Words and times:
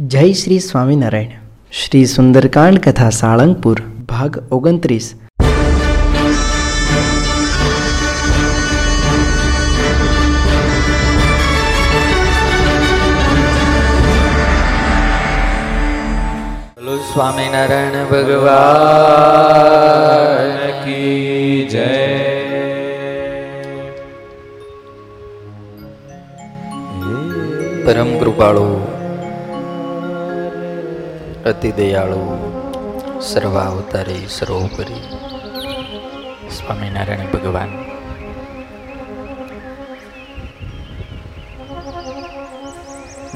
જય 0.00 0.32
શ્રી 0.32 0.58
સ્વામિનારાયણ. 0.58 1.28
શ્રી 1.72 2.06
સુંદરકાંડ 2.06 2.78
કથા 2.78 3.10
સાળંગપુર, 3.10 3.80
ભાગ 3.80 4.52
ઓગણત્રીસ. 4.52 5.14
સ્વામિનારાયણ 17.12 18.04
ભગવાન 18.04 20.84
કી 20.84 21.68
જય. 21.70 22.10
પરમ 27.84 28.18
કૃપાળુ. 28.18 28.79
અતિ 31.50 31.72
દયાળુ, 31.72 32.20
સર્વાવતારી, 33.20 34.26
સર્વોપરી. 34.28 35.00
સ્વામિનારાયણ 36.48 37.32
ભગવાન. 37.32 37.84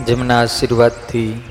જેમના 0.04 0.40
આશીર્વાદથી, 0.40 1.50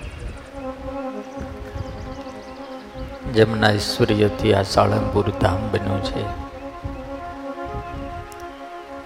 જેમના 3.34 3.71
ઐશ્વર્યથી 3.71 4.54
આ 4.54 4.63
સાળંગપુર 4.63 5.30
ધામ 5.30 5.70
બન્યું 5.71 6.04
છે. 6.04 6.23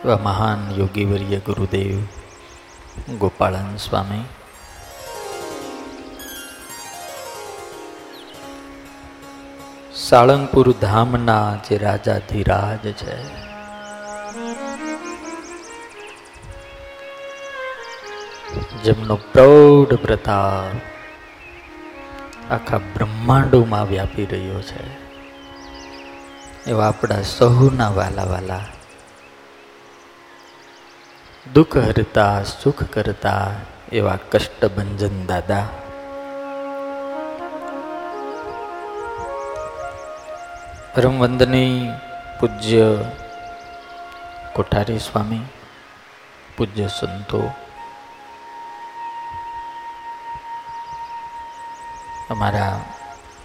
એવા 0.03 0.17
મહાન 0.23 0.79
યોગીવર્ય 0.79 1.37
ગુરુદેવ 1.37 1.99
ગોપાળન 3.15 3.75
સ્વામી 3.75 4.23
સાળંગપુર 10.09 10.71
ધામના 10.71 11.55
જે 11.69 11.77
રાજાધિરાજ 11.77 12.87
છે. 12.91 13.23
જેમનો 18.83 19.15
પ્રૌઢ 19.15 19.93
પ્રતાપ 19.93 20.81
આખા 22.51 22.77
બ્રહ્માંડોમાં 22.77 23.87
વ્યાપી 23.87 24.25
રહ્યો 24.25 24.61
છે. 24.61 25.07
એવા 26.67 26.87
આપણા 26.87 27.21
સહુના 27.21 27.89
વાલા 27.89 28.23
વાલા 28.23 28.59
દુઃખ 31.53 31.77
હરતા, 31.77 32.43
સુખ 32.43 32.83
કરતા 32.83 33.51
એવા 33.91 34.17
કષ્ટભંજન 34.31 35.25
દાદા. 35.25 35.67
પરમવંદની 40.97 41.93
પૂજ્ય 42.39 42.85
કોઠારી 44.55 44.99
સ્વામી, 44.99 45.45
પૂજ્ય 46.57 46.87
સંતો. 46.87 47.41
અમારા 52.29 52.81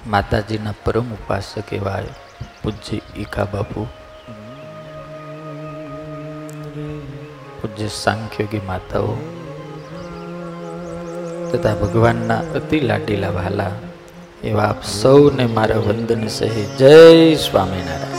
માતાજીના 0.07 0.81
પરમ 0.85 1.13
ઉપાસક 1.13 1.73
એવા 1.73 2.01
પૂજ્ય 2.63 3.05
ઈકા 3.17 3.45
બાપુ, 3.45 3.87
પૂજ્ય 7.61 7.89
સાંખ્યોગી 8.01 8.65
માતાઓ 8.73 9.15
તથા 11.53 11.75
ભગવાનના 11.75 12.43
અતિ 12.57 12.81
લાડીલા 12.81 13.29
વાલા 13.29 13.73
એવા 14.43 14.63
આપ 14.63 14.85
સૌને 14.85 15.47
મારા 15.47 15.77
વંદન 15.77 16.27
સહિત 16.27 16.71
જય 16.79 17.35
સ્વામિનારાયણ. 17.35 18.17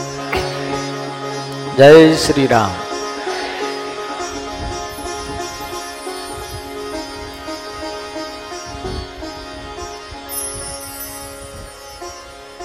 જય 1.76 2.16
શ્રી 2.16 2.46
રામ 2.46 2.70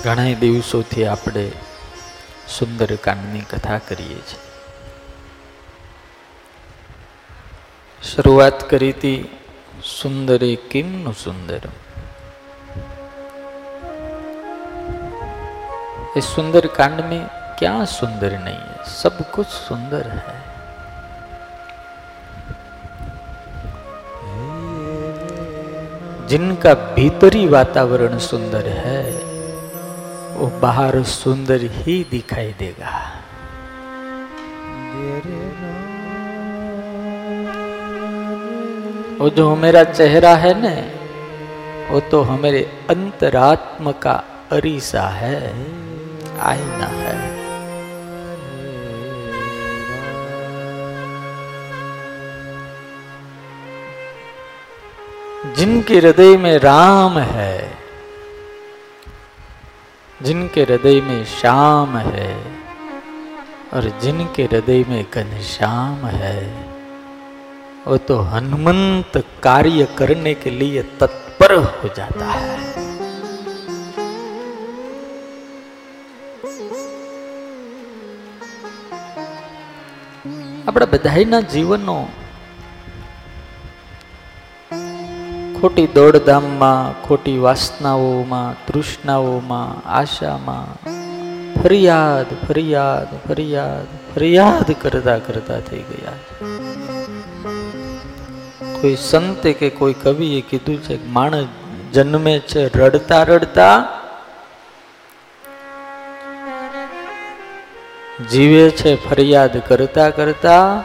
ઘણા 0.04 0.34
દિવસોથી 0.40 1.06
આપણે 1.06 1.52
સુંદરકાંડની 2.60 3.42
કથા 3.42 3.78
કરીએ 3.78 4.08
છીએ. 4.08 4.46
શરૂઆત 8.04 8.70
કરી 8.70 8.92
હતી 8.92 9.38
સુંદરે 10.02 10.56
કિમનું 10.56 11.14
સુંદર 11.14 11.62
इस 16.18 16.26
सुंदर 16.26 16.68
कांड 16.68 17.00
में 17.02 17.28
क्या 17.60 17.86
सुंदर 17.86 18.40
नहीं 18.40 18.56
है? 18.56 18.84
सब 18.84 19.32
कुछ 19.32 19.48
सुंदर 19.48 20.08
है। 20.08 20.50
जिनका 26.28 26.74
भीतरी 26.74 27.48
वातावरण 27.48 28.18
सुंदर 28.18 28.68
है, 28.68 29.12
वो 30.34 30.60
बाहर 30.60 31.04
सुंदर 31.04 31.60
ही 31.62 32.08
दिखाई 32.12 32.56
देगा। 32.60 33.12
वो 39.24 39.30
जो 39.30 39.56
मेरा 39.56 39.84
चेहरा 39.84 40.36
है 40.36 40.54
ना, 40.62 41.00
वो 41.94 42.00
तो 42.00 42.22
हमारे 42.22 42.88
अंतरात्म 42.90 43.92
का 43.92 44.24
अरीसा 44.52 45.02
है। 45.02 45.54
आईना 46.40 46.86
है। 46.86 47.40
जिनके 55.54 55.98
हृदय 55.98 56.38
में 56.38 56.60
राम 56.60 57.20
है, 57.20 57.78
जिनके 60.22 60.64
हृदय 60.64 61.02
में 61.02 61.26
श्याम 61.26 61.98
है, 61.98 62.60
और 63.74 64.00
जिनके 64.02 64.44
हृदय 64.44 64.86
में 64.90 65.06
घनश्याम 65.14 66.06
है, 66.06 66.70
वो 67.88 67.98
तो 67.98 68.20
हनुमंत 68.20 69.26
कार्य 69.44 69.88
करने 69.98 70.34
के 70.34 70.50
लिए 70.50 70.82
तत्पर 70.82 71.56
हो 71.56 71.90
जाता 71.96 72.26
है। 72.26 72.79
આપણા 80.70 80.86
બધાના 80.86 81.40
જીવનનો 81.40 82.08
ખોટી 85.62 85.88
દોડધામમાં, 85.88 87.04
ખોટી 87.04 87.38
વાસનાઓમાં, 87.38 88.66
તૃષ્ણાઓમાં, 88.68 89.90
આશામાં 89.90 90.90
ફરિયાદ 91.62 92.48
ફરિયાદ 92.48 93.28
ફરિયાદ 93.28 94.16
ફરિયાદ 94.16 94.72
કરતા 94.82 95.18
કરતા 95.18 95.60
થઈ 95.60 95.78
ગયા. 95.78 96.14
કોઈ 98.82 98.96
સંતે 98.96 99.54
કે 99.54 99.70
કોઈ 99.70 99.94
કવિએ 99.94 100.42
કીધું 100.42 100.84
છે 100.84 101.08
માણસ 101.08 101.48
જન્મે 101.94 102.40
છે 102.40 102.78
રડતા 102.78 103.24
રડતા 103.24 103.88
જીવે 108.28 108.70
છે 108.70 108.96
ફરિયાદ 108.96 109.58
કરતા 109.58 110.10
કરતા. 110.10 110.84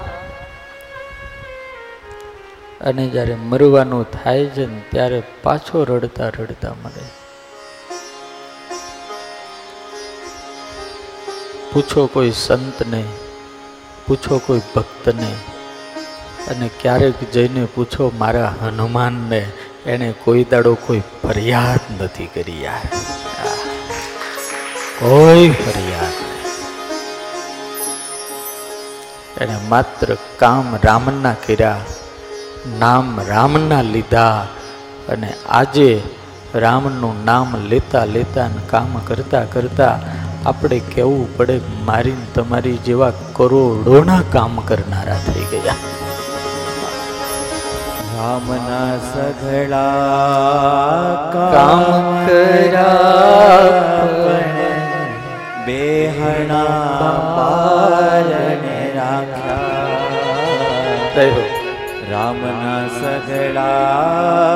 અને 2.80 3.08
જ્યારે 3.08 3.34
મરવાનું 3.34 4.10
થાય 4.10 4.46
છે 4.46 4.66
ને 4.66 4.82
ત્યારે 4.90 5.22
પાછો 5.42 5.84
રડતા 5.84 6.28
રડતા 6.28 6.74
મરે. 6.84 7.02
પૂછો 11.72 12.06
કોઈ 12.06 12.30
સંતને, 12.30 13.04
પૂછો 14.06 14.40
કોઈ 14.46 14.60
ભક્તને, 14.74 15.34
અને 16.48 16.70
ક્યારેક 16.80 17.30
જઈને 17.30 17.64
પૂછો 17.64 18.12
મારા 18.18 18.54
હનુમાનને, 18.62 19.46
એને 19.86 20.14
કોઈ 20.24 20.44
દાડો 20.44 20.74
કોઈ 20.74 21.02
ફરિયાદ 21.22 22.02
નથી 22.02 22.26
કરી 22.26 22.62
યાર. 22.62 22.88
કોઈ 25.00 25.50
ફરિયાદ 25.50 26.23
એણે 29.40 29.56
માત્ર 29.68 30.08
કામ 30.38 30.66
રામના 30.84 31.36
કર્યા 31.46 31.80
નામ 32.78 33.08
રામના 33.28 33.82
લીધા 33.94 34.38
અને 35.08 35.30
આજે 35.50 35.88
રામનું 36.54 37.16
નામ 37.24 37.50
લેતા 37.70 38.04
લેતા 38.04 38.44
અને 38.44 38.62
કામ 38.66 38.92
કરતાં 39.04 39.46
કરતાં 39.50 40.00
આપણે 40.46 40.78
કહેવું 40.92 41.26
પડે 41.36 41.56
મારીને 41.84 42.26
તમારી 42.34 42.78
જેવા 42.86 43.12
કરોડોના 43.32 44.22
કામ 44.32 44.54
કરનારા 44.60 45.20
થઈ 45.26 45.46
ગયા. 45.52 45.76
રામના 48.16 48.92
સઘળા 49.10 49.84
કામ 51.32 51.82
કરા 52.26 52.94
બેહણા 55.66 57.10
પાર 57.36 58.28
રામના 62.10 62.78
સગડા 62.94 64.54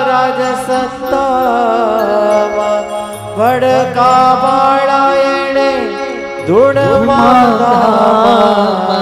રાજ 0.10 0.42
સત્તા 0.63 1.24
ભડકા 3.38 4.27
ભાડા 4.44 5.10
એણે 5.30 5.69
ધૂળ 6.48 6.81
નાખ્યા 7.06 8.96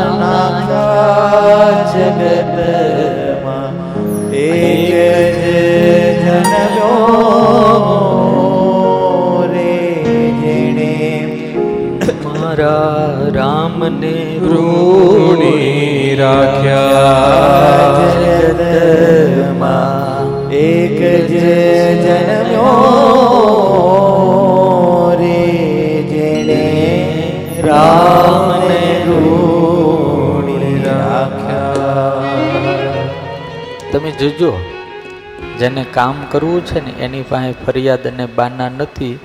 જગતમાં 1.91 3.73
એક 4.33 4.91
જ 5.35 5.37
જન્મ્યો 6.21 6.95
રે 9.53 9.75
જેણે 10.41 10.93
મારા 12.25 13.29
રામને 13.37 14.15
ઋણી 14.49 16.15
રાખ્યા 16.19 18.05
જગતમાં 18.15 20.27
એક 20.63 20.99
જ 21.29 21.31
જન્મ્યો 22.03 22.75
જોજો, 34.19 34.59
જેને 35.59 35.83
કામ 35.83 36.25
કરવું 36.31 36.65
છે 36.65 36.85
ને 36.85 37.03
એની 37.03 37.21
પાસે 37.21 37.51
ફરિયાદ 37.65 38.07
અને 38.07 38.25
બાના 38.25 38.69
નથી 38.69 39.19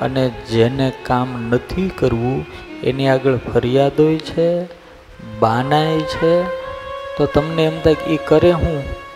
અને 0.00 0.28
જેને 0.28 0.92
કામ 1.02 1.50
નથી 1.50 1.88
કરવું, 1.88 2.46
એની 2.82 3.08
આગળ 3.08 3.36
ફરિયાદોય 3.36 4.18
છે, 4.18 4.66
બાનાય 5.38 6.00
છે, 6.00 6.44
તો 7.16 7.26
તમને 7.26 7.64
એમ 7.64 7.80
થાય 7.80 7.94
કે 7.94 8.14
એ 8.14 8.16
કરે 8.16 8.50
હું? 8.50 9.06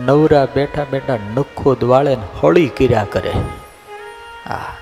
નવરા 0.00 0.48
બેઠા 0.54 0.84
બેઠા 0.90 1.18
નખો 1.34 1.74
દ્વાળે 1.74 2.16
હળી 2.42 2.68
કર્યા 2.68 3.06
કરે. 3.10 3.32
હા 4.48 4.76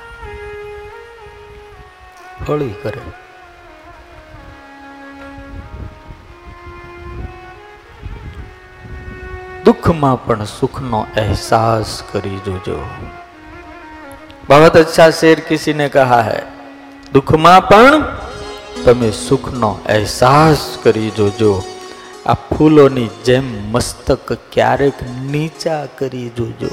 હળી 2.49 2.75
કરે. 2.83 3.22
દુઃખમાં 9.73 10.27
પણ 10.27 10.45
સુખનો 10.45 11.07
અહેસાસ 11.17 12.03
કરી 12.13 12.39
જોજો 12.47 12.85
બહુત 14.49 14.77
અચ્છા 14.77 15.11
શેર 15.11 15.41
કિસીને 15.41 15.89
કહા 15.89 16.21
હૈ, 16.21 16.43
દુઃખમાં 17.13 17.69
પણ 17.69 18.03
તમે 18.85 19.11
સુખનો 19.11 19.79
અહેસાસ 19.89 20.79
કરી 20.83 21.11
જોજો 21.11 21.63
આ 22.27 22.35
ફૂલોની 22.35 23.09
જેમ 23.25 23.73
મસ્તક 23.73 24.33
ક્યારેક 24.53 24.95
નીચા 25.31 25.87
કરી 25.99 26.29
જોજો 26.29 26.71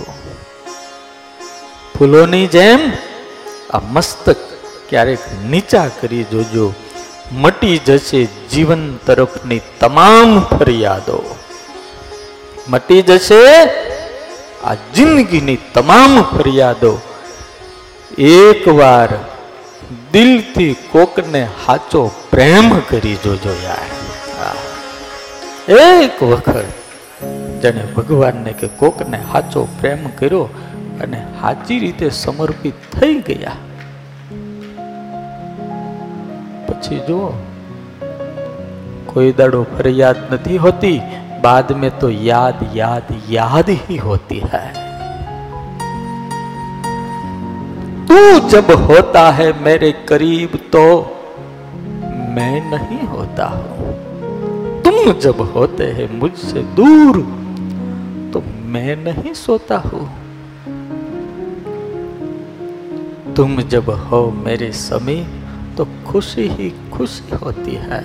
ફૂલોની 2.00 2.48
જેમ 2.48 2.80
આ 3.74 3.80
મસ્તક 3.92 4.38
ક્યારેક 4.90 5.20
નીચા 5.50 5.88
કરી 6.02 6.24
જોજો 6.24 6.74
મટી 7.32 7.78
જશે 7.78 8.26
જીવન 8.26 8.98
તરફની 8.98 9.62
તમામ 9.80 10.40
ફરિયાદો. 10.42 11.36
મટી 12.70 13.02
જશે. 13.02 13.70
આ 14.64 14.74
જિંદગીની 14.74 15.58
તમામ 15.74 16.22
ફરિયાદો 16.22 17.00
એકવાર 18.18 19.10
દિલથી 20.12 20.76
કોકને 20.92 21.48
સાચો 21.66 22.12
પ્રેમ 22.32 22.80
કરી 22.80 23.16
જોજો 23.16 23.56
યાર. 23.64 23.88
એક 25.76 26.24
વખત 26.24 26.66
જેને 27.62 27.86
ભગવાનને 27.86 28.54
કે 28.54 28.68
કોકને 28.68 29.20
સાચો 29.32 29.68
પ્રેમ 29.80 30.10
કર્યો 30.10 30.50
અને 31.02 31.26
સાચી 31.42 31.80
રીતે 31.80 32.10
સમર્પિત 32.10 32.74
થઈ 33.00 33.14
ગયા. 33.14 33.52
પછી 36.68 37.00
જુઓ, 37.00 37.30
કોઈ 39.06 39.32
દાડો 39.32 39.64
ફરિયાદ 39.64 40.34
નથી 40.34 40.58
હોતી 40.58 41.02
बाद 41.42 41.72
में 41.72 41.90
तो 42.00 42.10
याद 42.10 42.60
याद 42.76 43.08
याद 43.30 43.70
ही 43.70 43.98
होती 43.98 44.40
है। 44.46 44.68
तू 48.08 48.48
जब 48.50 48.72
होता 48.82 49.30
है 49.32 49.52
मेरे 49.64 49.92
करीब 50.10 50.56
तो 50.74 50.86
मैं 52.36 52.62
नहीं 52.72 53.08
होता 53.08 53.46
हूँ। 53.48 53.94
तुम 54.84 55.12
जब 55.14 55.42
होते 55.54 55.92
हैं 55.92 56.10
मुझसे 56.20 56.62
दूर 56.76 57.18
तो 58.34 58.42
मैं 58.66 58.96
नहीं 58.96 59.34
सोता 59.34 59.78
हूँ। 59.78 60.08
तुम 63.36 63.62
जब 63.62 63.90
हो 63.90 64.30
मेरे 64.46 64.72
समीप 64.72 65.76
तो 65.78 65.88
खुशी 66.08 66.48
ही 66.50 66.70
खुशी 66.94 67.36
होती 67.36 67.76
है। 67.82 68.02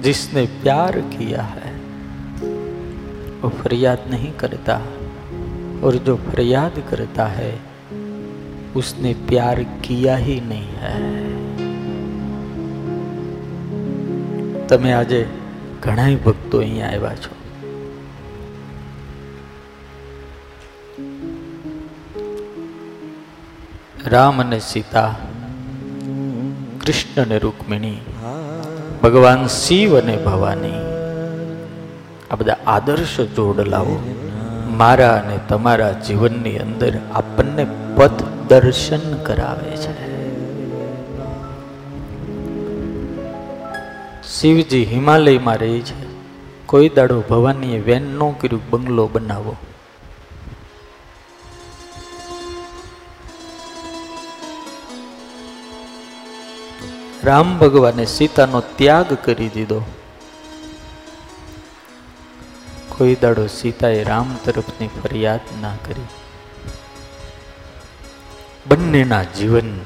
जिसने 0.00 0.46
प्यार 0.62 1.00
किया 1.10 1.42
है 1.50 1.74
वो 3.40 3.48
फरियाद 3.58 4.06
नहीं 4.10 4.32
करता 4.36 4.80
और 5.82 5.96
जो 6.04 6.16
फरियाद 6.26 6.82
करता 6.90 7.26
है 7.32 7.52
उसने 8.76 9.14
प्यार 9.28 9.62
किया 9.84 10.16
ही 10.18 10.40
नहीं 10.48 10.82
है 10.82 11.40
તમે 14.68 14.92
આજે 14.92 15.18
ઘણા 15.82 16.04
ભક્તો 16.24 16.58
અહીંયા 16.58 16.90
આવ્યા 16.90 17.16
છો 17.16 17.32
રામ 24.06 24.40
અને 24.40 24.58
સીતા 24.60 25.02
કૃષ્ણ 26.80 27.20
અને 27.22 27.38
રૂકમિણી 27.38 27.92
ભગવાન 29.03 29.47
શિવ 29.47 29.99
અને 29.99 30.17
ભવાની. 30.17 30.73
આ 32.31 32.35
બધા 32.35 32.55
આદર્શ 32.67 33.21
જોડલાઓ 33.21 33.97
મારા 34.69 35.23
અને 35.25 35.39
તમારા 35.49 35.91
જીવનની 35.91 36.57
અંદર 36.57 36.93
આપણને 37.13 37.67
પથ 37.95 38.23
દર્શન 38.49 39.17
કરાવે 39.23 39.77
છે. 39.77 40.07
શિવજી 44.39 44.85
હિમાલયમાં 44.85 45.57
રહે 45.57 45.79
છે. 45.79 46.07
કોઈ 46.65 46.89
દાડો 46.89 47.23
ભવાનીએ 47.29 47.79
વેન 47.79 48.01
ન 48.01 48.31
કર્યું 48.31 48.61
બંગલો 48.69 49.09
બનાવો. 49.13 49.55
રામ 57.27 57.57
ભગવાને 57.57 58.05
સીતાનો 58.05 58.59
ત્યાગ 58.59 59.13
કરી 59.13 59.49
દીધો. 59.49 59.81
કોઈ 62.97 63.15
દાડો 63.15 63.47
સીતાએ 63.47 64.03
રામ 64.03 64.35
તરફની 64.45 64.87
ફરિયાદ 64.87 65.39
ના 65.61 65.71
કરી. 65.75 66.01
બંનેના 68.69 69.23
જીવન 69.23 69.79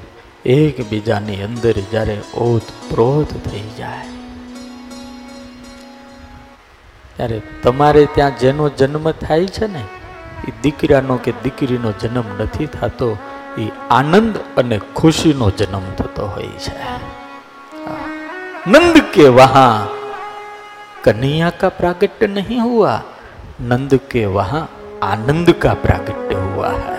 એકબીજાની 0.46 1.42
અંદર 1.42 1.72
જ્યારે 1.72 2.22
ઓતપ્રોત 2.38 3.50
થઈ 3.50 3.70
જાય. 3.78 4.06
ત્યારે 7.18 7.42
તમારે 7.64 8.08
ત્યાં 8.14 8.38
જેનો 8.38 8.70
જન્મ 8.70 9.12
થાય 9.12 9.48
છે 9.48 9.68
ને, 9.68 9.84
એ 10.48 10.52
દીકરાનો 10.62 11.16
કે 11.16 11.32
દીકરીનો 11.32 11.92
જન્મ 11.92 12.24
નથી 12.40 12.66
થતો, 12.66 13.18
એ 13.58 13.72
આનંદ 13.90 14.38
અને 14.58 14.82
ખુશીનો 14.96 15.50
જન્મ 15.50 15.94
થતો 15.98 16.28
હોય 16.28 16.48
છે. 16.48 17.21
नंद 18.67 18.97
के 19.15 19.27
वहां 19.31 19.71
कन्हैया 21.05 21.51
का 21.61 21.69
प्रागट्य 21.79 22.27
नहीं 22.29 22.61
हुआ 22.61 22.95
नंद 23.63 23.93
के 24.11 24.25
वहां 24.37 24.63
आनंद 25.05 25.49
का 25.63 25.75
प्रागट्य 25.85 26.35
हुआ 26.45 26.71
है 26.79 26.97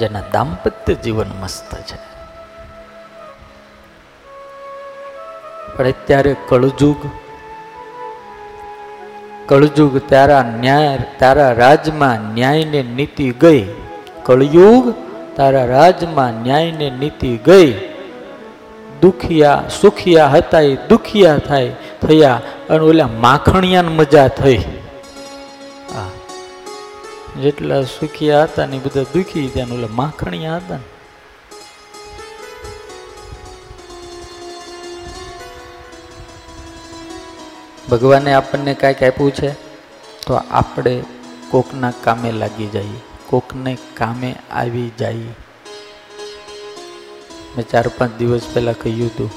જેના 0.00 0.20
દાંપત્ય 0.34 0.94
જીવન 1.04 1.30
મસ્ત 1.40 1.72
છે 1.88 1.96
પણ 5.74 5.88
અત્યારે 5.90 6.32
કળજુગ 6.48 7.00
કળજુગ 9.48 9.94
તારા 10.08 10.42
ન્યાય 10.56 10.94
તારા 11.20 11.52
રાજમાં 11.54 12.26
ન્યાયને 12.34 12.82
નીતિ 12.96 13.26
ગઈ 13.42 13.62
કળયુગ 14.24 14.84
તારા 15.35 15.65
રાજમાં 15.65 16.43
ન્યાયને 16.43 16.89
નીતિ 16.89 17.39
ગઈ. 17.45 17.73
દુખિયા, 19.01 19.63
સુખિયા 19.81 20.27
હતા, 20.27 20.59
એ 20.59 20.75
દુખિયા 20.75 21.37
થાય, 21.37 21.75
થયા, 22.01 22.41
અને 22.69 22.79
ઓલા 22.79 23.07
માખણિયાને 23.07 23.87
મજા 23.87 24.27
થઈ. 24.27 24.61
જેટલા 27.41 27.83
સુખિયા 27.83 28.43
હતા 28.43 28.65
ને 28.65 28.77
બધા 28.77 29.03
દુખી 29.03 29.47
ત્યાં 29.47 29.69
ઓલા 29.69 29.87
માખણિયા 29.91 30.55
હતા 30.55 30.77
ને. 30.77 30.83
ભગવાને 37.91 38.33
આપણને 38.33 38.73
કાંઈક 38.73 39.03
આપ્યું 39.03 39.31
છે? 39.31 39.51
તો 40.27 40.41
આપણે 40.51 41.03
કોકના 41.49 41.93
કામે 42.03 42.31
લાગી 42.31 42.67
જઈએ. 42.67 43.14
કોકને 43.29 43.77
કામે 43.93 44.35
આવી 44.51 44.91
જાય. 44.99 45.33
મેં 47.55 47.65
ચાર 47.71 47.87
પાંચ 47.97 48.17
દિવસ 48.19 48.47
પહેલાં 48.53 48.77
કહ્યું 48.81 49.07
હતું, 49.07 49.29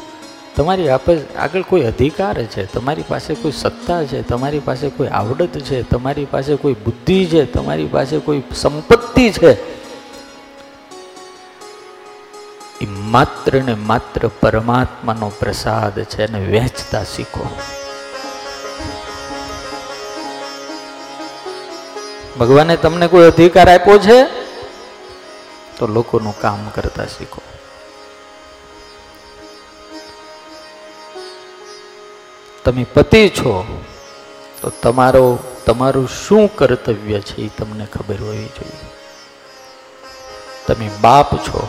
તમારી 0.57 0.89
આગળ 0.89 1.63
કોઈ 1.63 1.83
અધિકાર 1.83 2.43
છે? 2.45 2.65
તમારી 2.73 3.05
પાસે 3.09 3.35
કોઈ 3.35 3.53
સત્તા 3.53 4.05
છે? 4.05 4.23
તમારી 4.23 4.59
પાસે 4.59 4.89
કોઈ 4.91 5.09
આવડત 5.09 5.59
છે? 5.61 5.83
તમારી 5.83 6.27
પાસે 6.31 6.57
કોઈ 6.57 6.77
બુદ્ધિ 6.85 7.19
છે? 7.27 7.45
તમારી 7.53 7.87
પાસે 7.87 8.19
કોઈ 8.19 8.43
સંપત્તિ 8.55 9.31
છે? 9.33 9.53
એ 12.81 12.87
માત્ર 12.87 13.63
ને 13.63 13.75
માત્ર 13.75 14.31
પરમાત્માનો 14.41 15.29
પ્રસાદ 15.39 15.97
છે 16.05 16.27
અને 16.27 16.41
વહેંચતા 16.51 17.05
શીખો. 17.05 17.45
ભગવાને 22.39 22.77
તમને 22.77 23.07
કોઈ 23.07 23.27
અધિકાર 23.27 23.69
આપ્યો 23.69 23.99
છે? 23.99 24.25
તો 25.79 25.87
લોકોનું 25.87 26.41
કામ 26.41 26.69
કરતા 26.69 27.07
શીખો. 27.07 27.43
તમે 32.65 32.85
પતિ 32.85 33.29
છો, 33.29 33.83
તો 34.63 34.71
તમારો, 34.83 35.39
તમારું 35.67 36.09
શું 36.09 36.57
કર્તવ્ય 36.57 37.21
છે 37.21 37.43
એ 37.43 37.49
તમને 37.59 37.87
ખબર 37.87 38.15
હોવી 38.15 38.45
જોઈએ. 38.45 38.89
તમે 40.67 40.91
બાપ 41.01 41.37
છો. 41.37 41.69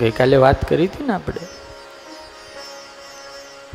ગઈકાલે 0.00 0.36
વાત 0.36 0.68
કરી 0.68 0.86
હતી 0.86 1.04
ને 1.04 1.14
આપણે, 1.14 1.46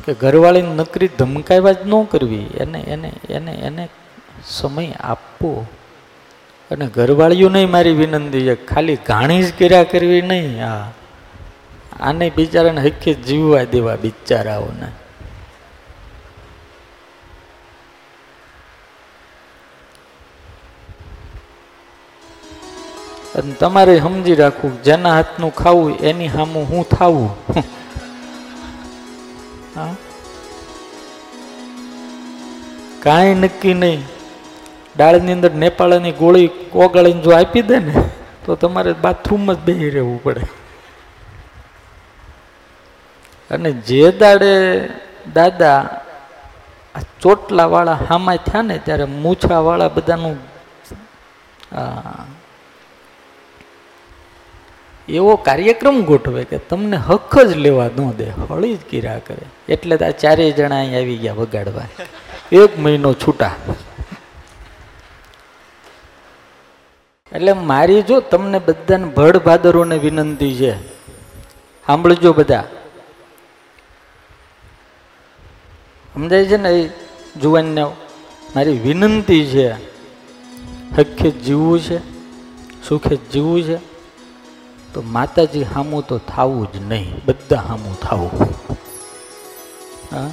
કે 0.06 0.14
ઘરવાળીને 0.14 0.76
નકરી 0.76 1.08
ધમકાવ્યા 1.08 1.72
જ 1.72 1.78
ન 1.86 2.04
કરવી. 2.04 2.44
એને 2.44 2.80
એને 2.80 3.14
એને 3.30 3.52
એને 3.52 3.90
સમય 4.48 4.92
આપવો. 4.92 5.66
અને 6.72 6.88
ઘરવાળીઓ 6.88 7.50
નહીં 7.50 7.72
મારી 7.72 7.92
વિનંતી 7.92 8.42
છે, 8.42 8.56
ખાલી 8.56 8.96
ઘાણી 8.96 9.44
જ 9.44 9.60
કર્યા 9.60 9.84
કરવી 9.84 10.22
નહીં. 10.22 10.66
આ, 10.68 10.92
આને 12.00 12.32
બિચારાને 12.36 12.82
હકે 12.82 13.14
જીવવા 13.14 13.64
દેવા 13.64 13.96
બિચારાઓને. 13.96 14.88
અને 23.36 23.54
તમારે 23.54 24.00
સમજી 24.00 24.36
રાખવું, 24.36 24.84
જેના 24.84 25.14
હાથનું 25.14 25.56
ખાવું, 25.56 25.98
એની 25.98 26.30
સામું 26.30 26.70
હું 26.70 26.90
થાવું. 26.90 27.36
કાંઈ 33.04 33.34
નક્કી 33.34 33.74
નહીં. 33.74 34.15
ડાળની 34.96 35.36
અંદર 35.38 35.52
નેપાળની 35.64 36.16
ગોળી 36.22 36.50
ઓગળીને 36.84 37.22
જો 37.22 37.32
આપી 37.32 37.66
દે 37.72 37.80
ને, 37.80 37.94
તો 38.46 38.56
તમારે 38.56 38.92
બાથરૂમમાં 39.06 39.56
જ 39.56 39.66
બેસી 39.68 39.90
રહેવું 39.90 40.20
પડે. 40.24 40.44
અને 43.52 43.70
જે 43.88 44.04
દાડે 44.22 44.52
દાદા 45.34 45.78
ચોટલાવાળા 46.96 47.22
ચોટલા 47.22 47.68
વાળા 47.74 48.00
હામાં 48.10 48.38
થયા 48.48 48.62
ને, 48.62 48.76
ત્યારે 48.78 49.06
મૂછાવાળા 49.24 49.94
બધાનું 49.96 50.38
એવો 55.10 55.34
કાર્યક્રમ 55.48 55.98
ગોઠવે 56.10 56.44
કે 56.44 56.58
તમને 56.70 56.98
હક 57.08 57.34
જ 57.50 57.58
લેવા 57.66 57.90
ન 57.98 58.12
દે, 58.20 58.28
હળી 58.50 58.76
જ 58.76 58.84
કીરા 58.90 59.20
કરે. 59.28 59.46
એટલે 59.70 59.96
આ 59.98 60.12
ચારેય 60.22 60.52
જણા 60.52 60.80
અહીં 60.80 60.96
આવી 61.00 61.20
ગયા 61.24 61.34
વગાડવા. 61.34 61.90
એક 62.62 62.72
મહિનો 62.80 63.12
છૂટા. 63.14 63.54
એટલે 67.36 67.54
મારી 67.54 68.02
જો 68.02 68.20
તમને 68.20 68.60
બધાને 68.60 69.06
ભડ 69.06 69.38
ભાદરોને 69.38 69.98
વિનંતી 69.98 70.56
છે. 70.56 70.88
સાંભળજો 71.88 72.34
બધા. 72.34 72.64
સમજાય 76.14 76.46
છે 76.46 76.58
ને 76.58 76.70
એ 76.70 76.90
જુવાનને 77.42 77.84
મારી 78.56 78.72
વિનંતી 78.72 79.46
છે. 79.46 79.72
હખે 80.98 81.32
જીવવું 81.32 81.80
છે, 81.80 81.98
સુખે 82.90 83.16
જીવવું 83.16 83.64
છે. 83.64 83.78
તો 84.94 85.02
માતાજી 85.02 85.64
હામું 85.64 86.08
તો 86.08 86.18
થવું 86.18 86.72
જ 86.72 86.76
નહીં, 86.90 87.16
બધા 87.26 87.56
હામું 87.56 88.00
થવું. 88.00 88.32
હા? 90.12 90.32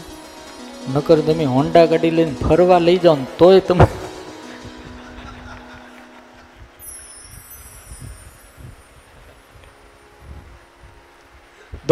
નકર 0.94 1.18
તમે 1.18 1.44
હોન્ડા 1.44 1.86
ગાડી 1.86 2.10
લઈને 2.10 2.34
ફરવા 2.48 2.78
લઈ 2.78 2.96
જાઓ 2.96 3.16
ને 3.16 3.26
તોય 3.38 3.60
તમે 3.60 3.84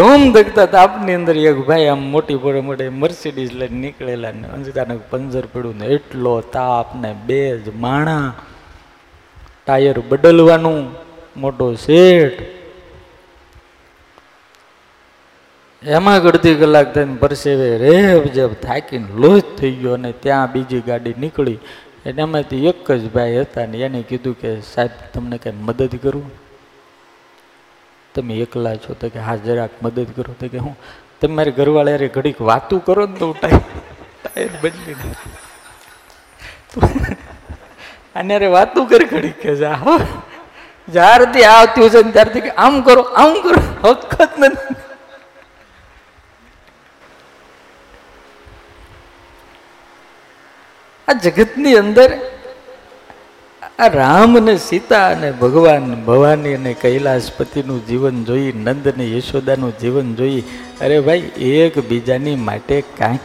ધૂમ 0.00 0.22
ધકતા 0.34 0.68
તાપની 0.74 1.14
અંદર 1.18 1.34
એક 1.48 1.58
ભાઈ 1.68 1.88
આમ 1.92 2.02
મોટી 2.12 2.38
પડે 2.44 2.60
મોટે 2.68 2.84
મર્સિડીઝ 3.00 3.50
લઈને 3.60 3.78
નીકળેલા 3.82 4.30
ને 4.38 4.46
અંજતાને 4.56 4.94
પંજર 5.10 5.44
પડ્યું 5.54 5.76
ને 5.80 5.86
એટલો 5.96 6.32
તાપ 6.54 6.88
ને 7.02 7.10
બે 7.26 7.40
જ 7.64 7.74
માણા, 7.84 8.28
ટાયર 9.64 9.98
બદલવાનું, 10.10 10.78
મોટો 11.42 11.66
શેઠ. 11.84 12.40
એમાં 15.82 16.28
અડધી 16.30 16.56
કલાક 16.62 16.88
થઈને 16.96 17.14
પરસેવે 17.22 17.68
રેબ 17.84 18.24
જેબ 18.38 18.52
થાકીને 18.66 19.08
લોજ 19.22 19.40
થઈ 19.58 19.74
ગયો 19.80 19.94
અને 20.00 20.12
ત્યાં 20.26 20.52
બીજી 20.54 20.84
ગાડી 20.90 21.16
નીકળી. 21.24 21.58
એટલે 22.06 22.22
એમાંથી 22.28 22.66
એક 22.72 22.86
જ 23.02 23.02
ભાઈ 23.16 23.42
હતા 23.42 23.66
ને 23.72 23.88
એને 23.88 24.00
કીધું 24.12 24.38
કે 24.44 24.60
સાહેબ, 24.74 24.92
તમને 25.14 25.36
કંઈ 25.44 25.60
મદદ 25.66 25.94
કરું? 26.06 26.30
તમે 28.14 28.34
એકલા 28.44 28.76
છો 28.76 28.94
તો 28.94 29.08
કે 29.08 29.18
હા, 29.18 29.36
જરાક 29.36 29.70
મદદ 29.82 30.08
કરો 30.16 30.34
તો 30.40 30.48
કે 30.48 30.58
હું 30.58 30.74
તમે 31.20 31.34
મારી 31.34 31.52
ઘરવાળા 31.52 31.94
યારે 31.94 32.08
ઘડીક 32.08 32.38
વાતું 32.42 32.84
કરો 32.84 33.06
ને 33.06 33.16
તો 33.18 33.26
હું 33.26 33.36
ટાયર 33.40 34.50
બદલી 34.62 34.96
અને 38.14 38.32
અરે 38.34 38.48
વાતું 38.56 38.88
કરી 38.88 39.06
ઘડીક 39.06 39.38
કે 39.40 39.56
જા 39.56 39.96
જ્યારથી 40.88 41.46
આવતી 41.46 41.88
છે 41.88 42.02
ને 42.02 42.12
ત્યારથી 42.12 42.44
કે 42.46 42.52
આમ 42.58 42.74
કરો 42.82 43.02
આમ 43.22 43.32
કરો. 43.42 43.60
હકત 43.84 44.32
નથી. 44.38 44.76
આ 51.08 51.12
જગતની 51.24 51.76
અંદર 51.76 52.10
આ 53.80 53.88
રામ 53.88 54.32
ને 54.32 54.56
સીતા 54.56 55.08
અને 55.10 55.30
ભગવાન, 55.30 56.04
ભવાની 56.04 56.54
અને 56.54 56.72
કૈલાસપતિનું 56.72 57.86
જીવન 57.86 58.24
જોઈ, 58.24 58.52
નંદ 58.52 58.92
ને 58.96 59.16
યશોદાનું 59.16 59.78
જીવન 59.78 60.14
જોઈ, 60.14 60.40
અરે 60.80 61.00
ભાઈ 61.00 61.32
એક 61.36 61.88
બીજાની 61.88 62.36
માટે 62.36 62.80
કાંઈક 62.80 63.20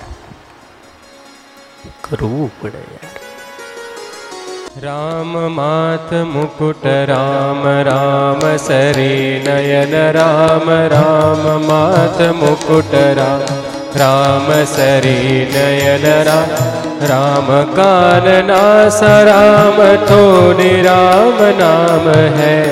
કરવું 2.01 2.61
પડે 2.61 2.77
યાર. 2.77 3.13
રામ 4.83 5.51
માત 5.51 6.13
મુકુટ, 6.13 6.85
રામ 6.85 7.67
રામ, 7.67 8.57
સરી, 8.57 9.41
નયન, 9.45 10.11
રામ 10.11 10.69
રામ 10.69 11.67
માત 11.67 12.21
મુકુટ, 12.21 12.93
રામ. 12.93 13.74
રામ 13.99 14.47
શરી 14.65 15.45
નયન 15.53 16.05
રામ 16.23 16.49
રામ 17.05 17.47
કાનના 17.75 18.89
સરામ 18.89 19.79
થોડે 20.05 20.81
રામ 20.81 21.39
નામ 21.59 22.09
હૈ. 22.39 22.65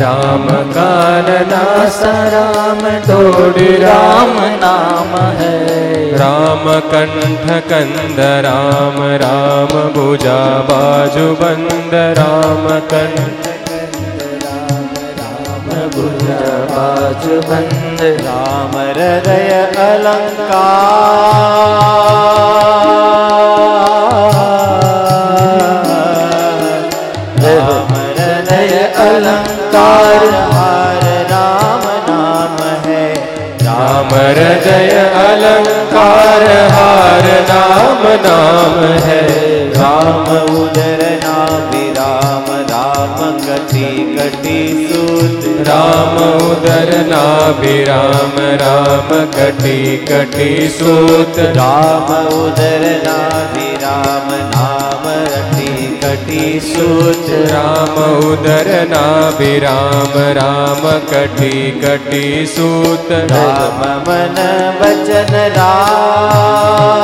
રામ 0.00 0.46
કાનના 0.74 1.88
સરામ 1.88 2.82
થોડે 3.06 3.68
રામ 3.76 4.36
નામ 4.60 5.14
હૈ. 5.40 6.12
રામ 6.18 6.64
કંઠ 6.90 7.72
કંદ, 7.72 8.20
રામ 8.20 9.02
રામ 9.16 9.74
ભુજા 9.92 10.62
બાજુ 10.70 11.34
બંદ 11.34 11.94
રામ 11.94 12.68
કંઠ 12.88 13.55
राम 16.15 16.15
कंठ 16.15 16.21
भुजा 16.21 16.51
बाजु 16.71 17.35
बंद 17.47 18.01
राम 18.01 18.77
हृदय 18.77 19.51
अलंकार 19.81 20.71
राम 27.43 27.93
हृदय 27.93 28.73
अलंकार 29.05 30.25
हार 30.53 31.03
राम 31.31 31.85
नाम 32.09 32.57
है 32.85 33.03
राम 33.63 34.13
हृदय 34.13 34.89
अलंकार 35.25 36.47
हार 36.71 37.29
नाम 37.49 38.07
नाम 38.27 38.79
है 39.07 39.21
राम 39.75 40.35
उदर 40.55 40.94
उदर 46.85 46.89
नाभिराम 47.05 48.35
राम 48.61 49.07
कटी 49.35 49.77
कटी 50.09 50.49
सूत 50.69 51.39
राम 51.55 52.11
उदर 52.33 52.83
नाभिराम 53.05 54.27
नाम 54.51 55.07
रटी 55.31 55.87
कटी 56.03 56.43
सूत 56.67 57.31
राम 57.51 57.97
उदर 58.27 58.69
नाभिराम 58.91 60.13
राम 60.39 60.83
कटी 61.13 61.57
कटी 61.81 62.23
सूत 62.55 63.11
राम 63.31 63.81
मन 64.09 64.37
वचन 64.81 65.33
राम 65.57 67.01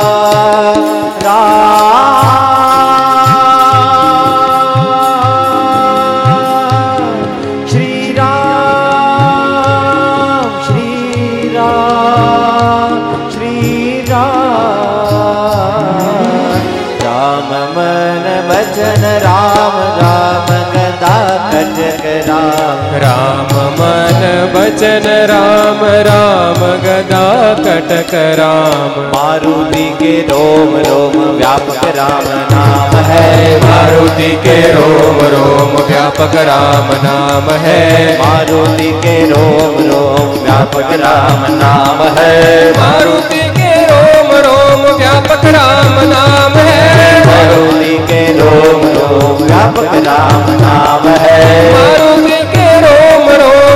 राम 23.03 23.53
मन 23.77 24.21
वचन 24.53 25.05
राम 25.31 25.79
राम 26.07 26.61
गदा 26.83 27.25
कटक 27.63 28.13
राम। 28.39 28.99
मारुति 29.07 29.87
के 29.99 30.13
रोम 30.21 30.75
रोम 30.87 31.17
व्यापक 31.37 31.85
राम 31.97 32.27
नाम 32.51 32.95
है। 33.05 33.57
मारुति 33.61 34.31
के 34.45 34.55
रोम 34.73 35.19
रोम 35.33 35.71
व्यापक 35.87 36.35
राम 36.49 36.91
नाम 37.03 37.49
है। 37.65 37.81
मारुति 38.19 38.91
के 39.05 39.15
रोम 39.29 39.77
रोम 39.89 40.31
व्यापक 40.43 40.93
राम 41.03 41.45
नाम 41.55 42.01
है। 42.19 42.71
मारुति 42.71 43.41
के 43.57 43.71
रोम 43.83 44.31
रोम 44.47 44.85
व्यापक 44.97 45.45
राम 45.55 45.99
नाम 46.09 46.57
है। 46.59 46.81
मारुति 47.25 47.97
के 48.07 48.21
रोम 48.39 48.81
रोम 48.97 49.45
व्यापक 49.45 49.95
राम 50.07 50.51
नाम 50.61 51.07
है। 51.23 51.39
मारुति 51.73 52.41
के 52.53 52.72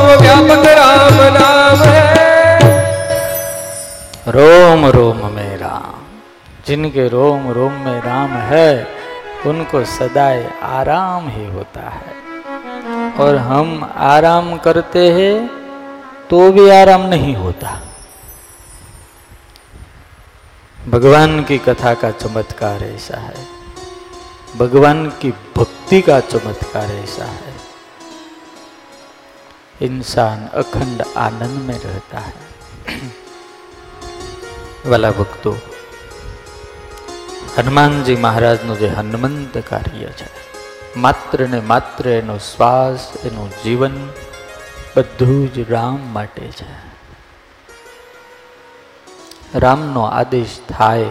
व्यापक 0.08 0.68
राम 0.68 1.14
नाम 1.14 1.84
है। 1.84 2.18
रोम 4.28 4.86
रोम 4.86 5.32
में 5.32 5.58
राम। 5.58 6.04
जिनके 6.68 7.08
रोम 7.08 7.52
रोम 7.52 7.72
में 7.72 8.02
राम 8.02 8.30
है, 8.30 8.88
उनको 9.46 9.86
सदाए 9.86 10.52
आराम 10.64 11.30
ही 11.30 11.46
होता 11.46 11.90
है। 11.90 12.18
और 13.14 13.36
हम 13.36 13.92
आराम 13.96 14.58
करते 14.58 15.12
हैं 15.12 15.50
तो 16.30 16.52
भी 16.52 16.70
आराम 16.70 17.02
नहीं 17.02 17.36
होता। 17.36 17.82
भगवान 20.90 21.44
की 21.44 21.58
कथा 21.58 21.94
का 21.94 22.12
चमत्कार 22.12 22.84
ऐसा 22.84 23.18
है। 23.18 23.46
भगवान 24.58 25.10
की 25.10 25.34
भक्ति 25.58 26.02
का 26.02 26.20
चमत्कार 26.20 26.86
ऐसा 26.86 27.26
है। 27.26 27.47
इंसान 29.81 30.41
अखंड 30.55 30.99
आनंद 31.19 31.59
में 31.67 31.79
रहता 31.79 32.21
है 32.21 32.33
વાલા 34.85 35.11
ભક્તો 35.11 35.53
હનુમાનજી 37.57 38.17
મહારાજનું 38.17 38.79
જે 38.79 38.89
હનુમંત 38.91 39.57
કાર્ય 39.63 40.13
છે 40.13 40.29
માત્ર 40.97 41.39
ને 41.47 41.61
માત્ર 41.65 42.09
એનો 42.09 42.37
શ્વાસ 42.43 43.05
એનું 43.25 43.51
જીવન 43.63 43.99
બધું 44.95 45.43
જ 45.55 45.67
રામ 45.71 46.01
માટે 46.13 46.47
છે 46.53 46.71
રામનો 49.59 50.05
આદેશ 50.11 50.57
થાય 50.69 51.11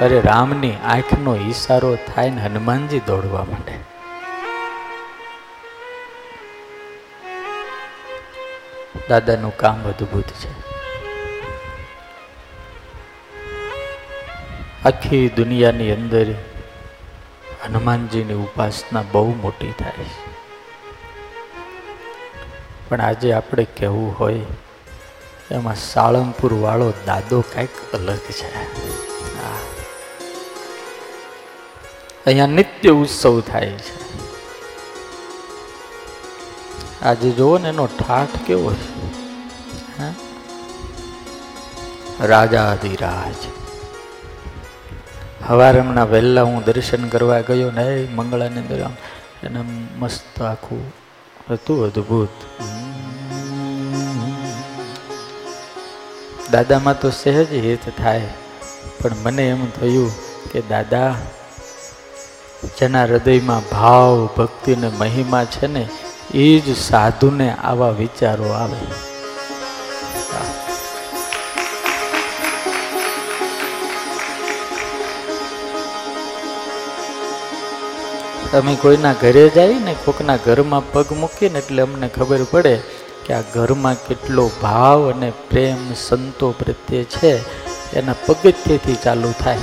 અરે 0.00 0.18
રામની 0.20 0.74
આંખનો 0.86 1.34
ઈશારો 1.40 1.92
થાય 2.06 2.30
ને 2.30 2.40
હનુમાનજી 2.40 3.02
દોડવા 3.06 3.44
માટે 3.44 3.74
દાદાનું 9.13 9.57
કામ 9.57 9.83
અદ્ભુત 9.83 10.23
છે. 10.23 10.51
આખી 14.85 15.29
દુનિયાની 15.29 15.91
અંદર 15.91 16.31
હનુમાનજીની 17.65 18.33
ઉપાસના 18.33 19.03
બહુ 19.11 19.35
મોટી 19.35 19.71
થાય 19.71 20.03
છે. 20.03 20.31
પણ 22.89 23.01
આજે 23.01 23.33
આપણે 23.33 23.63
કહેવું 23.63 24.19
હોય, 24.19 24.39
એમાં 25.51 25.75
સાળંગપુર 25.75 26.53
વાળો 26.53 26.93
દાદો 27.05 27.41
કંઈક 27.41 27.93
અલગ 27.93 28.17
છે. 28.17 28.51
અહીંયા 32.25 32.45
નિત્ય 32.45 32.89
ઉત્સવ 32.89 33.41
થાય 33.41 33.69
છે. 33.69 34.22
આજે 37.03 37.29
જુઓ 37.31 37.57
ને, 37.57 37.69
એનો 37.69 37.85
ઠાઠ 37.99 38.35
કેવો 38.47 38.71
છે? 38.73 38.91
રાજા 42.25 42.67
અધિરાજ 42.71 43.39
સવારે 45.47 45.79
હમણાં 45.79 46.09
વહેલા 46.09 46.43
હું 46.43 46.63
દર્શન 46.63 47.07
કરવા 47.07 47.39
ગયો 47.39 47.71
ને 47.71 47.85
મંગળાની 48.15 48.59
અંદર 48.59 48.79
એને 49.43 49.61
મસ્ત 49.99 50.41
આખું 50.41 50.83
હતું 51.49 51.79
અદ્ભુત. 51.85 52.35
દાદામાં 56.51 56.99
તો 56.99 57.09
સહેજ 57.09 57.49
હિત 57.65 57.85
થાય, 57.97 58.29
પણ 59.01 59.15
મને 59.23 59.43
એમ 59.49 59.61
થયું 59.69 60.11
કે 60.51 60.59
દાદા, 60.61 61.11
જેના 62.79 63.03
હૃદયમાં 63.03 63.69
ભાવ, 63.71 64.29
ભક્તિ 64.37 64.75
ને 64.75 64.89
મહિમા 64.99 65.45
છે 65.45 65.67
ને 65.67 65.83
એ 66.33 66.59
જ 66.59 66.75
સાધુને 66.75 67.53
આવા 67.53 67.89
વિચારો 67.89 68.47
આવે. 68.49 68.77
તમે 78.51 78.75
કોઈના 78.75 79.13
ઘરે 79.13 79.49
જઈએ 79.49 79.79
ને 79.79 79.95
કોકના 80.05 80.35
ઘરમાં 80.35 80.91
પગ 80.91 81.11
મૂકીને, 81.11 81.59
એટલે 81.59 81.81
અમને 81.81 82.07
ખબર 82.07 82.43
પડે 82.51 82.75
કે 83.25 83.33
આ 83.33 83.41
ઘરમાં 83.41 83.95
કેટલો 83.95 84.51
ભાવ 84.61 85.11
અને 85.11 85.29
પ્રેમ 85.49 85.93
સંતો 85.93 86.51
પ્રત્યે 86.51 87.03
છે. 87.03 87.33
એના 87.93 88.13
પગથિયેથી 88.25 88.95
ચાલુ 89.03 89.33
થાય. 89.43 89.57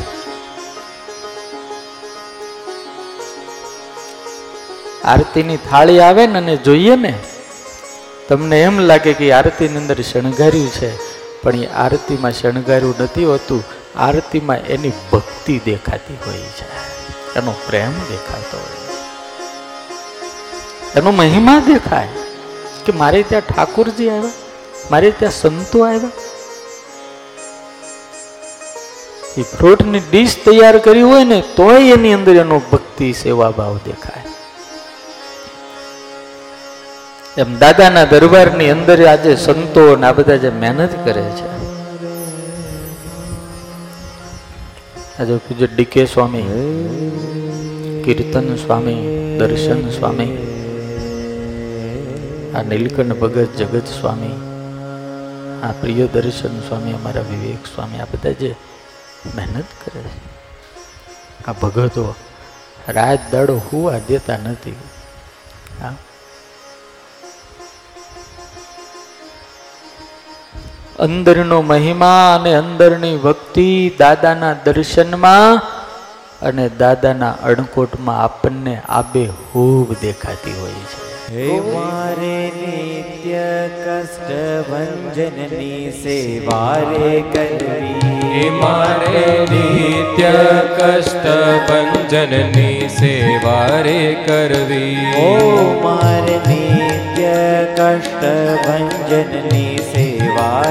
આરતીની 5.05 5.57
થાળી 5.57 6.01
આવે 6.01 6.27
ને 6.27 6.39
અને 6.39 6.57
જોઈએ 6.57 6.97
ને, 6.97 7.15
તમને 8.29 8.63
એમ 8.63 8.79
લાગે 8.79 9.13
કે 9.13 9.33
આરતીની 9.33 9.77
અંદર 9.77 10.01
શણગાર્યું 10.01 10.71
છે, 10.71 10.91
પણ 11.43 11.55
એ 11.55 11.67
આરતીમાં 11.67 12.33
શણગાર્યું 12.33 12.95
નથી 12.99 13.25
હોતું. 13.25 13.65
આરતીમાં 13.97 14.57
એની 14.57 14.93
ભક્તિ 15.13 15.61
દેખાતી 15.65 16.19
હોય 16.27 16.39
છે. 16.39 16.67
એનો 17.39 17.53
પ્રેમ 17.69 17.91
દેખાતો 17.91 18.57
હોય 18.57 18.79
એનો 20.97 21.11
મહિમા 21.11 21.61
દેખાય 21.61 22.09
કે 22.87 22.93
મારે 22.93 23.23
ત્યાં 23.23 23.43
ઠાકુરજી 23.43 24.09
આવ્યા, 24.09 24.31
મારે 24.91 25.11
ત્યાં 25.11 25.33
સંતો 25.33 25.85
આવ્યા. 25.85 26.11
એ 29.39 29.43
ફ્રૂટની 29.43 30.01
ડીશ 30.01 30.37
તૈયાર 30.45 30.79
કરી 30.79 31.03
હોય 31.03 31.25
ને, 31.25 31.43
તોય 31.57 31.81
એની 31.81 32.13
અંદર 32.13 32.37
એનો 32.37 32.63
ભક્તિ 32.73 33.13
સેવા 33.13 33.51
ભાવ 33.51 33.77
દેખાય. 33.77 34.25
એમ 37.37 37.59
દાદાના 37.59 38.05
દરબારની 38.05 38.71
અંદર 38.71 39.07
આજે 39.07 39.37
સંતો 39.37 39.97
ને 39.97 40.07
આ 40.07 40.12
બધા 40.12 40.37
જે 40.37 40.51
મહેનત 40.51 41.05
કરે 41.05 41.23
છે. 41.23 41.47
આજે 45.19 45.37
પૂજ્ય 45.37 45.66
ડીકે 45.66 46.07
સ્વામી, 46.07 46.43
કીર્તન 48.05 48.57
સ્વામી, 48.57 48.97
દર્શન 49.38 49.90
સ્વામી, 49.90 50.31
આ 52.55 52.62
નીલકંઠ 52.62 53.16
ભગત 53.16 53.49
જગત 53.59 53.87
સ્વામી, 53.87 54.33
આ 55.62 55.73
પ્રિય 55.81 56.07
દર્શન 56.07 56.61
સ્વામી, 56.61 56.93
અમારા 56.93 57.21
વિવેક 57.21 57.66
સ્વામી, 57.75 57.99
આ 57.99 58.05
બધા 58.05 58.31
જે 58.31 58.55
મહેનત 59.37 59.64
કરે 59.85 60.03
છે. 60.03 60.21
આ 61.47 61.53
ભગતો 61.53 62.14
રાત 62.88 63.19
દાડો 63.33 63.57
હુવા 63.57 63.99
દેતા 64.09 64.37
નથી. 64.37 64.77
હા. 65.81 65.95
અંદરનો 71.05 71.59
મહિમા 71.63 72.37
અને 72.37 72.51
અંદરની 72.55 73.17
ભક્તિ 73.17 73.69
દાદાના 73.99 74.57
દર્શનમાં 74.65 75.61
અને 76.49 76.67
દાદાના 76.81 77.31
અણકોટમાં 77.51 78.19
આપણને 78.25 78.75
આબે 78.99 79.23
હૂબ 79.53 79.95
દેખાતી 80.03 80.57
હોય 80.61 80.83
છે. 80.91 80.99
હે 81.35 81.49
મારે 81.75 82.37
નિત્ય 82.57 83.47
કષ્ટ 83.77 84.31
ભંજનની 84.71 85.91
સેવા 86.03 86.77
રે 86.91 87.11
કરવી. 87.35 87.95
હે 88.35 88.45
મારે 88.51 89.25
નિત્ય 89.53 90.35
કષ્ટ 90.79 91.27
ભંજનની 91.71 92.89
સેવા 92.99 93.81
રે 93.89 93.99
કરવી. 94.29 94.95
ઓ 95.25 95.33
મારે 95.83 96.37
નિત્ય 96.51 97.37
કષ્ટ 97.79 98.25
ભંજનની 98.69 99.79
સેવા 99.79 100.10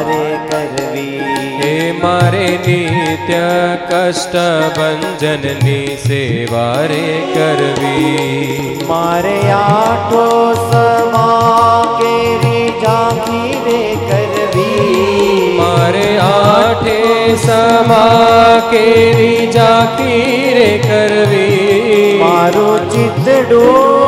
રે 0.08 0.24
કરવી 0.48 1.20
હે 1.60 1.74
મારે 1.98 2.48
નિત્ય 2.66 3.48
કષ્ટ 3.84 4.36
ભંજનની 4.78 5.98
સેવા 6.04 6.88
રે 6.92 7.04
કરવી 7.34 8.78
મારે 8.90 9.38
આઠો 9.56 10.26
સમા 10.64 12.00
કેરી 12.00 12.66
ઝાંખી 12.82 13.62
રે 13.68 13.84
કરવી 14.04 15.54
મારે 15.60 16.08
આઠે 16.24 16.98
સમા 17.38 18.60
કેરી 18.72 19.48
જાકી 19.52 20.54
રે 20.58 20.70
કરવી 20.84 22.20
મારો 22.20 22.70
ચિતડો 22.90 23.64
મારું 23.64 23.99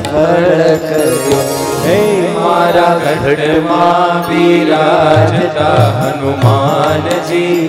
કર્યો 0.00 1.40
હે 1.84 1.96
મારા 2.34 2.94
ગઢમાં 3.24 4.16
બિરાજતા 4.28 5.82
હનુમાનજી, 5.98 7.60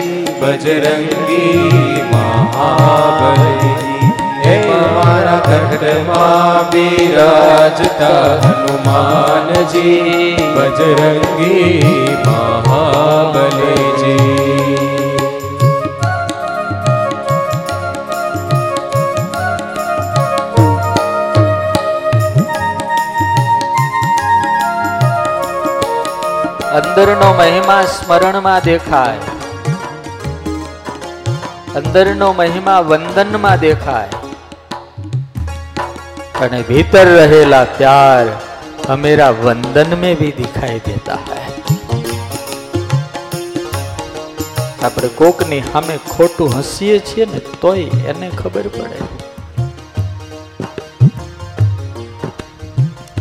બજરંગી 0.41 2.03
મહાબલી. 2.12 3.73
હે 4.45 4.55
મારા 4.97 5.59
ગઢમાં 5.71 6.62
બિરાજતા 6.71 8.29
હનુમાનજી, 8.45 10.36
બજરંગી 10.55 11.77
મહાબલીજી. 12.27 14.42
અંદરનો 26.93 27.34
મહિમા 27.34 27.82
સ્મરણમાં 27.82 28.62
દેખાય. 28.63 29.17
અંદરનો 31.75 32.34
મહિમા 32.34 32.79
વંદનમાં 32.79 33.60
દેખાય. 33.60 34.10
અને 36.41 36.62
ભીતર 36.62 37.06
રહેલા 37.06 37.63
પ્યાર 37.63 38.25
હમેરા 38.91 39.29
વંદન 39.29 39.95
મેં 39.95 40.19
ભી 40.19 40.32
દિખાઈ 40.32 40.79
દેતા 40.79 41.13
હૈ. 41.13 41.49
આપણે 44.84 45.08
કોકની 45.08 45.62
સામે 45.62 45.97
ખોટું 45.97 46.60
હસીએ 46.60 46.99
છીએ 46.99 47.25
ને 47.25 47.39
તોય 47.39 47.82
એને 47.82 48.29
ખબર 48.29 48.67
પડે. 48.67 49.01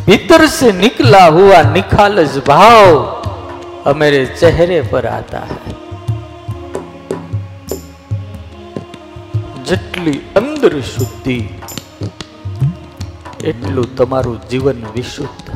ભીતર 0.07 0.47
સે 0.47 0.73
નિકલા 0.73 1.27
હુઆ 1.27 1.63
નિખાલસ 1.63 2.39
ભાવ. 2.47 3.22
भाव 3.82 3.90
हमारे 3.90 4.26
चेहरे 4.40 4.82
पर 4.84 5.06
आता 5.08 5.40
है 5.46 5.76
જેટલી 9.64 10.14
અંદર 10.36 10.74
શુદ્ધિ 10.82 11.38
એટલું 13.44 13.90
તમારું 13.96 14.38
જીવન 14.50 14.80
વિશુદ્ધ 14.94 15.50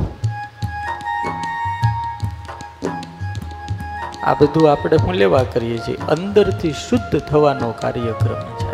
આ 4.23 4.35
બધું 4.35 4.67
આપણે 4.67 4.97
શું 4.97 5.15
લેવા 5.15 5.45
કરીએ 5.45 5.77
છીએ 5.79 5.97
અંદરથી 6.07 6.73
શુદ્ધ 6.81 7.15
થવાનો 7.29 7.69
કાર્યક્રમ 7.81 8.43
છે 8.57 8.64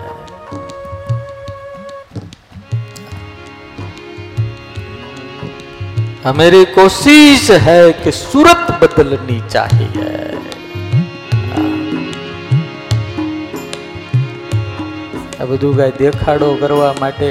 हमारी 6.23 6.63
कोशिश 6.73 7.51
है 7.63 7.81
कि 7.99 8.12
सूरत 8.13 8.65
बदलनी 8.81 9.39
चाहिए 9.49 10.12
આ 15.38 15.45
બધું 15.45 15.73
કઈ 15.75 15.89
દેખાડો 15.97 16.47
કરવા 16.62 16.93
માટે 16.99 17.27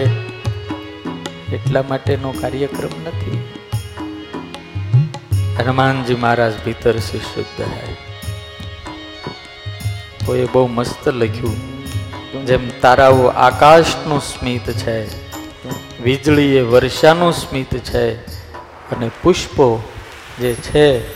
એટલા 1.53 1.83
માટેનો 1.85 2.31
કાર્યક્રમ 2.37 2.95
નથી 3.03 3.41
હનુમાનજી 5.59 6.17
મહારાજ 6.17 6.55
ભીતર 6.65 7.01
સે 7.03 7.23
શુદ્ધ 7.27 7.61
હૈ 7.71 7.91
કોઈએ 10.23 10.47
બહુ 10.55 10.63
મસ્ત 10.69 11.11
લખ્યું 11.15 12.47
જેમ 12.47 12.65
તારાઓ 12.81 13.27
આકાશનું 13.41 14.23
સ્મિત 14.23 14.71
છે 14.77 14.97
વીજળી 16.03 16.49
એ 16.57 16.65
વર્ષાનું 16.69 17.35
સ્મિત 17.35 17.77
છે 17.83 18.05
અને 18.92 19.12
પુષ્પો 19.24 19.84
જે 20.40 20.54
છે, 20.54 21.16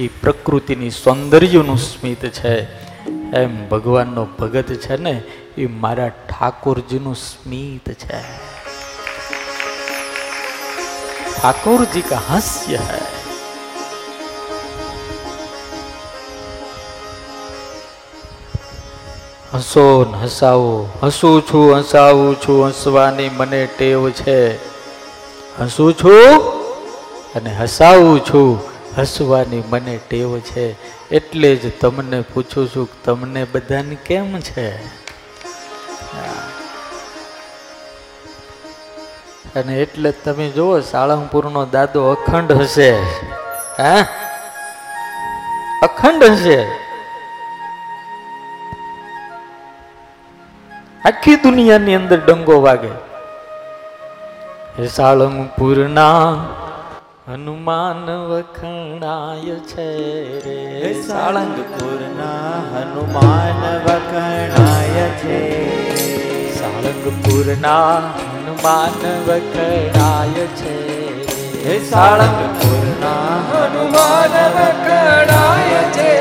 એ 0.00 0.08
પ્રકૃતિની 0.08 0.90
સૌંદર્યનું 0.90 1.78
સ્મિત 1.78 2.26
છે. 2.26 2.86
એમ 3.36 3.68
ભગવાનનો 3.68 4.24
ભગત 4.24 4.74
છે 4.74 4.96
ને, 4.96 5.22
એ 5.58 5.66
મારા 5.66 6.08
ઠાકોરજીનું 6.08 7.14
સ્મિત 7.14 7.92
છે. 7.92 8.22
ઠાકોરજી 11.42 12.00
કા 12.00 12.22
હાસ્ય 12.28 12.76
હૈ. 12.76 13.00
હસો 19.54 20.12
ને 20.12 20.24
હસાવો, 20.24 20.88
હસું 21.02 21.42
છું, 21.42 21.78
હસાવું 21.78 22.40
છું, 22.40 22.68
હસવાની 22.68 23.28
મને 23.28 23.66
ટેવ 23.66 24.10
છે. 24.10 24.56
હસું 25.60 25.94
છું? 25.94 26.45
અને 27.36 27.50
હસાવું 27.50 28.20
છું. 28.20 28.60
હસવાની 28.98 29.62
મને 29.68 29.98
ટેવ 30.08 30.38
છે. 30.40 30.76
એટલે 31.10 31.56
જ 31.56 31.80
તમને 31.80 32.20
પૂછું 32.20 32.68
છું 32.68 32.88
તમને 33.04 33.44
બધાને 33.44 33.94
કેમ 33.94 34.40
છે? 34.40 34.86
અને 39.54 39.82
એટલે 39.82 40.12
તમે 40.12 40.48
જુઓ, 40.50 40.80
સાળંગપુરનો 40.80 41.66
દાદો 41.66 42.14
અખંડ 42.14 42.52
હશે. 42.52 42.90
હે? 43.80 44.02
અખંડ 45.82 46.24
હશે. 46.24 46.64
આખી 51.04 51.36
દુનિયાની 51.36 51.94
અંદર 51.94 52.20
ડંગો 52.20 52.60
વાગે. 52.60 52.88
સાળંગપુરના 54.86 56.36
હનુમાન 57.26 58.06
વખણાય 58.24 59.54
છે 59.64 59.86
રે 60.42 60.90
સાળંગપુરના 61.00 62.58
હનુમાન 62.68 63.64
વખણાય 63.86 65.06
છે 65.16 65.38
સાળંગપુરના 66.58 67.96
હનુમાન 68.20 69.02
વખણાય 69.24 70.46
છે 70.54 70.76
હે 71.64 71.76
સાળંગપુરના 71.90 73.34
હનુમાન 73.50 74.38
વખણાય 74.54 75.82
છે 75.92 76.12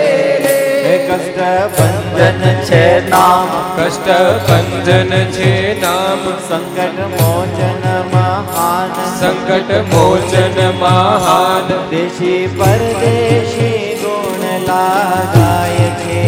હે 0.82 0.96
કષ્ટ 1.04 1.95
ભંજન 2.16 2.62
છે 2.62 3.10
નામ. 3.10 3.48
કષ્ટ 3.78 4.08
ભંજન 4.50 5.10
છે 5.32 5.82
નામ. 5.82 6.20
સંકટ 6.50 7.00
મોચન 7.00 8.14
મહાન. 8.14 9.20
સંકટ 9.20 9.94
મોચન 9.94 10.74
મહાન. 10.80 11.90
દેશી 11.90 12.56
પરદેશી 12.60 13.96
ગુણ 14.02 14.68
લાગાય 14.68 15.90
છે 15.90 16.26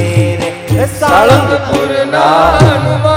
સાળંગપુર 0.99 2.05
ના 2.11 2.57
હનુમાન 2.57 3.16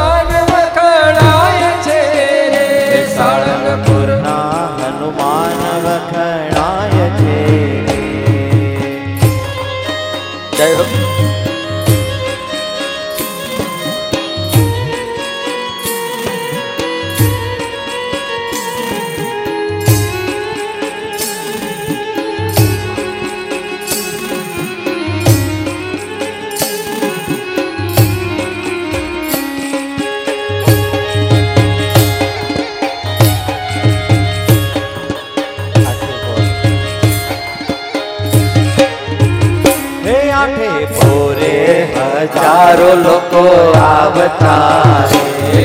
હજારો 42.70 42.90
લોકો 43.02 43.42
આવતા 43.76 45.09
રે. 45.11 45.62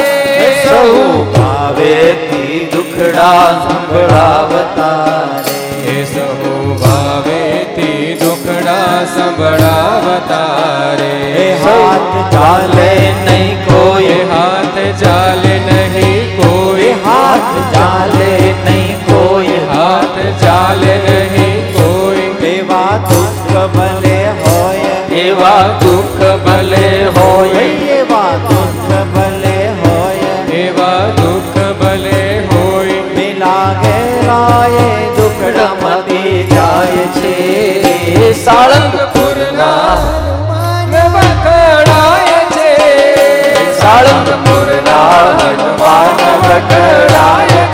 રે. 0.00 0.50
સૌ 0.64 0.92
ભાવેથી 1.34 2.60
દુખડા 2.72 3.46
સંભળાવતા 3.62 5.03
ભાવેથી 8.44 8.84
દુખડા 8.84 9.06
સંભળાવતા 9.06 10.96
રે 10.96 11.12
હે 11.34 11.46
હાથ 11.60 12.16
ચાલે 12.32 12.88
નહીં 13.20 13.58
કોઈ 13.60 14.08
એ 14.08 14.18
હાથ 14.30 14.78
ચાલે 15.02 15.54
નહીં 15.68 16.36
કોઈ 16.36 16.80
હે 16.80 16.90
હાથ 17.04 17.54
ચાલે 17.74 18.28
નહીં 18.64 18.96
કોઈ 19.06 19.60
હાથ 19.70 20.18
ચાલે 20.42 20.94
નહીં 21.06 21.64
કોઈ 21.72 22.28
એવા 25.20 25.64
દુઃખ 25.80 26.26
ભલે 26.44 26.90
હોય 27.14 27.64
એવા 27.94 28.32
દુઃખ 28.46 28.94
ભલે 29.14 29.43
જાય 36.42 37.06
છે. 37.16 37.34
સાળંગપુરના 38.44 39.96
વખણાય 41.14 42.40
છે. 42.54 42.70
સાળંગપુરના 43.80 45.12
હનુમાન 45.38 46.18
વખણાય 46.42 47.62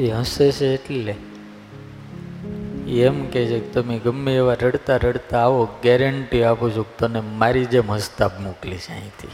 એ 0.00 0.10
હસે 0.10 0.52
છે 0.52 0.74
એટલે. 0.74 1.14
એમ 2.92 3.26
કે 3.26 3.46
છે 3.46 3.60
કે 3.60 3.68
તમે 3.68 3.98
ગમે 3.98 4.36
એવા 4.36 4.54
રડતા 4.54 4.96
રડતા 4.96 5.42
આવો 5.42 5.68
ગેરંટી 5.82 6.42
આપું 6.42 6.76
છું 6.76 6.96
તને 6.96 7.20
મારી 7.20 7.64
જેમ 7.64 7.90
હસતા 7.90 8.30
મોકલીશ 8.40 8.90
અહીંથી. 8.90 9.28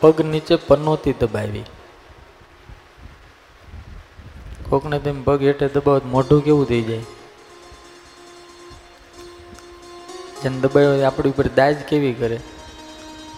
પગ 0.00 0.20
નીચે 0.20 0.56
પનોતી 0.56 1.12
દબાવી. 1.12 1.64
કોકને 4.68 4.98
તેમ 4.98 5.22
પગ 5.22 5.42
હેઠે 5.42 5.68
દબાવો 5.68 6.00
મોઢું 6.04 6.44
કેવું 6.44 6.68
થઈ 6.68 6.82
જાય? 6.82 6.98
જેને 10.42 10.60
દબાવ્યો 10.60 11.02
આપણી 11.06 11.30
ઉપર 11.30 11.48
દાજ 11.48 11.76
કેવી 11.76 12.12
કરે? 12.12 12.40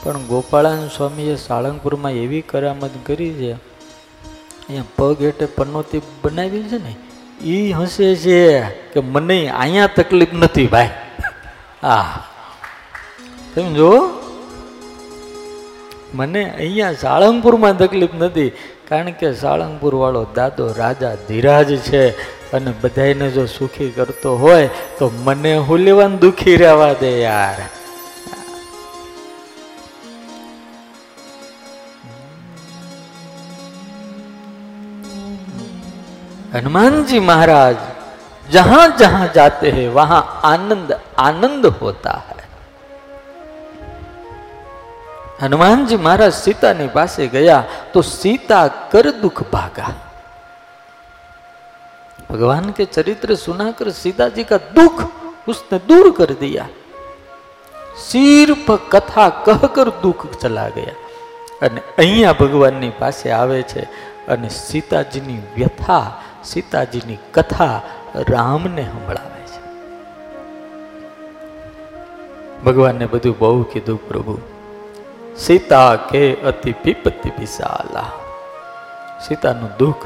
પણ 0.07 0.27
ગોપાળાન 0.31 0.83
સ્વામીએ 0.97 1.33
સાળંગપુરમાં 1.45 2.17
એવી 2.25 2.43
કરામત 2.51 2.95
કરી 3.07 3.33
છે, 3.39 3.53
અહીંયા 4.67 4.93
પગ 4.99 5.19
હેઠે 5.27 5.47
પનોતી 5.57 6.03
બનાવી 6.23 6.67
છે 6.71 6.79
ને 6.85 6.93
એ 7.53 7.57
હસે 7.79 8.09
છે 8.25 8.37
કે 8.93 9.01
મને 9.15 9.39
અહીંયા 9.63 9.95
તકલીફ 9.97 10.35
નથી 10.41 10.69
ભાઈ. 10.75 10.93
હા 11.83 12.07
સમજો 13.55 13.91
મને 16.15 16.43
અહીંયા 16.51 17.01
સાળંગપુરમાં 17.03 17.81
તકલીફ 17.81 18.15
નથી, 18.21 18.53
કારણ 18.89 19.19
કે 19.21 19.29
સાળંગપુર 19.43 19.95
વાળો 20.03 20.23
દાદો 20.37 20.69
રાજા 20.81 21.15
ધીરાજ 21.29 21.73
છે 21.89 22.05
અને 22.57 22.71
બધાને 22.83 23.27
જો 23.37 23.47
સુખી 23.57 23.91
કરતો 23.99 24.37
હોય 24.45 24.71
તો 25.01 25.11
મને 25.25 25.53
હું 25.67 25.83
લેવાનું 25.87 26.23
દુખી 26.27 26.57
રહેવા 26.63 26.95
દે 27.03 27.11
યાર. 27.23 27.59
हनुमान 36.56 37.04
जी 37.06 37.20
महाराज 37.22 37.78
जहां 38.46 38.86
जहां 38.98 39.28
जाते 39.36 39.72
हैं 39.72 39.88
वहां 39.90 40.22
आनंद 40.46 41.00
आनंद 41.20 41.66
होता 41.82 42.14
है 42.28 42.40
हनुमान 45.42 45.86
जी 45.86 45.98
महाराज 46.00 46.34
सीता 46.34 46.74
ने 46.74 46.88
पासे 46.88 47.28
गया 47.28 47.62
तो 47.94 48.02
सीता 48.08 48.68
कर 48.92 49.12
दुख 49.22 49.44
भागा 49.52 49.94
भगवान 52.32 52.72
के 52.72 52.86
चरित्र 52.88 53.36
सुनाकर 53.38 53.90
सीता 53.94 54.30
जी 54.30 54.44
का 54.44 54.58
दुख 54.74 55.02
उसने 55.48 55.80
दूर 55.88 56.12
कर 56.12 56.34
दिया 56.36 56.68
સિર્ફ 58.02 58.70
કથા 58.90 59.26
કહકર 59.46 59.88
દુઃખ 60.04 60.24
ચલા 60.36 60.68
ગયા 60.70 60.94
અને 61.62 61.82
અહીંયા 61.98 62.34
ભગવાનની 62.34 62.92
પાસે 63.00 63.26
આવે 63.32 63.60
છે 63.64 63.82
અને 64.29 64.49
સીતાજીની 64.49 65.39
વ્યથા, 65.55 66.23
સીતાજીની 66.45 67.19
કથા 67.33 67.83
રામને 68.15 68.83
સંભળાવે 68.83 69.47
છે. 69.47 69.67
ભગવાનને 72.65 73.07
બધું 73.07 73.39
બહુ 73.39 73.63
કીધું, 73.63 74.09
પ્રભુ. 74.09 74.39
સીતા 75.37 75.97
કે 75.97 76.35
અતિ 76.35 76.73
પીપતિ 76.73 77.31
વિશાલા. 77.39 78.11
સીતાનું 79.29 79.71
દુઃખ 79.79 79.97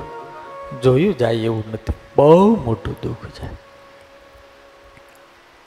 જોયું 0.83 1.17
જાય 1.17 1.35
એવું 1.35 1.65
નથી. 1.73 1.93
બહુ 2.17 2.65
મોટું 2.65 2.97
દુઃખ 3.03 3.29
છે. 3.29 3.47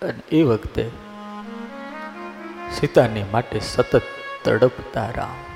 અને 0.05 0.19
એ 0.31 0.43
વખતે 0.43 0.89
સીતાની 2.73 3.23
માટે 3.31 3.59
સતત 3.59 4.01
તડપતા 4.43 5.09
રામ. 5.09 5.52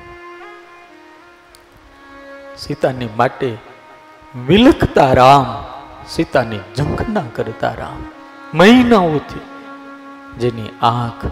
સીતાની 2.58 3.10
માટે 3.18 3.58
વિલખતા 4.48 5.14
રામ, 5.14 5.66
સીતાની 6.08 6.60
ઝંખના 6.78 7.24
કરતા 7.36 7.74
રામ. 7.74 8.06
મહિનાઓથી 8.54 9.42
જેની 10.40 10.70
આંખ 10.82 11.32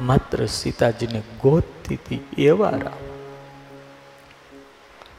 માત્ર 0.00 0.46
સીતાજીને 0.46 1.22
ગોતતી 1.40 1.94
હતી 1.94 2.26
એવા 2.38 2.70
રામ. 2.70 3.00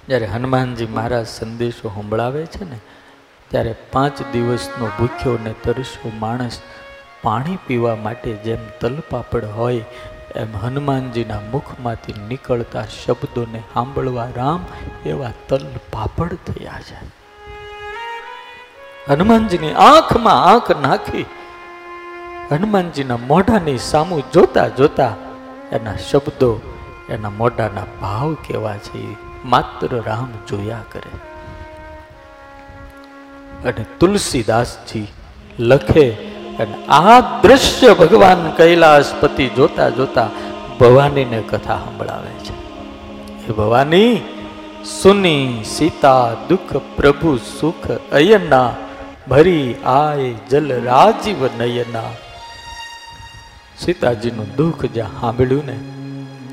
જ્યારે 0.07 0.25
હનુમાનજી 0.25 0.85
મહારાજ 0.85 1.27
સંદેશો 1.27 1.89
સંભળાવે 1.89 2.45
છે 2.45 2.69
ને, 2.69 2.79
ત્યારે 3.49 3.75
પાંચ 3.91 4.21
દિવસનો 4.31 4.87
ભૂખ્યો 4.99 5.37
ને 5.43 5.53
તરસ્યો 5.63 6.11
માણસ 6.19 6.61
પાણી 7.23 7.57
પીવા 7.67 7.95
માટે 7.95 8.33
જેમ 8.33 8.59
તલપાપડ 8.81 9.45
હોય 9.45 9.85
એમ 10.35 10.57
હનુમાનજીના 10.57 11.39
મુખમાંથી 11.51 12.13
નીકળતા 12.27 12.83
શબ્દોને 12.83 13.59
સાંભળવા 13.59 14.27
રામ 14.35 14.65
એવા 15.05 15.31
તલ 15.49 15.65
પાપડ 15.91 16.33
થયા 16.33 16.79
છે. 16.79 16.97
હનુમાનજીની 19.09 19.73
આંખમાં 19.73 20.45
આંખ 20.45 20.71
નાખી 20.71 21.25
હનુમાનજીના 22.51 23.17
મોઢાની 23.17 23.77
સામું 23.77 24.23
જોતા 24.33 24.67
જોતા 24.67 25.13
એના 25.71 25.95
શબ્દો 25.95 26.61
એના 27.09 27.29
મોઢાના 27.29 27.85
ભાવ 28.01 28.33
કેવા 28.33 28.77
છે 28.77 29.15
માત્ર 29.45 30.01
રામ 30.05 30.29
જોયા 30.47 30.79
કરે. 30.91 31.15
અને 33.69 33.85
તુલસીદાસજી 33.99 35.07
લખે 35.59 36.32
આ 36.89 37.19
દ્રશ્ય 37.19 37.93
ભગવાન 37.93 38.51
કૈલાસપતિ 38.51 39.49
જોતા 39.49 39.89
જોતા 39.89 40.29
ભવાનીને 40.79 41.41
કથા 41.41 41.77
સંભળાવે 41.77 42.29
છે. 42.29 42.53
એ 43.47 43.51
ભવાની 43.51 44.21
સુની 45.01 45.63
સીતા 45.63 46.33
દુઃખ 46.33 46.77
પ્રભુ 46.95 47.37
સુખ 47.37 47.91
અયના, 48.11 48.69
ભરી 49.29 49.75
આય 49.85 50.33
જલ 50.49 50.83
રાજીવ 50.83 51.45
નયના. 51.57 52.03
સીતાજીનું 53.77 54.55
દુઃખ 54.55 54.85
જ્યાં 54.85 55.21
સાંભળ્યું 55.21 55.65
ને, 55.65 55.79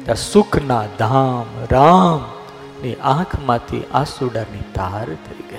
ત્યાં 0.04 0.16
સુખના 0.16 0.82
ધામ 0.98 1.44
રામની 1.70 2.94
આંખમાંથી 2.94 3.82
આસુડાની 3.94 4.58
ધાર 4.74 5.04
થઈ 5.04 5.49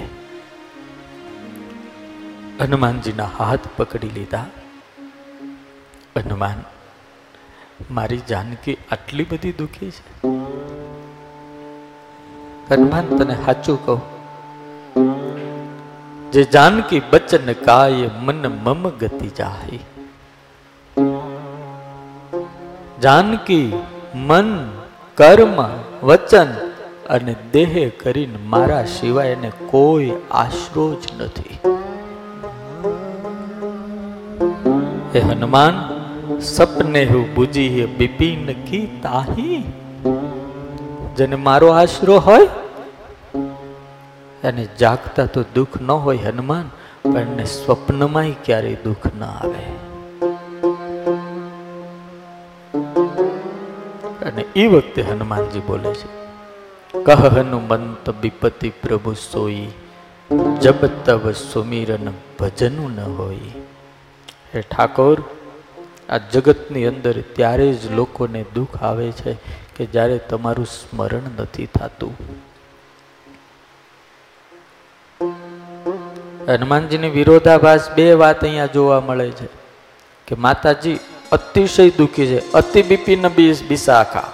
હનુમાનજીના 2.62 3.30
હાથ 3.38 3.60
પકડી 3.78 4.10
લીધા. 4.10 4.46
હનુમાન, 6.18 6.64
મારી 7.92 8.18
જાનકી 8.18 8.78
આટલી 8.92 9.24
બધી 9.24 9.52
દુઃખી 9.52 9.92
છે? 9.92 10.28
હનુમાન, 12.74 13.18
તને 13.18 13.36
સાચું 13.36 13.86
કહું. 13.86 14.02
જે 16.32 16.44
જાનકી 16.44 17.02
બચન 17.12 17.54
કાય 17.54 18.10
મન 18.22 18.48
મમ 18.48 18.90
ગતિ 18.90 19.28
જાય 19.28 19.80
જાનકી 23.02 23.74
મન, 24.16 24.72
કર્મ, 25.16 25.70
વચન 26.04 26.48
અને 27.10 27.36
દેહ 27.52 27.92
કરીને 28.04 28.38
મારા 28.38 28.84
સિવાય 28.84 29.36
કોઈ 29.70 30.12
આશરો 30.32 30.94
જ 30.94 31.22
નથી. 31.22 31.60
હે 35.14 35.20
હનુમાન, 35.20 35.76
સપને 36.40 37.06
હું 37.06 37.36
બુજી 37.36 37.70
હે 37.70 37.86
બિપિન 37.86 38.46
કી 38.64 39.00
તાહી? 39.04 39.64
જેને 41.18 41.36
મારો 41.36 41.72
આશરો 41.72 42.20
હોય, 42.20 42.48
એને 44.44 44.68
જાગતા 44.80 45.26
તો 45.26 45.44
દુઃખ 45.56 45.76
ન 45.82 45.92
હોય 45.92 46.18
હનુમાન, 46.18 46.70
પણ 47.04 47.18
એને 47.18 47.46
સ્વપ્નમાંય 47.46 48.32
ક્યારેય 48.46 48.84
દુઃખ 48.84 49.08
ન 49.20 49.24
આવે. 49.24 49.64
અને 54.26 54.46
એ 54.56 54.68
વખતે 54.68 55.02
હનુમાનજી 55.02 55.60
બોલે 55.60 55.92
છે 55.94 56.10
કહ 57.04 57.28
હનુમંત 57.36 58.10
વિપતિ 58.22 58.70
પ્રભુ 58.70 59.14
સોઈ, 59.14 59.68
જબ 60.62 60.90
તબ 61.06 61.32
સુમિરન 61.32 62.10
ભજનું 62.40 62.92
ન 62.96 63.00
હોય. 63.18 63.54
હે 64.54 64.62
ઠાકોર, 64.62 65.18
આ 66.10 66.18
જગતની 66.18 66.86
અંદર 66.86 67.22
ત્યારે 67.22 67.68
જ 67.74 67.92
લોકોને 67.92 68.42
દુઃખ 68.56 68.84
આવે 68.84 69.12
છે 69.12 69.34
કે 69.76 69.86
જ્યારે 69.86 70.18
તમારું 70.30 70.66
સ્મરણ 70.66 71.30
નથી 71.38 71.66
થતું. 71.66 72.16
હનુમાનજીની 76.48 77.10
વિરોધાભાસ 77.10 77.90
બે 77.96 78.14
વાત 78.14 78.44
અહીંયા 78.44 78.66
જોવા 78.66 79.00
મળે 79.00 79.32
છે 79.32 79.48
કે 80.28 80.36
માતાજી 80.36 81.00
અતિશય 81.32 81.90
દુઃખી 81.90 82.26
છે, 82.26 82.40
અતિ 82.52 82.82
બિપિન 82.82 83.28
બિસાખા. 83.68 84.30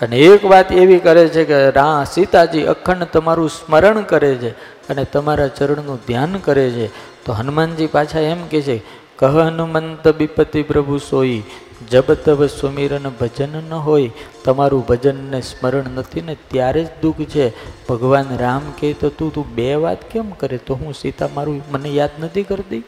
અને 0.00 0.16
એક 0.18 0.44
વાત 0.44 0.72
એવી 0.72 0.98
કરે 0.98 1.28
છે 1.28 1.44
કે 1.44 1.58
રા 1.70 2.04
સીતાજી 2.04 2.66
અખંડ 2.66 3.04
તમારું 3.04 3.48
સ્મરણ 3.48 4.02
કરે 4.02 4.36
છે 4.36 4.50
અને 4.88 5.04
તમારા 5.04 5.48
ચરણનું 5.48 6.00
ધ્યાન 6.06 6.38
કરે 6.38 6.70
છે. 6.70 7.15
તો 7.26 7.32
હનુમાનજી 7.32 7.86
પાછા 7.86 8.20
એમ 8.20 8.46
કે 8.46 8.62
છે, 8.62 8.82
કહ 9.16 9.36
હનુમંત 9.36 10.08
બિપતિ 10.08 10.62
પ્રભુ 10.62 10.98
સોઈ, 10.98 11.42
જબ 11.90 12.12
તબ 12.12 12.46
સુમિરન 12.46 13.08
ભજન 13.20 13.54
ન 13.70 13.72
હોય, 13.74 14.10
તમારું 14.44 14.86
ભજન 14.86 15.16
ને 15.30 15.40
સ્મરણ 15.40 15.90
નથી 15.90 16.20
ને 16.20 16.36
ત્યારે 16.48 16.84
જ 16.84 16.88
દુઃખ 17.02 17.16
છે. 17.16 17.46
ભગવાન 17.86 18.36
રામ 18.38 18.62
કહે, 18.80 18.92
તો 18.92 19.08
તું 19.08 19.34
તું 19.34 19.54
બે 19.54 19.74
વાત 19.74 20.10
કેમ 20.10 20.30
કરે? 20.30 20.58
તો 20.58 20.74
હું 20.74 20.94
સીતા 20.94 21.28
મારું 21.34 21.62
મને 21.70 21.88
યાદ 21.88 22.10
નથી 22.20 22.42
કરતી? 22.42 22.80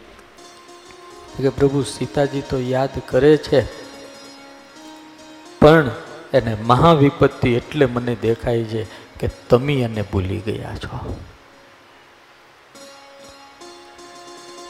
કે 1.38 1.48
પ્રભુ, 1.48 1.83
સીતાજી 1.83 2.40
તો 2.40 2.59
યાદ 2.59 2.90
કરે 3.07 3.37
છે, 3.37 3.61
પણ 5.61 5.90
એને 6.35 6.57
મહાવિપત્તિ 6.62 7.51
એટલે 7.53 7.87
મને 7.87 8.16
દેખાય 8.22 8.64
છે 8.64 8.85
કે 9.20 9.29
તમે 9.51 9.74
એને 9.74 10.03
ભૂલી 10.03 10.38
ગયા 10.38 10.77
છો. 10.77 11.16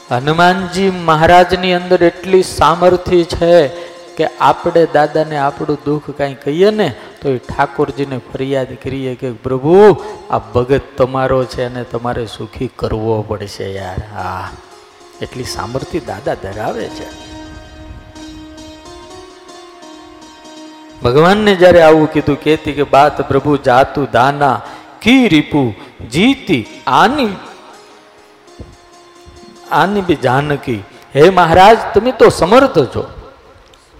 હનુમાનજી 0.09 0.89
મહારાજની 0.89 1.73
અંદર 1.73 2.03
એટલી 2.03 2.43
સામર્થ્ય 2.43 3.23
છે 3.23 3.67
કે 4.17 4.27
આપણે 4.39 4.87
દાદાને 4.93 5.37
આપણું 5.37 5.77
દુઃખ 5.85 6.09
કાંઈ 6.09 6.33
કહીએ 6.33 6.71
ને, 6.71 6.95
તો 7.21 7.29
એ 7.29 7.37
ઠાકોરજીને 7.37 8.17
ફરિયાદ 8.17 8.67
કરીએ 8.83 9.15
કે, 9.15 9.31
પ્રભુ, 9.31 10.03
આ 10.29 10.39
ભગત 10.39 10.81
તમારો 10.97 11.45
છે 11.45 11.63
અને 11.63 11.83
તમારે 11.83 12.25
સુખી 12.25 12.69
કરવો 12.75 13.21
પડશે 13.21 13.73
યાર. 13.73 14.01
હા, 14.13 14.49
એટલી 15.21 15.43
સામર્થ્ય 15.43 15.99
દાદા 15.99 16.33
ધરાવે 16.33 16.87
છે. 16.87 17.09
ભગવાનને 21.03 21.55
જ્યારે 21.55 21.81
આવું 21.81 22.11
કીધું 22.11 22.39
કેતી 22.39 22.73
કે, 22.73 22.83
બાત 22.83 23.27
પ્રભુ 23.27 23.57
જાતું 23.57 24.07
દાના, 24.11 24.61
કી 25.01 25.27
રીપુ, 25.27 25.73
જીતી 26.11 26.65
આની 26.87 27.29
આની 29.71 30.01
બી 30.01 30.15
જાનકી. 30.15 30.83
હે 31.15 31.29
મહારાજ, 31.29 31.77
તમે 31.93 32.11
તો 32.11 32.29
સમર્થ 32.29 32.79
છો. 32.95 33.05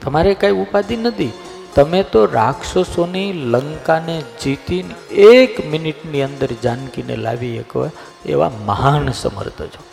તમારે 0.01 0.33
કાંઈ 0.33 0.51
ઉપાધિ 0.53 0.97
નથી. 0.97 1.31
તમે 1.75 2.03
તો 2.03 2.25
રાક્ષસોની 2.25 3.33
લંકાને 3.33 4.23
જીતીને 4.43 4.95
એક 5.13 5.65
મિનિટની 5.65 6.21
અંદર 6.21 6.49
જાનકીને 6.63 7.15
લાવી 7.15 7.59
શકો 7.59 7.89
એવા 8.25 8.51
મહાન 8.65 9.11
સમર્થ 9.11 9.61
છો. 9.61 9.83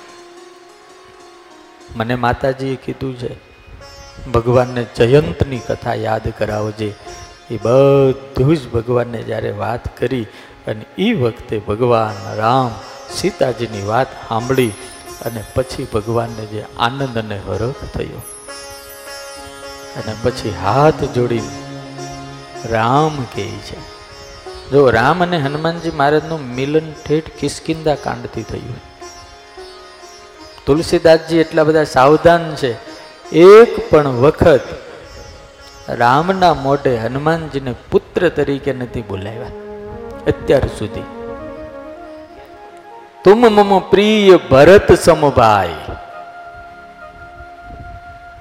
મને 1.96 2.14
માતાજીએ 2.14 2.76
કીધું 2.76 3.18
છે, 3.18 3.34
ભગવાનને 4.32 4.86
જયંતની 4.96 5.58
કથા 5.58 5.94
યાદ 5.94 6.32
કરાવજે. 6.38 6.94
એ 7.50 7.56
બધું 7.56 8.56
જ 8.56 8.70
ભગવાનને 8.70 9.22
જ્યારે 9.22 9.50
વાત 9.50 9.98
કરી 9.98 10.22
અને 10.66 10.84
એ 10.98 11.12
વખતે 11.12 11.58
ભગવાન 11.58 12.36
રામ 12.36 12.70
સીતાજીની 13.10 13.82
વાત 13.82 14.06
સાંભળી 14.28 14.72
અને 15.24 15.44
પછી 15.54 15.84
ભગવાનને 15.84 16.46
જે 16.46 16.64
આનંદ 16.78 17.18
અને 17.18 17.40
હરખ 17.48 17.74
થયો. 17.94 18.22
અને 19.96 20.14
પછી 20.22 20.54
હાથ 20.64 21.04
જોડી 21.04 21.42
રામ 22.64 23.24
કહે 23.34 23.48
છે. 23.48 23.96
જો 24.70 24.90
રામ 24.90 25.22
અને 25.22 25.38
હનુમાનજી 25.38 25.90
મહારાજનું 25.90 26.40
મિલન 26.54 26.92
ઠેઠ 27.06 27.30
કિસ્કિંદા 27.40 27.94
કાંડથી 27.94 28.42
થયું. 28.42 28.74
તુલસીદાસજી 30.66 31.38
એટલા 31.38 31.64
બધા 31.64 31.84
સાવધાન 31.84 32.54
છે. 32.54 32.96
એક 33.32 33.90
પણ 33.90 34.08
વખત 34.08 34.60
રામના 35.88 36.54
મોઢે 36.54 36.96
હનુમાનજીને 36.96 37.74
પુત્ર 37.90 38.28
તરીકે 38.28 38.72
નથી 38.72 39.02
બોલાવ્યા 39.02 39.46
અત્યાર 40.26 40.66
સુધી. 40.66 41.25
तुम 43.26 43.46
मम 43.46 43.78
प्रिय 43.78 44.36
भरत 44.36 44.92
समभाई 44.92 45.74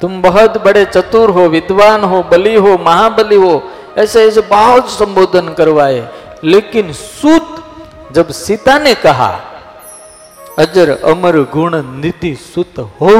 तुम 0.01 0.21
बहुत 0.21 0.57
बड़े 0.65 0.85
चतुर 0.85 1.29
हो, 1.29 1.47
विद्वान 1.49 2.03
हो, 2.03 2.23
बलि 2.23 2.55
हो, 2.55 2.77
महाबली 2.77 3.35
हो, 3.35 3.63
ऐसे 3.97 4.27
ऐसे 4.27 4.41
बहुत 4.41 4.89
संबोधन 4.89 5.53
करवाए। 5.53 6.09
लेकिन 6.43 6.93
सूत 6.93 7.63
जब 8.11 8.31
सीता 8.31 8.79
ने 8.79 8.93
कहा, 8.95 9.31
अजर 10.59 10.89
अमर 10.89 11.37
गुण 11.37 11.71
निधि 11.75 12.35
सुत 12.35 12.79
हो, 13.01 13.15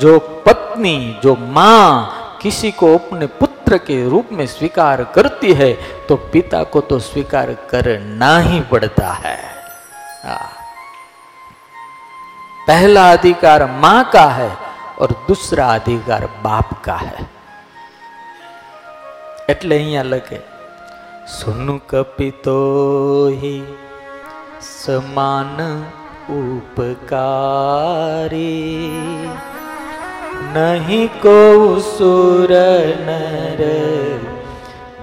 जो 0.00 0.18
पत्नी, 0.18 1.20
जो 1.22 1.36
माँ, 1.36 2.38
किसी 2.42 2.70
को 2.70 2.94
अपने 2.94 3.26
पुत्र 3.26 3.59
पुत्र 3.70 3.86
के 3.86 3.96
रूप 4.08 4.28
में 4.32 4.46
स्वीकार 4.46 5.02
करती 5.04 5.52
है 5.52 5.72
तो 6.06 6.16
पिता 6.32 6.62
को 6.64 6.80
तो 6.80 6.98
स्वीकार 6.98 7.50
करना 7.70 8.30
ही 8.38 8.60
पड़ता 8.60 9.08
है। 9.08 9.36
आ, 10.24 10.34
पहला 12.68 13.04
अधिकार 13.12 13.64
माँ 13.70 14.02
का 14.10 14.24
है 14.30 14.56
और 15.00 15.10
दूसरा 15.28 15.66
अधिकार 15.74 16.26
बाप 16.42 16.72
का 16.84 16.96
है। 16.96 17.30
એટલે 19.50 19.76
અહીંયા 19.76 20.02
सुन 21.34 21.68
સુનુ 21.76 21.76
ही 23.40 23.56
समान 24.82 25.58
उपकारी 26.30 27.20
નહીં 30.50 31.10
કો 31.20 31.34
સુર 31.80 32.50
નર 32.50 33.60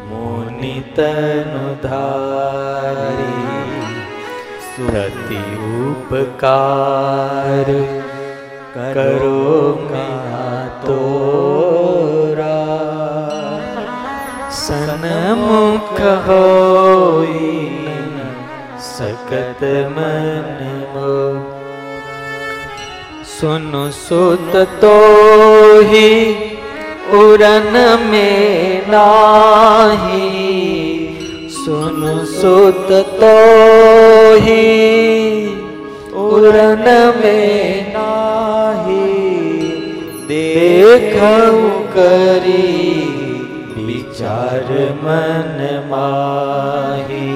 મુનિ 0.08 0.74
તનુ 0.96 1.64
ધારી 1.84 3.46
સુરતિ 4.68 5.42
ઉપકાર 5.82 7.70
કરુંગા 8.76 10.58
તોરા 10.84 12.18
સનમુખ 14.60 16.04
હોઈ 16.28 17.56
સકત 18.88 19.62
મન 19.88 20.77
सुन 23.38 23.72
सुत 23.94 24.56
तो 24.82 24.92
ही 25.90 26.10
उरन 27.18 27.74
में 28.10 28.88
नाही 28.90 30.30
सुन 31.56 32.02
सुत 32.34 32.88
तो 33.22 33.34
ही 34.46 34.66
उरन 36.26 36.86
में 37.18 37.94
नाही 37.94 39.06
देखऊ 40.32 41.70
करी 41.98 42.74
विचार 43.88 44.72
मन 45.04 45.64
माही 45.92 47.30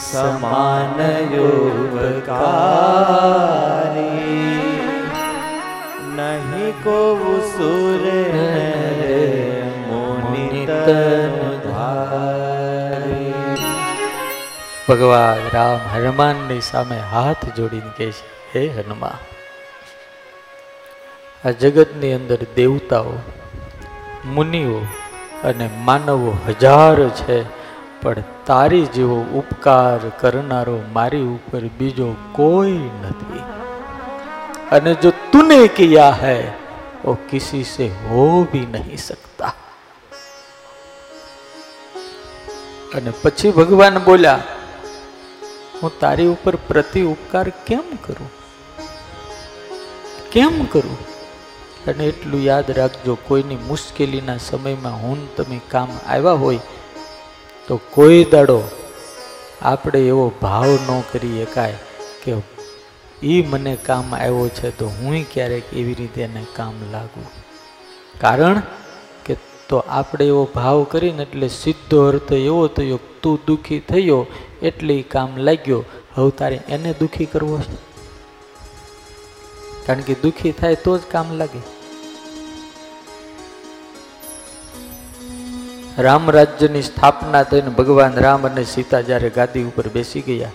સમાન 0.00 1.00
યોગકારી 1.32 2.26
નહીં 6.16 6.74
કો 6.84 6.98
સુર 7.48 8.04
ભગવાન 14.88 15.40
રામ 15.52 15.80
હનુમાનની 15.92 16.60
સામે 16.64 16.98
હાથ 17.08 17.48
જોડીને 17.54 17.90
કહે 17.94 18.10
છે 18.10 18.28
હે 18.52 18.62
હનુમાન 18.76 19.35
આ 21.44 21.50
જગતની 21.50 22.12
અંદર 22.12 22.38
દેવતાઓ, 22.56 23.12
મુનિઓ 24.24 24.78
અને 25.44 25.70
માનવો 25.84 26.38
હજાર 26.48 27.08
છે, 27.08 27.42
પણ 28.02 28.22
તારી 28.46 28.86
જેવો 28.86 29.18
ઉપકાર 29.20 29.98
કરનારો 30.20 30.82
મારી 30.92 31.22
ઉપર 31.22 31.60
બીજો 31.78 32.14
કોઈ 32.32 32.90
નથી. 33.02 33.42
અને 34.72 34.94
જો 34.94 35.10
તુને 35.32 35.68
કિયા 35.68 36.10
હૈ 36.10 36.42
વો 37.04 37.18
કિસી 37.30 37.64
સે 37.64 37.86
હો 37.88 38.44
ભી 38.52 38.66
નહીં 38.66 38.96
સકતા. 38.96 39.54
અને 42.94 43.10
પછી 43.22 43.50
ભગવાન 43.50 43.98
બોલ્યા, 43.98 44.40
હું 45.82 45.98
તારી 46.00 46.26
ઉપર 46.26 46.56
પ્રતિ 46.56 47.02
ઉપકાર 47.02 47.48
કેમ 47.48 47.84
કરું? 48.06 48.30
કેમ 50.32 50.64
કરું? 50.64 51.15
અને 51.90 52.04
એટલું 52.10 52.42
યાદ 52.42 52.70
રાખજો, 52.78 53.14
કોઈની 53.28 53.60
મુશ્કેલીના 53.68 54.40
સમયમાં 54.46 54.96
હું 55.02 55.20
તમે 55.36 55.58
કામ 55.72 55.90
આવ્યા 56.06 56.40
હોય 56.42 56.62
તો 57.68 57.76
કોઈ 57.94 58.24
દાડો 58.32 58.58
આપણે 59.70 60.00
એવો 60.12 60.26
ભાવ 60.42 60.70
ન 60.76 61.02
કરી 61.12 61.44
શકાય 61.44 61.78
કે 62.22 62.36
એ 63.32 63.36
મને 63.50 63.74
કામ 63.88 64.14
આવ્યો 64.14 64.48
છે 64.58 64.70
તો 64.80 64.88
હું 64.96 65.14
ક્યારેક 65.32 65.66
એવી 65.72 65.96
રીતે 66.00 66.20
એને 66.24 66.42
કામ 66.56 66.74
લાગુ. 66.94 67.22
કારણ 68.20 68.60
કે 69.26 69.36
તો 69.68 69.78
આપણે 70.00 70.26
એવો 70.32 70.42
ભાવ 70.56 70.82
કરીને 70.92 71.22
એટલે 71.22 71.48
સીધો 71.60 72.02
અર્થ 72.08 72.32
એવો 72.40 72.60
થયો 72.76 72.98
તું 73.22 73.38
દુઃખી 73.46 73.80
થયો 73.90 74.20
એટલે 74.62 74.96
કામ 75.14 75.30
લાગ્યો, 75.46 75.80
હવે 76.16 76.30
તારે 76.40 76.58
એને 76.68 76.90
દુઃખી 77.00 77.30
કરવો 77.32 77.56
છે? 77.64 77.78
કારણ 79.86 80.06
કે 80.10 80.14
દુઃખી 80.22 80.54
થાય 80.60 80.84
તો 80.84 80.92
જ 80.98 81.10
કામ 81.10 81.32
લાગે. 81.40 81.58
રામ 85.98 86.30
રાજ્યની 86.30 86.82
સ્થાપના 86.82 87.42
થઈને 87.42 87.70
ભગવાન 87.70 88.16
રામ 88.20 88.42
અને 88.46 88.62
સીતા 88.64 89.00
જ્યારે 89.00 89.28
ગાદી 89.30 89.64
ઉપર 89.64 89.86
બેસી 89.88 90.20
ગયા, 90.20 90.50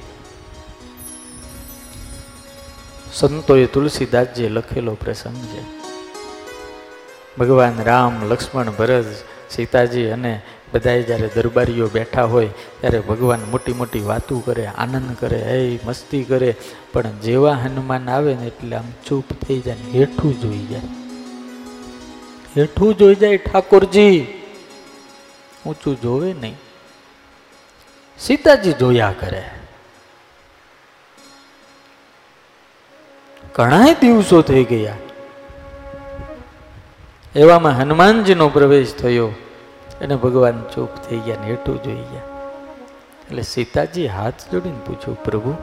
સંતોએ 3.14 3.66
તુલસીદાસજીએ 3.66 4.50
લખેલો 4.50 4.94
પ્રસંગ 4.94 5.40
છે. 5.52 5.64
ભગવાન 7.40 7.80
રામ, 7.84 8.20
લક્ષ્મણ, 8.30 8.70
ભરત, 8.72 9.10
સીતાજી 9.50 10.08
અને 10.08 10.34
બધાએ 10.74 11.02
જ્યારે 11.04 11.30
દરબારીઓ 11.36 11.88
બેઠા 11.88 12.24
હોય 12.24 12.52
ત્યારે 12.82 13.00
ભગવાન 13.00 13.48
મોટી 13.52 13.74
મોટી 13.74 14.02
વાતો 14.02 14.38
કરે, 14.40 14.66
આનંદ 14.68 15.16
કરે, 15.20 15.40
હે, 15.44 15.80
મસ્તી 15.86 16.24
કરે, 16.24 16.52
પણ 16.94 17.18
જેવા 17.24 17.56
હનુમાન 17.64 18.10
આવે 18.10 18.36
ને 18.36 18.48
એટલે 18.48 18.76
આમ 18.76 18.94
ચૂપ 19.08 19.34
થઈ 19.48 19.60
જાય 19.60 19.90
હેઠું 19.94 20.38
જોઈ 20.42 20.66
જાય. 20.66 20.92
હેઠું 22.58 22.94
જોઈ 22.98 23.16
જાય 23.16 23.38
ઠાકોરજી. 23.38 24.20
ઊંચું 25.66 26.02
જોવે 26.02 26.34
નહીં. 26.34 26.58
સીતાજી 28.20 28.74
જોયા 28.74 29.14
કરે. 29.20 29.44
ઘણા 33.56 33.84
દિવસો 34.02 34.42
થઈ 34.42 34.64
ગયા. 34.64 34.96
એવામાં 37.36 37.78
હનુમાનજીનો 37.78 38.50
પ્રવેશ 38.50 38.96
થયો 38.96 39.28
અને 40.02 40.16
ભગવાન 40.16 40.64
ચૂપ 40.76 40.90
થઈ 40.90 41.18
ગયા 41.18 41.36
ને 41.42 41.48
હેઠું 41.48 41.84
જોઈ 41.84 41.96
ગયા. 41.96 42.22
એટલે 43.26 43.42
સીતાજી 43.42 44.08
હાથ 44.08 44.34
જોડીને 44.52 44.80
પૂછ્યું, 44.86 45.24
પ્રભુ, 45.24 45.56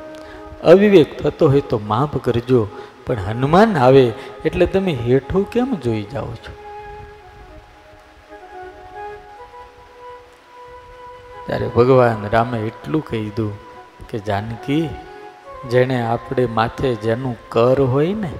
અવિવેક 0.64 1.22
થતો 1.22 1.48
હોય 1.48 1.60
તો 1.60 1.78
માફ 1.78 2.16
કરજો, 2.16 2.68
પણ 3.06 3.16
હનુમાન 3.18 3.78
આવે 3.78 4.12
એટલે 4.44 4.66
તમે 4.66 4.92
હેઠું 4.92 5.50
કેમ 5.50 5.74
જોઈ 5.74 6.02
જાઓ 6.02 6.26
છો? 6.26 6.57
ત્યારે 11.48 11.68
ભગવાન 11.68 12.28
રામે 12.32 12.58
એટલું 12.60 13.04
કહી 13.04 13.20
દીધું 13.20 13.58
કે 14.10 14.18
જાનકી, 14.18 14.88
જેણે 15.70 16.02
આપણે 16.02 16.46
માથે 16.46 16.94
જેનું 16.94 17.36
કર 17.48 17.80
હોય 17.80 18.14
ને, 18.14 18.32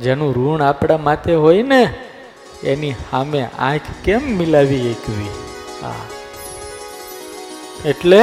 જેનું 0.00 0.34
ઋણ 0.34 0.62
આપણા 0.62 0.98
માથે 0.98 1.34
હોય 1.34 1.62
ને, 1.62 1.94
એની 2.64 2.92
સામે 2.92 3.48
આંખ 3.58 3.80
કેમ 4.04 4.22
મિલાવી 4.22 4.90
એકવી? 4.90 5.28
આ. 5.86 5.92
એટલે 7.84 8.20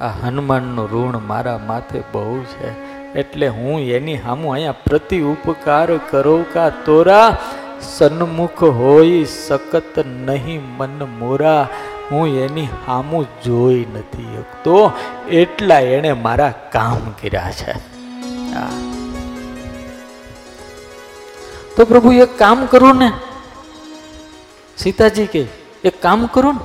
આ 0.00 0.08
હનુમાનનું 0.08 0.88
ઋણ 0.92 1.18
મારા 1.18 1.58
માથે 1.58 2.02
બહુ 2.12 2.42
છે. 2.42 2.90
એટલે 3.14 3.48
હું 3.48 3.80
એની 3.80 4.18
સામું 4.18 4.52
અહીંયા 4.52 4.72
પ્રતિ 4.72 5.20
ઉપકાર 5.20 5.96
કરો 5.96 6.44
કા 6.52 6.70
તોરા? 6.70 7.38
સન્મુખ 7.82 8.64
હોય 8.64 9.24
સકત 9.24 10.06
નહીં 10.06 10.62
મન 10.76 11.04
મોરા. 11.04 11.68
હું 12.12 12.38
એની 12.38 12.68
હામું 12.86 13.26
જોઈ 13.44 13.86
નથી 13.94 14.36
શકતો. 14.36 14.92
એટલા 15.28 15.80
એણે 15.80 16.12
મારા 16.12 16.50
કામ 16.72 17.10
કર્યા 17.10 17.50
છે. 17.50 17.72
તો 21.76 21.84
પ્રભુ, 21.84 22.12
એક 22.12 22.38
કામ 22.38 22.66
કરું 22.66 22.96
ને? 22.96 23.12
સીતાજી 24.78 25.26
કે, 25.26 25.46
એક 25.84 26.02
કામ 26.02 26.26
કરો 26.26 26.52
ને? 26.52 26.58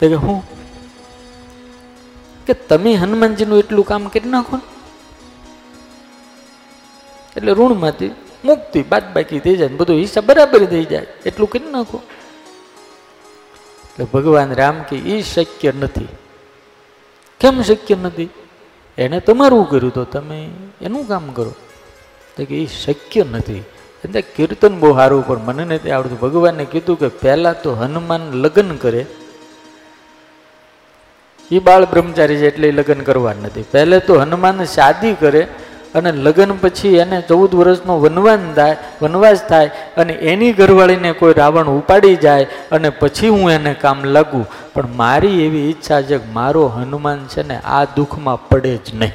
કે, 0.00 0.14
હું? 0.14 0.42
કે, 2.46 2.54
તમે 2.54 2.94
હનુમાનજીનું 2.94 3.58
એટલું 3.58 3.86
કામ 3.86 4.08
કરી 4.08 4.28
નાખો 4.28 4.56
ને. 4.56 4.76
એટલે 7.36 7.52
ઋણમાંથી 7.52 8.10
મુક્તિ, 8.46 8.82
બાદ 8.82 9.14
બાકી 9.14 9.38
થઈ 9.38 9.56
જાય 9.56 9.68
બધું 9.68 9.96
હિસાબ 9.96 10.26
બરાબર 10.26 10.64
થઈ 10.64 10.84
જાય. 10.84 11.06
એટલું 11.26 11.50
કરી 11.50 11.70
નાખો. 11.70 12.00
એટલે 13.84 14.04
ભગવાન 14.04 14.54
રામ 14.54 14.82
કે 14.82 14.96
એ 14.96 15.22
શક્ય 15.22 15.72
નથી. 15.80 16.08
કેમ 17.40 17.62
શક્ય 17.62 17.96
નથી? 18.02 18.28
એને 18.98 19.20
તમારું 19.20 19.70
કર્યું 19.70 19.94
તો 19.94 20.04
તમે 20.04 20.50
એનું 20.80 21.08
કામ 21.08 21.32
કરો. 21.32 21.54
તો 22.36 22.44
કે 22.44 22.62
એ 22.62 22.66
શક્ય 22.66 23.24
નથી. 23.30 23.64
એટલે 24.04 24.22
કીર્તન 24.22 24.80
બહુ 24.80 24.94
સારું, 24.94 25.26
પણ 25.26 25.38
મને 25.38 25.64
નથી 25.64 25.90
આવડતું. 25.90 26.20
ભગવાને 26.20 26.64
કીધું 26.64 26.98
કે 26.98 27.08
પહેલા 27.08 27.52
તો 27.52 27.74
હનુમાન 27.74 28.32
લગ્ન 28.32 28.76
કરે. 28.76 29.06
એ 31.50 31.58
બાળ 31.58 31.84
બ્રહ્મચારી 31.84 32.36
છે 32.36 32.46
એટલે 32.46 32.70
લગ્ન 32.70 33.00
કરવા 33.00 33.32
નથી. 33.32 33.62
પહેલે 33.62 34.00
તો 34.00 34.14
હનુમાન 34.14 34.64
શાદી 34.64 35.14
કરે 35.14 35.48
અને 35.96 36.12
લગ્ન 36.12 36.52
પછી 36.56 36.96
એને 36.96 37.22
ચૌદ 37.28 37.54
વર્ષનો 37.54 38.00
વનવાન 38.00 38.54
થાય, 38.54 38.76
વનવાસ 39.02 39.40
થાય 39.48 39.70
અને 39.96 40.12
એની 40.12 40.52
ઘરવાળીને 40.52 41.12
કોઈ 41.12 41.34
રાવણ 41.34 41.66
ઉપાડી 41.66 42.16
જાય 42.16 42.46
અને 42.72 42.90
પછી 42.90 43.28
હું 43.28 43.50
એને 43.50 43.74
કામ 43.74 44.04
લાગું. 44.04 44.46
પણ 44.74 44.88
મારી 44.96 45.44
એવી 45.44 45.70
ઈચ્છા 45.70 46.02
છે 46.02 46.18
કે 46.18 46.30
મારો 46.32 46.66
હનુમાન 46.66 47.26
છે 47.26 47.42
ને 47.48 47.58
આ 47.58 47.84
દુઃખમાં 47.84 48.48
પડે 48.48 48.76
જ 48.76 48.94
નહીં. 48.94 49.12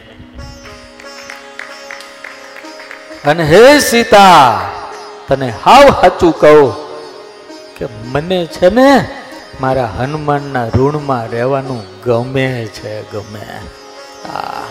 અને 3.25 3.43
હે 3.43 3.79
સીતા, 3.79 4.61
તને 5.27 5.53
હાવ 5.65 5.89
સાચું 6.01 6.39
કહું 6.39 6.73
કે 7.77 7.85
મને 8.11 8.45
છે 8.45 8.69
ને 8.69 9.09
મારા 9.61 9.85
હનુમાનના 9.85 10.67
ઋણમાં 10.67 11.27
રહેવાનું 11.27 11.83
ગમે 12.05 12.65
છે, 12.65 13.11
ગમે. 13.11 13.45
આ. 14.29 14.63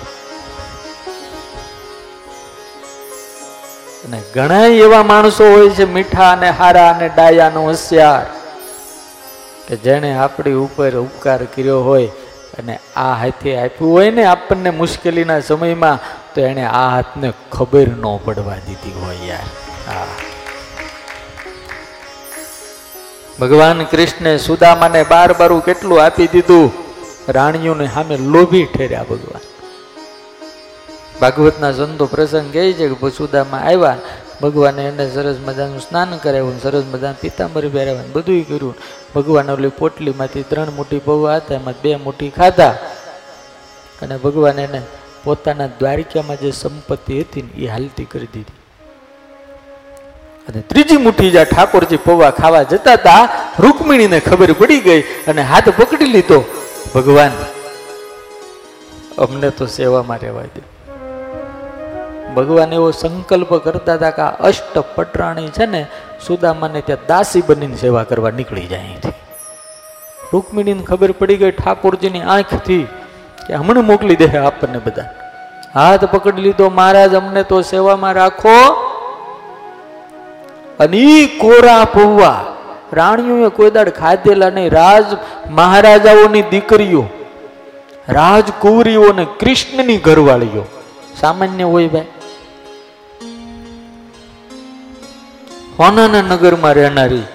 અને 4.11 4.22
ઘણા 4.34 4.66
એવા 4.66 5.02
માણસો 5.02 5.44
હોય 5.44 5.70
છે 5.70 5.84
મીઠા 5.84 6.32
અને 6.32 6.50
હારા 6.50 6.90
અને 6.90 7.08
ડાયાનો 7.08 7.62
હોશિયાર 7.62 8.26
કે 9.68 9.76
જેણે 9.76 10.14
આપણી 10.14 10.52
ઉપર 10.52 10.96
ઉપકાર 10.96 11.44
કર્યો 11.44 11.80
હોય 11.80 12.06
અને 12.58 12.78
આ 12.96 13.14
હાથે 13.14 13.56
આપ્યું 13.56 13.92
હોય 13.92 14.11
ને 14.11 14.24
આપણને 14.24 14.70
મુશ્કેલીના 14.70 15.40
સમયમાં, 15.40 15.98
તો 16.34 16.40
એણે 16.40 16.64
આ 16.64 16.88
હાથને 16.88 17.32
ખબર 17.52 17.88
ન 17.88 18.18
પડવા 18.24 18.54
દીધી 18.54 19.00
હોય 19.04 19.16
યાર. 19.26 19.46
હા. 19.88 20.06
ભગવાન 23.40 23.84
કૃષ્ણે 23.84 24.38
સુદામાને 24.38 25.02
બાર 25.02 25.32
બારું 25.32 25.64
કેટલું 25.64 26.04
આપી 26.04 26.26
દીધું? 26.26 26.72
રાણીઓને 27.28 27.86
સામે 27.86 28.16
લોભી 28.16 28.64
ઠેર્યા 28.64 29.02
ભગવાન. 29.02 29.59
ભાગવતના 31.20 31.76
સંતો 31.78 32.04
પ્રસંગ 32.12 32.48
કહે 32.54 32.72
છે 32.78 32.86
કે 32.88 33.08
સુદામાં 33.18 33.62
આવ્યા, 33.70 33.98
ભગવાને 34.42 34.82
એને 34.90 35.04
સરસ 35.14 35.38
મજાનું 35.46 35.82
સ્નાન 35.86 36.16
કરાવ્યું, 36.22 36.56
સરસ 36.64 36.84
મજાનું 36.92 37.20
પિતાંબરી 37.22 37.72
પહેરાવ્યું 37.74 38.12
બધું 38.14 38.44
કર્યું. 38.48 38.76
ભગવાન 39.14 39.50
ઓલી 39.54 39.74
પોટલીમાંથી 39.80 40.48
ત્રણ 40.50 40.72
મુઠ્ઠી 40.78 41.04
પૌવા 41.08 41.36
હતા, 41.40 41.60
એમાં 41.60 41.76
બે 41.82 41.92
મુઠ્ઠી 42.06 42.32
ખાધા. 42.38 42.74
અને 44.02 44.16
ભગવાન 44.24 44.58
એને 44.64 44.80
પોતાના 45.24 45.70
દ્વારિકામાં 45.80 46.40
જે 46.42 46.50
સંપત્તિ 46.62 47.20
હતી 47.20 47.44
ને 47.46 47.52
એ 47.64 47.68
હાલતી 47.74 48.08
કરી 48.12 48.30
દીધી. 48.34 48.58
અને 50.48 50.60
ત્રીજી 50.70 51.00
મુઠ્ઠી 51.06 51.30
જ્યાં 51.36 51.52
ઠાકોરજી 51.52 52.00
પૌવા 52.08 52.32
ખાવા 52.40 52.64
જતા 52.72 52.96
હતા, 53.00 53.22
રૂકમિણીને 53.64 54.18
ખબર 54.28 54.50
પડી 54.60 54.80
ગઈ 54.88 55.02
અને 55.28 55.42
હાથ 55.52 55.68
પકડી 55.78 56.12
લીધો. 56.16 56.40
ભગવાન, 56.96 57.32
અમને 59.24 59.48
તો 59.58 59.64
સેવામાં 59.78 60.20
રહેવા 60.24 60.50
દે. 60.54 60.62
ભગવાન 62.34 62.72
એવો 62.72 62.90
સંકલ્પ 62.90 63.54
કરતા 63.54 63.94
હતા 63.94 64.10
કે 64.10 64.22
આ 64.22 64.30
અષ્ટ 64.48 64.78
પટરાણી 64.96 65.48
છે 65.48 65.66
ને, 65.66 65.86
સુદામાને 66.26 66.80
ત્યાં 66.80 67.06
દાસી 67.08 67.42
બનીને 67.48 67.76
સેવા 67.76 68.04
કરવા 68.04 68.30
નીકળી 68.30 68.66
જાય 68.66 68.80
અહીંથી. 68.80 69.14
રૂકમિણીને 70.32 70.82
ખબર 70.82 71.12
પડી 71.12 71.36
ગઈ 71.36 71.50
ઠાકોરજીની 71.50 72.22
આંખથી 72.22 72.82
કે 73.46 73.54
હમણાં 73.54 73.84
મોકલી 73.84 74.16
દે 74.16 74.28
આપણને 74.38 74.78
બધા. 74.78 75.08
હાથ 75.74 76.04
પકડી 76.04 76.42
લીધો, 76.42 76.68
મહારાજ, 76.70 77.14
અમને 77.14 77.42
તો 77.42 77.60
સેવામાં 77.62 78.14
રાખો. 78.14 78.56
અને 80.80 81.06
કોરા 81.38 81.84
પૌવા, 81.84 82.36
રાણીઓએ 82.92 83.48
કોઈ 83.48 83.70
દાડ 83.70 83.90
ખાધેલા 83.90 84.50
નહીં. 84.50 84.70
રાજ 84.72 85.04
મહારાજાઓની 85.50 86.42
દીકરીઓ, 86.50 87.04
રાજકુંવરીઓ 88.08 89.02
અને 89.10 89.26
કૃષ્ણની 89.40 89.98
ઘરવાળીઓ. 89.98 90.64
સામાન્ય 91.20 91.64
હોય 91.64 91.88
ભાઈ. 91.88 92.06
હોનાના 95.80 96.24
નગરમાં 96.30 96.74
રહેનારી 96.74 97.26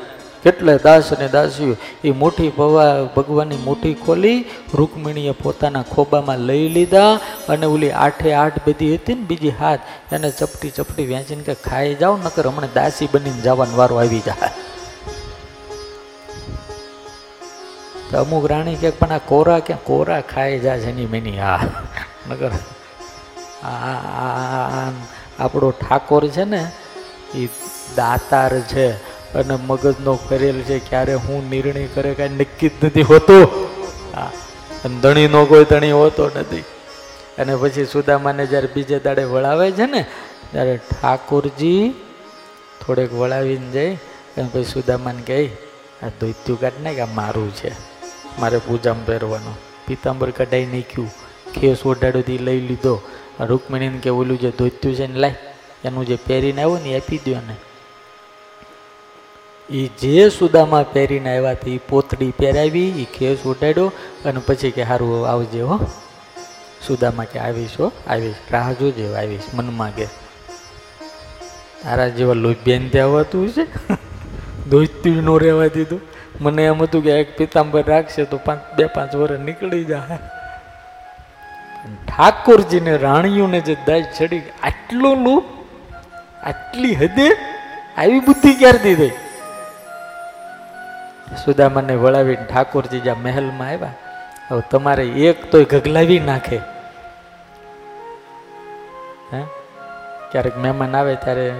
કેટલે 0.44 0.74
દાસ 0.78 1.08
અને 1.14 1.28
દાસીઓ 1.28 1.76
એ 2.04 2.12
મોટી 2.16 2.50
ભવા 2.52 2.90
ભગવાનની 3.16 3.62
મોટી 3.62 3.94
ખોલી 4.02 4.36
રૂકમિણીએ 4.74 5.34
પોતાના 5.40 5.86
ખોબામાં 5.88 6.44
લઈ 6.50 6.68
લીધા 6.70 7.12
અને 7.50 7.66
ઓલી 7.68 7.94
આઠે 8.00 8.36
આઠ 8.36 8.60
બધી 8.66 8.92
હતી 8.94 9.16
ને 9.16 9.26
બીજી 9.26 9.56
હાથ 9.56 10.14
એને 10.14 10.30
ચપટી 10.34 10.72
ચપટી 10.72 11.08
વેચીને 11.08 11.44
કે 11.44 11.56
ખાઈ 11.64 11.96
જાઓ 11.96 12.16
નકર 12.20 12.46
હમણાં 12.46 12.76
દાસી 12.76 13.10
બનીને 13.10 13.42
જવાનો 13.42 13.76
વારો 13.76 14.00
આવી 14.00 14.22
જાય 14.22 14.52
તો 18.08 18.16
અમુક 18.20 18.46
રાણી 18.48 18.78
કે 18.78 18.92
પણ 18.96 19.14
આ 19.14 19.24
કોરા 19.28 19.60
ક્યાં 19.62 19.86
કોરા 19.86 20.22
ખાઈ 20.28 20.60
જાય 20.60 20.82
છે 20.82 20.92
એની 20.92 21.10
મેની 21.10 21.40
આ 21.46 21.60
નગર 22.28 22.54
આપણો 25.40 25.72
ઠાકોર 25.78 26.24
છે 26.32 26.46
ને 26.48 26.62
એ 27.36 27.48
દાતાર 27.96 28.60
છે 28.60 28.92
અને 29.34 29.56
મગજનો 29.56 30.16
કરેલ 30.16 30.62
છે, 30.62 30.80
ક્યારે 30.80 31.14
હું 31.14 31.50
નિર્ણય 31.50 31.88
કરે, 31.88 32.14
કાંઈ 32.14 32.30
નક્કી 32.30 32.70
જ 32.70 32.72
નથી 32.84 33.02
હોતું. 33.02 33.44
હા, 34.16 34.32
અને 34.86 35.00
ધણીનો 35.00 35.46
કોઈ 35.46 35.66
ધણી 35.66 35.92
હોતો 35.92 36.32
નથી. 36.36 36.64
અને 37.38 37.56
પછી 37.56 37.86
સુદામાને 37.86 38.46
જ્યારે 38.46 38.70
બીજે 38.74 39.00
દાડે 39.00 39.24
વળાવે 39.24 39.72
છે 39.72 39.86
ને, 39.86 40.06
ત્યારે 40.52 40.78
ઠાકોરજી 40.78 41.96
થોડેક 42.86 43.14
વળાવીને 43.14 43.72
જાય 43.72 43.94
અને 44.38 44.50
પછી 44.54 44.64
સુદામાને 44.64 45.22
કહે, 45.22 45.46
આ 46.04 46.08
દૈત્યું 46.22 46.60
કાઢ 46.60 46.80
ને 46.82 46.94
કે 46.94 47.02
આ 47.02 47.06
મારું 47.06 47.56
છે. 47.56 47.72
મારે 48.40 48.58
પૂજામાં 48.58 49.06
પહેરવાનું 49.06 49.56
પીતાંબર 49.88 50.32
કઢાઈ 50.32 50.66
નાખ્યું, 50.66 51.12
ખેસ 51.54 51.86
ઓઢાડોથી 51.86 52.38
લઈ 52.38 52.60
લીધો. 52.60 53.02
રૂકમિણીને 53.40 53.98
કે 53.98 54.10
ઓલું 54.10 54.40
જે 54.40 54.50
ધોત્યું 54.50 54.96
છે 54.96 55.08
ને, 55.08 55.20
લાય, 55.20 55.36
એનું 55.84 56.06
જે 56.06 56.16
પહેરીને 56.16 56.62
આવ્યું 56.62 56.84
ને 56.84 56.98
આપી 56.98 57.18
દો 57.18 57.32
ને. 57.32 57.56
એ 59.70 59.88
જે 59.88 60.30
સુદામાં 60.30 60.94
પહેરીને 60.94 61.38
આવ્યા 61.38 61.54
તે 61.54 61.80
પોતડી 61.90 62.32
પહેરાવી 62.32 63.02
એ 63.02 63.06
ખેસ 63.18 63.40
ઉડાડ્યો 63.46 63.92
અને 64.26 64.42
પછી 64.48 64.72
કે 64.72 64.84
સારું 64.84 65.28
આવજે 65.28 65.62
હો. 65.62 65.80
સુદામાં 66.88 67.26
કે 67.26 67.40
આવીશ 67.40 67.80
હો, 67.80 67.92
આવીશ. 68.08 68.36
રાહ 68.52 68.74
જોજે 68.74 69.16
આવીશ, 69.16 69.42
મનમાં 69.54 69.96
કે. 69.96 70.06
તારા 71.84 72.08
જેવા 72.08 72.34
લોભ્યાન 72.34 72.90
ત્યાં 72.90 73.18
આવતું 73.18 73.50
છે 73.50 73.66
દોસ્તી 74.70 75.12
નો 75.12 75.38
રહેવા 75.38 75.68
દીધું. 75.68 76.02
મને 76.42 76.66
એમ 76.66 76.84
હતું 76.84 77.04
કે 77.04 77.12
એક 77.12 77.38
પિતાંબર 77.38 77.84
રાખશે 77.84 78.24
તો 78.26 78.38
પાંચ, 78.38 78.78
બે, 78.78 78.86
પાંચ 78.86 79.16
વર્ષ 79.16 79.40
નીકળી 79.40 79.86
જાય 79.86 80.18
ઠાકોરજીને, 82.08 82.98
રાણીઓને 82.98 83.60
જે 83.60 83.76
દાજ 83.88 84.06
ચડી, 84.18 84.40
આટલું 84.64 85.18
લોભ 85.18 85.44
આટલી 86.44 86.96
હદે 86.96 87.30
આવી 87.98 88.20
બુદ્ધિ 88.20 88.54
ક્યારથી 88.54 88.96
થઈ? 88.96 89.12
સુદામાને 91.46 91.96
વળાવીને 91.96 92.46
ઠાકોરજી 92.46 93.00
જ્યાં 93.00 93.22
મહેલમાં 93.22 93.68
આવ્યા, 93.68 93.94
હવે 94.52 94.62
તમારે 94.72 95.06
એક 95.08 95.52
તોય 95.52 95.64
ગગલાવી 95.64 96.20
નાખે. 96.20 96.58
હે? 99.34 99.44
ક્યારેક 100.32 100.58
મહેમાન 100.58 100.96
આવે 100.96 101.16
ત્યારે 101.16 101.54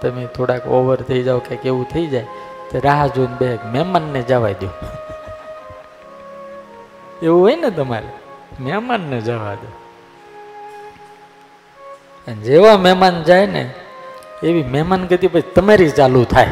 તમે 0.00 0.26
થોડાક 0.26 0.66
ઓવર 0.66 0.96
થઈ 0.96 1.22
જાઓ 1.22 1.38
કે 1.38 1.54
એવું 1.54 1.88
થઈ 1.88 2.06
જાય, 2.06 2.26
તો 2.70 2.80
રાહ 2.84 3.06
જોઈને 3.06 3.36
બે 3.38 3.58
મહેમાનને 3.64 4.22
જવા 4.22 4.48
દો. 4.48 4.68
એવું 7.22 7.42
હોય 7.42 7.56
ને 7.56 7.70
તમારે? 7.70 8.08
મહેમાનને 8.60 9.20
જવા 9.20 9.54
દો. 9.54 9.70
જેવા 12.32 12.76
મહેમાન 12.76 13.22
જાય 13.22 13.46
ને, 13.46 13.74
એવી 14.42 14.62
મહેમાન 14.62 15.06
ગતિ 15.06 15.28
પછી 15.28 15.40
તમારી 15.40 15.90
ચાલુ 15.90 16.24
થાય. 16.24 16.48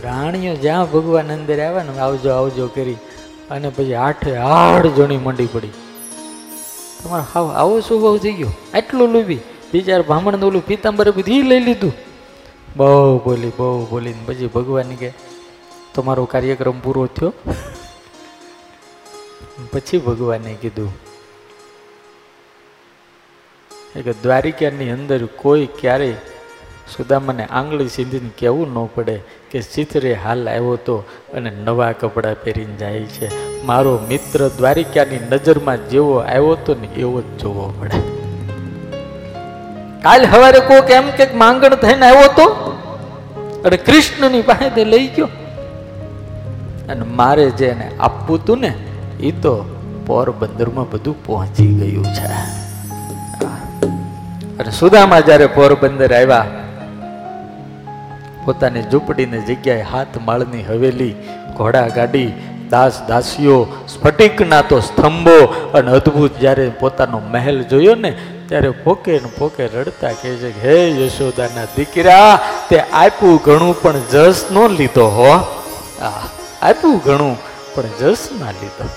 રાણીઓ 0.00 0.54
જ્યાં 0.54 0.90
ભગવાન 0.90 1.32
અંદર 1.32 1.60
આવ્યા 1.60 1.82
ને 1.82 1.98
આવજો 1.98 2.30
આવજો 2.30 2.66
કરી. 2.66 2.96
અને 3.50 3.68
પછી 3.68 3.94
આઠે 3.94 4.36
આઠ 4.36 4.86
જણી 4.86 5.16
મંડી 5.16 5.46
પડી. 5.46 5.68
તમારે 7.04 7.24
હાવ, 7.34 7.50
આવો 7.50 7.80
સ્વભાવ 7.80 8.18
થઈ 8.18 8.32
ગયો. 8.32 8.48
આટલું 8.74 9.08
લૂબી. 9.08 9.38
બિચાર 9.72 10.02
બ્રાહ્મણ 10.02 10.34
ઓલું 10.34 10.66
પીતાંબર 10.66 11.10
બધી 11.10 11.42
લઈ 11.42 11.60
લીધું. 11.60 11.92
બહુ 12.76 13.18
બોલી 13.18 13.52
બહુ 13.56 13.86
બોલી. 13.86 14.14
પછી 14.26 14.46
ભગવાન 14.46 14.94
કે, 14.94 15.12
તમારો 15.94 16.24
કાર્યક્રમ 16.24 16.80
પૂરો 16.80 17.06
થયો? 17.06 17.32
પછી 19.72 19.98
ભગવાને 19.98 20.54
કીધું 20.60 20.92
કે 23.94 24.12
દ્વારિકાની 24.12 24.90
અંદર 24.90 25.26
કોઈ 25.26 25.68
ક્યારેય 25.80 26.12
સુદામાને 26.96 27.44
આંગળી 27.44 27.88
સીંધીને 27.88 28.30
કહેવું 28.40 28.74
ન 28.74 28.88
પડે. 28.94 29.20
કે 29.52 29.62
ચિત્રે 29.62 30.14
હાલ 30.14 30.48
આવ્યો 30.48 30.76
તો 30.76 31.04
અને 31.34 31.50
નવા 31.50 31.92
કપડાં 31.92 32.34
પહેરીને 32.34 32.76
જાય 32.76 33.00
છે. 33.00 33.62
મારો 33.64 33.98
મિત્ર 34.08 34.48
દ્વારિકાની 34.48 35.18
નજરમાં 35.32 35.88
જેવો 35.88 36.16
આવ્યો 36.16 36.54
તો 36.54 36.74
ને 36.74 36.86
એવો 36.86 37.20
જ 37.20 37.24
જોવો 37.24 37.74
પડે. 37.80 38.00
કાલ 40.02 40.24
સવારે 40.30 40.60
કોક 40.60 40.90
એમ 40.90 41.10
કે 41.10 41.26
માંગણ 41.34 41.74
થઈને 41.74 42.06
આવ્યો 42.06 42.28
તો? 42.28 42.48
અને 43.64 43.76
કૃષ્ણની 43.76 44.42
પાસે 44.42 44.84
લઈ 44.84 45.06
ગયો. 45.06 45.28
અને 46.88 47.04
મારે 47.04 47.50
જે 47.50 47.66
એને 47.66 47.90
આપવું 48.00 48.38
હતું 48.38 48.60
ને 48.60 48.74
એ 49.20 49.30
તો 49.30 49.64
પોરબંદરમાં 50.06 50.90
બધું 50.90 51.24
પહોંચી 51.26 51.74
ગયું 51.74 52.04
છે. 52.04 52.26
અને 54.58 54.70
સુદામા 54.70 55.20
જ્યારે 55.20 55.46
પોરબંદર 55.46 56.14
આવ્યા 56.14 56.46
પોતાની 58.46 58.84
ઝૂંપડીની 58.92 59.42
જગ્યાએ 59.48 59.84
હાથ 59.92 60.16
માળની 60.26 60.64
હવેલી, 60.70 61.14
ઘોડા 61.56 61.88
ગાડી, 61.96 62.30
દાસ 62.72 62.98
દાસીઓ, 63.08 63.56
સ્ફટિકના 63.88 64.62
તો 64.70 64.80
સ્તંભો 64.80 65.38
અને 65.78 65.90
અદ્ભુત 65.98 66.38
જ્યારે 66.42 66.66
પોતાનો 66.80 67.20
મહેલ 67.34 67.58
જોયો 67.70 67.96
ને, 68.04 68.12
ત્યારે 68.48 68.70
પોકે 68.84 69.12
ને 69.24 69.30
પોકે 69.38 69.62
રડતા 69.66 70.14
કહે 70.20 70.32
છે 70.42 70.50
હે 70.62 70.76
યશોદાના 71.00 71.68
દીકરા, 71.76 72.30
તે 72.68 72.80
આપ્યું 73.02 73.38
ઘણું 73.44 73.76
પણ 73.82 74.02
જસ 74.12 74.42
નો 74.50 74.64
લીધો 74.78 75.06
હો. 75.18 75.30
આપ્યું 76.62 76.98
ઘણું 77.06 77.36
પણ 77.74 77.94
જસ 78.00 78.22
ના 78.40 78.54
લીધો. 78.60 78.88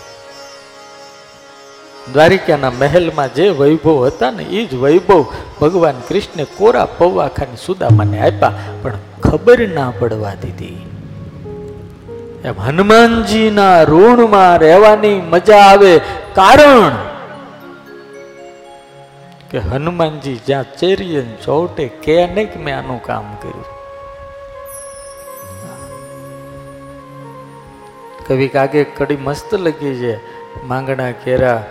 દ્વારિકાના 2.13 2.73
મહેલમાં 2.81 3.33
જે 3.33 3.45
વૈભવ 3.59 3.99
હતા 4.07 4.31
ને 4.31 4.43
એ 4.57 4.65
જ 4.65 4.77
વૈભવ 4.83 5.21
ભગવાન 5.59 6.01
કૃષ્ણે 6.07 6.45
કોરા 6.57 6.85
પૌવા 6.97 7.29
ખાની 7.37 7.61
સુદામાને 7.65 8.17
આપ્યા, 8.21 8.53
પણ 8.81 8.99
ખબર 9.23 9.67
ના 9.67 9.93
પડવા 9.99 10.35
દીધી. 10.35 10.85
એમ 12.43 12.53
હનુમાનજીના 12.59 13.83
ઋણમાં 13.83 14.57
રહેવાની 14.57 15.21
મજા 15.21 15.57
આવે 15.57 15.97
કારણ 16.33 16.95
કે 19.51 19.59
હનુમાનજી 19.59 20.39
જ્યાં 20.47 20.63
ચેરીએ 20.77 21.21
ચોટે 21.21 21.87
કે 21.87 22.27
નહીં 22.27 22.53
કે 22.53 22.59
મેં 22.59 22.77
આનું 22.77 23.03
કામ 23.03 23.23
કર્યું. 23.41 23.65
કવિ 28.27 28.47
કાગે 28.47 28.83
કડી 28.83 29.17
મસ્ત 29.17 29.53
લગી 29.53 29.95
છે, 29.95 30.13
માંગણા 30.67 31.11
કેરા 31.11 31.63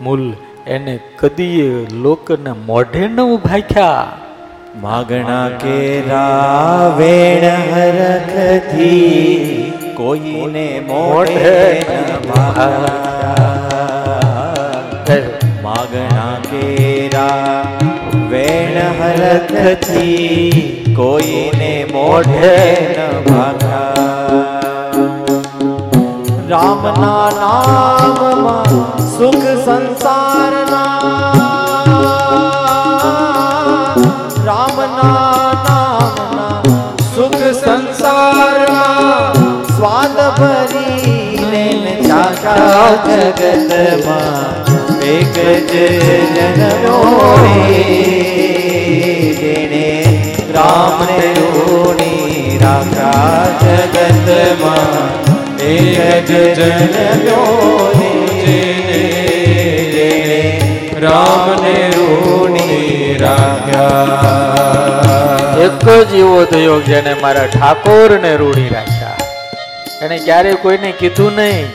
મૂલ 0.00 0.32
એને 0.66 0.98
કદીએ 1.18 1.86
લોકને 1.92 2.52
મોઢે 2.52 3.08
ન 3.08 3.36
ભાખ્યા 3.36 4.12
માગણા 4.72 5.58
કેરા 5.58 6.94
વેણ 6.96 7.44
હરખથી 7.70 8.92
કોઈને 9.96 10.66
મોઢે 10.82 11.54
માગણા 15.64 16.36
કેરા 16.44 17.64
વેણ 18.30 18.78
હરખથી 19.00 20.62
કોઈને 20.94 21.74
મોઢે 21.92 22.54
ન 22.86 22.98
ભાગ્યા 23.26 24.70
રામના 26.48 27.26
નામમાં 27.36 28.80
સુખ 29.10 29.46
સંસારના 29.60 31.39
જગતમાં 42.96 44.54
એક 45.04 45.36
જ 45.70 45.72
જન્મ્યો 46.04 47.34
જેણે 49.40 49.86
રામને 50.54 51.28
રોણી 51.38 52.58
રાખા 52.62 53.44
જગતમાં 53.62 55.08
એક 55.58 56.28
જ 56.28 56.30
જન્મ્યો 56.58 57.90
જેણે 58.44 59.02
રામને 61.00 61.76
રોણી 61.96 63.16
રાખ્યા 63.20 64.40
એક 65.64 65.84
જ 66.10 66.12
એવો 66.14 66.40
થયો 66.44 66.76
જેને 66.80 67.12
મારા 67.14 67.46
ઠાકોરને 67.46 68.32
રૂડી 68.36 68.68
રાખ્યા. 68.68 69.16
એને 70.02 70.18
ક્યારેય 70.18 70.54
કોઈને 70.54 70.90
કીધું 70.92 71.32
નહીં. 71.32 71.66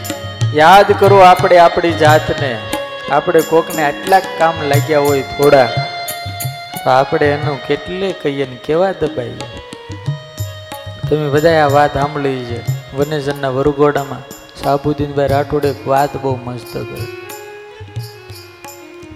યાદ 0.56 0.92
કરો 1.00 1.18
આપણે 1.18 1.58
આપણી 1.58 1.94
જાતને. 1.94 2.60
આપણે 3.12 3.42
કોકને 3.42 3.84
આટલા 3.84 4.20
કામ 4.20 4.54
લાગ્યા 4.62 5.00
હોય 5.00 5.22
થોડા. 5.22 5.66
તો 6.84 6.90
આપણે 6.90 7.26
એનું 7.30 7.58
કેટલે 7.68 8.12
કહીએ 8.12 8.46
ને 8.46 8.56
કેવા 8.56 8.92
દબાઈએ? 8.92 9.50
તમે 11.10 11.30
બધા 11.30 11.66
આ 11.66 11.68
વાત 11.68 11.94
સાંભળી 11.94 12.46
છે, 12.46 12.62
વનેજનના 12.98 13.50
વરુગોડામાં 13.50 14.24
સાબુદ્દીનભાઈ 14.64 15.28
રાઠોડે 15.28 15.68
એક 15.68 15.88
વાત 15.88 16.18
બહુ 16.18 16.36
મસ્ત 16.36 16.74
કરી. 16.74 17.08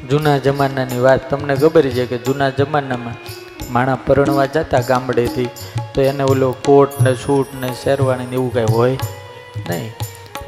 જૂના 0.10 0.38
જમાનાની 0.38 1.00
વાત. 1.00 1.30
તમને 1.30 1.56
ખબર 1.56 1.82
છે 1.82 2.06
કે 2.06 2.18
જૂના 2.18 2.50
જમાનામાં 2.50 3.16
માણા 3.74 3.96
પરણવા 3.96 4.46
જતા 4.46 4.82
ગામડેથી. 4.82 5.50
તો 5.96 6.02
એને 6.02 6.24
ઓલો 6.24 6.52
કોટ 6.52 7.02
ને 7.02 7.16
સૂટ 7.16 7.48
ને 7.62 7.74
શેરવાણી 7.84 8.26
ને 8.26 8.34
એવું 8.34 8.54
કાંઈ 8.54 8.66
હોય 8.72 8.98
નહીં. 9.70 9.92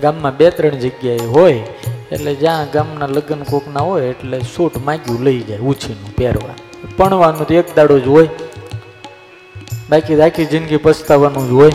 ગામમાં 0.02 0.38
બે 0.38 0.49
ત્રણ 0.49 0.70
જગ્યાએ 0.70 1.18
હોય, 1.18 1.64
એટલે 2.12 2.36
જ્યાં 2.36 2.72
ગામના 2.72 3.06
લગ્ન 3.06 3.43
કોકના 3.43 3.80
હોય, 3.80 4.08
એટલે 4.08 4.39
સૂટ 4.39 4.78
માગ્યું, 4.78 5.24
લઈ 5.24 5.39
જાય 5.39 5.58
ઉછીનું, 5.58 6.16
પહેરવા. 6.16 6.56
પણવાનું 6.97 7.47
તો 7.47 7.54
એક 7.54 7.76
દાડો 7.76 7.99
જ 7.99 8.08
હોય. 8.08 8.30
બાકી 9.89 10.22
આખી 10.22 10.45
જિંદગી 10.45 10.78
પસ્તાવાનું 10.78 11.47
જ 11.49 11.52
હોય. 11.52 11.72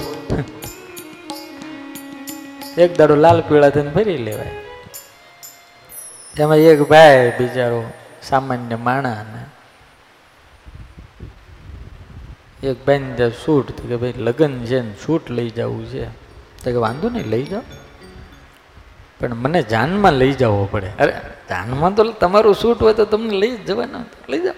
એક 2.84 2.98
દાડો 2.98 3.16
લાલ 3.16 3.40
પીળા 3.40 3.70
થઈને 3.70 3.90
ફરી 3.90 4.16
લેવાય. 4.16 4.54
એમાં 6.40 6.56
એક 6.56 6.88
ભાઈ 6.88 7.32
બિચારો 7.38 7.84
સામાન્ય 8.22 8.76
માણા 8.76 9.24
એક 12.62 12.86
બેન 12.86 13.30
સૂટ 13.44 13.70
કે 13.88 13.96
ભાઈ 13.96 14.14
લગ્ન 14.16 14.64
છે 14.64 14.80
ને 14.80 14.92
સૂટ 15.06 15.30
લઈ 15.30 15.50
જવું 15.50 15.86
છે. 15.86 16.06
તો 16.64 16.70
કે 16.70 16.76
વાંધો 16.76 17.08
નહીં, 17.08 17.26
લઈ 17.26 17.42
જાઓ. 17.42 17.62
પણ 19.20 19.34
મને 19.34 19.62
જાનમાં 19.62 20.12
લઈ 20.12 20.32
જવો 20.32 20.68
પડે. 20.70 20.86
અરે, 20.86 21.12
જાનમાં 21.48 21.94
તો 21.94 22.04
તમારું 22.04 22.54
સૂટ 22.54 22.82
હોય 22.82 22.94
તો 22.94 23.04
તમને 23.04 23.36
લઈ 23.36 23.56
જવાના. 23.56 24.04
લઈ 24.28 24.40
જાઓ. 24.40 24.54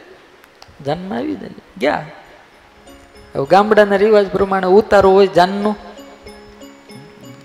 જાનમાં 0.84 1.18
આવી 1.18 1.34
જાય. 1.34 1.50
ગયા. 1.78 2.06
ગામડાના 3.50 3.96
રિવાજ 3.96 4.30
પ્રમાણે 4.30 4.66
ઉતારો 4.66 5.10
હોય 5.10 5.26
જાનનો. 5.26 5.76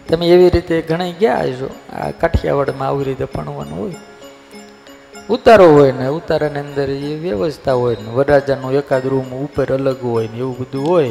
તમે 0.09 0.27
એવી 0.27 0.49
રીતે 0.49 0.81
ઘણા 0.81 1.11
ગયા 1.11 1.39
હશો. 1.39 1.69
આ 1.95 2.11
કાઠિયાવાડમાં 2.11 2.87
આવી 2.87 3.03
રીતે 3.03 3.25
ભણવાનું 3.25 3.79
હોય. 3.79 3.95
ઉતારો 5.29 5.73
હોય 5.73 5.91
ને, 5.91 6.07
ઉતારાની 6.07 6.59
અંદર 6.59 6.89
એ 6.89 7.19
વ્યવસ્થા 7.19 7.73
હોય 7.73 7.97
ને 8.01 8.11
વરરાજાનું 8.11 8.73
એકાદ 8.73 9.07
રૂમ 9.07 9.33
ઉપર 9.33 9.73
અલગ 9.73 10.03
હોય 10.03 10.29
ને, 10.31 10.37
એવું 10.37 10.59
બધું 10.59 10.87
હોય. 10.87 11.09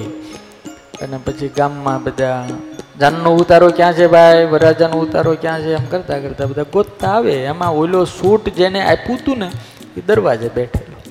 અને 1.03 1.19
પછી 1.25 1.49
ગામમાં 1.49 2.03
બધા 2.03 2.49
જાનનો 3.01 3.31
ઉતારો 3.35 3.71
ક્યાં 3.71 3.93
છે 3.93 4.07
ભાઈ? 4.07 4.45
વરરાજાનો 4.45 4.97
ઉતારો 4.97 5.35
ક્યાં 5.35 5.61
છે? 5.61 5.75
એમ 5.75 5.85
કરતા 5.85 6.19
કરતા 6.19 6.47
બધા 6.47 6.63
ગોતતા 6.63 7.09
આવે. 7.13 7.45
એમાં 7.45 7.73
ઓલો 7.73 8.05
સૂટ 8.05 8.49
જેને 8.49 8.83
આપ્યું 8.83 9.19
હતું 9.19 9.39
ને, 9.39 9.51
એ 9.97 10.01
દરવાજે 10.01 10.49
બેઠેલો. 10.49 11.03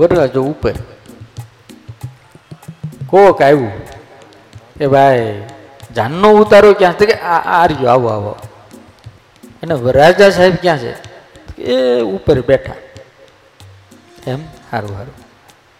વરરાજો 0.00 0.42
ઉપર. 0.44 0.72
કોક 3.06 3.42
આવ્યું. 3.42 3.72
કે 4.78 4.86
ભાઈ, 4.86 5.48
જાનનો 5.96 6.30
ઉતારો 6.30 6.72
ક્યાં 6.72 6.92
છે? 6.92 7.06
કે 7.06 7.12
આ 7.12 7.62
આર્યો 7.62 7.88
આવો 7.88 8.08
આવો. 8.08 8.36
અને 9.62 9.74
વરરાજા 9.74 10.30
સાહેબ 10.30 10.54
ક્યાં 10.54 10.78
છે? 10.78 11.16
એ 11.62 12.00
ઉપર 12.00 12.40
બેઠા. 12.40 12.72
એમ 14.26 14.44
સારું 14.70 14.90
સારું 14.90 15.14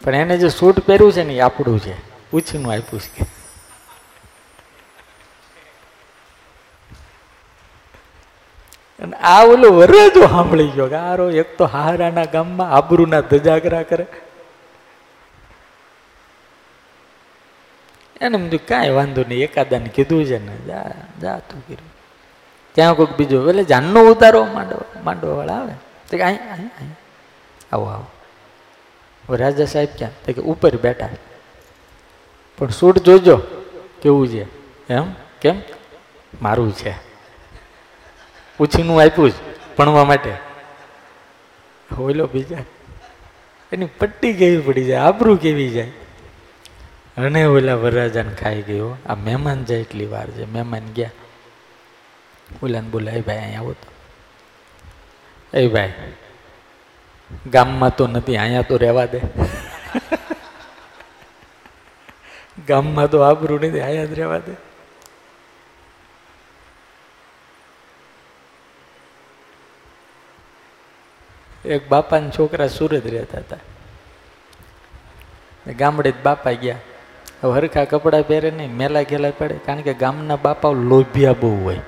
પણ 0.04 0.14
એને 0.14 0.38
જે 0.38 0.48
સૂટ 0.48 0.80
પહેર્યું 0.80 1.12
છે 1.12 1.24
ને, 1.24 1.34
એ 1.34 1.40
આપણું 1.40 1.78
છે. 1.78 1.94
પૂછીનું 2.30 2.72
આપ્યું 2.72 3.00
છે. 3.00 3.35
અને 9.06 9.16
આ 9.16 9.44
ઓલો 9.44 9.72
વરરાજો 9.72 10.26
સાંભળી 10.26 10.68
ગયો 10.68 10.86
કે 10.86 10.94
આરો 10.94 11.30
એક 11.30 11.58
તો 11.58 11.64
હારાના 11.64 12.24
ગામમાં 12.24 12.70
આબરૂના 12.70 13.20
ધજાગરા 13.20 13.82
કરે. 13.82 14.06
એને 18.20 18.38
બધું 18.38 18.66
કાંઈ 18.66 18.90
વાંધો 18.90 19.24
નહીં, 19.28 19.40
એકાદાને 19.40 19.88
કીધું 19.88 20.24
છે 20.24 20.46
ને, 20.46 20.56
જા 20.56 20.90
જા 21.20 21.38
તું 21.38 21.66
કીધું. 21.66 21.92
ત્યાં 22.72 22.94
કોઈક 22.94 23.16
બીજો, 23.16 23.48
એટલે 23.48 23.64
જાનનો 23.64 24.00
ઉતારો 24.00 24.44
માંડો 24.44 24.84
માંડોવાળા 25.04 25.52
આવે. 25.52 25.72
તો 26.10 26.16
કે 26.16 26.22
અહીં 26.22 26.52
અહીં 26.52 26.70
આવો 27.72 27.84
આવો. 27.84 29.36
રાજા 29.36 29.64
સાહેબ 29.64 29.88
ક્યાં? 29.98 30.12
તો 30.26 30.32
કે 30.32 30.40
ઉપર 30.40 30.76
બેઠા. 30.76 31.08
પણ 32.58 32.68
સૂટ 32.68 32.98
જોજો, 32.98 33.36
કેવું 34.02 34.28
છે? 34.28 34.42
એમ? 34.92 35.04
કેમ? 35.40 35.62
મારું 36.42 36.72
છે. 36.72 37.05
પૂછીનું 38.56 39.00
આપ્યું 39.00 39.30
જ 39.30 39.34
ભણવા 39.78 40.04
માટે. 40.04 40.32
ઓલો 41.98 42.26
બીજા. 42.26 42.64
એની 43.72 43.86
પટ્ટી 43.86 44.32
કેવી 44.32 44.60
પડી 44.60 44.84
જાય, 44.84 44.98
આબરૂ 44.98 45.36
કેવી 45.36 45.70
જાય? 45.70 45.90
અને 47.16 47.44
ઓલા 47.44 47.74
વરરાજાને 47.74 48.34
ખાઈ 48.34 48.62
ગયો. 48.62 48.96
આ 49.06 49.14
મહેમાન 49.14 49.64
જાય 49.64 49.78
એટલી 49.78 50.06
વાર 50.06 50.30
છે. 50.30 50.44
મહેમાન 50.44 50.82
ગયા. 50.94 51.10
ઓલાને 52.62 52.88
બોલાય 52.88 53.20
ભાઈ, 53.20 53.38
અહીંયા 53.38 53.60
આવો 53.60 53.72
તો. 53.72 53.88
એ 55.58 55.68
ભાઈ, 55.68 55.92
ગામમાં 57.50 57.96
તો 57.96 58.06
નથી, 58.06 58.36
અહીંયા 58.36 58.62
તો 58.62 58.76
રહેવા 58.76 59.04
દે. 59.04 59.18
ગામમાં 62.68 63.10
તો 63.10 63.20
આબરું 63.20 63.60
નથી, 63.60 63.80
અહીંયા 63.80 64.04
જ 64.04 64.12
રહેવા 64.12 64.38
દે. 64.38 64.65
એક 71.66 71.88
બાપાના 71.88 72.30
છોકરા 72.30 72.68
સુરત 72.68 73.06
રહેતા 73.06 73.38
હતા. 73.38 73.58
ગામડે 75.72 76.10
જ 76.10 76.14
બાપા 76.24 76.52
ગયા. 76.52 76.78
હવે 77.42 77.52
હરખા 77.52 77.84
કપડાં 77.84 78.22
પહેરે 78.22 78.50
નહીં, 78.50 78.70
મેલા 78.70 79.02
ગેલા 79.02 79.30
પડે. 79.30 79.54
કારણ 79.54 79.80
કે 79.80 79.94
ગામના 79.94 80.36
બાપાઓ 80.36 80.74
લોભિયા 80.74 81.32
બહુ 81.32 81.64
હોય. 81.64 81.80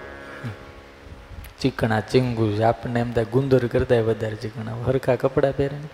ચીકણા, 1.60 2.00
ચીંગુ, 2.00 2.62
આપણને 2.62 3.00
એમ 3.00 3.12
થાય 3.12 3.24
ગુંદર 3.24 3.66
કરતા 3.66 4.00
વધારે 4.00 4.36
ચીકણા. 4.36 4.72
હરખા 4.86 5.16
કપડાં 5.16 5.56
પહેરે 5.56 5.76
નહીં. 5.76 5.90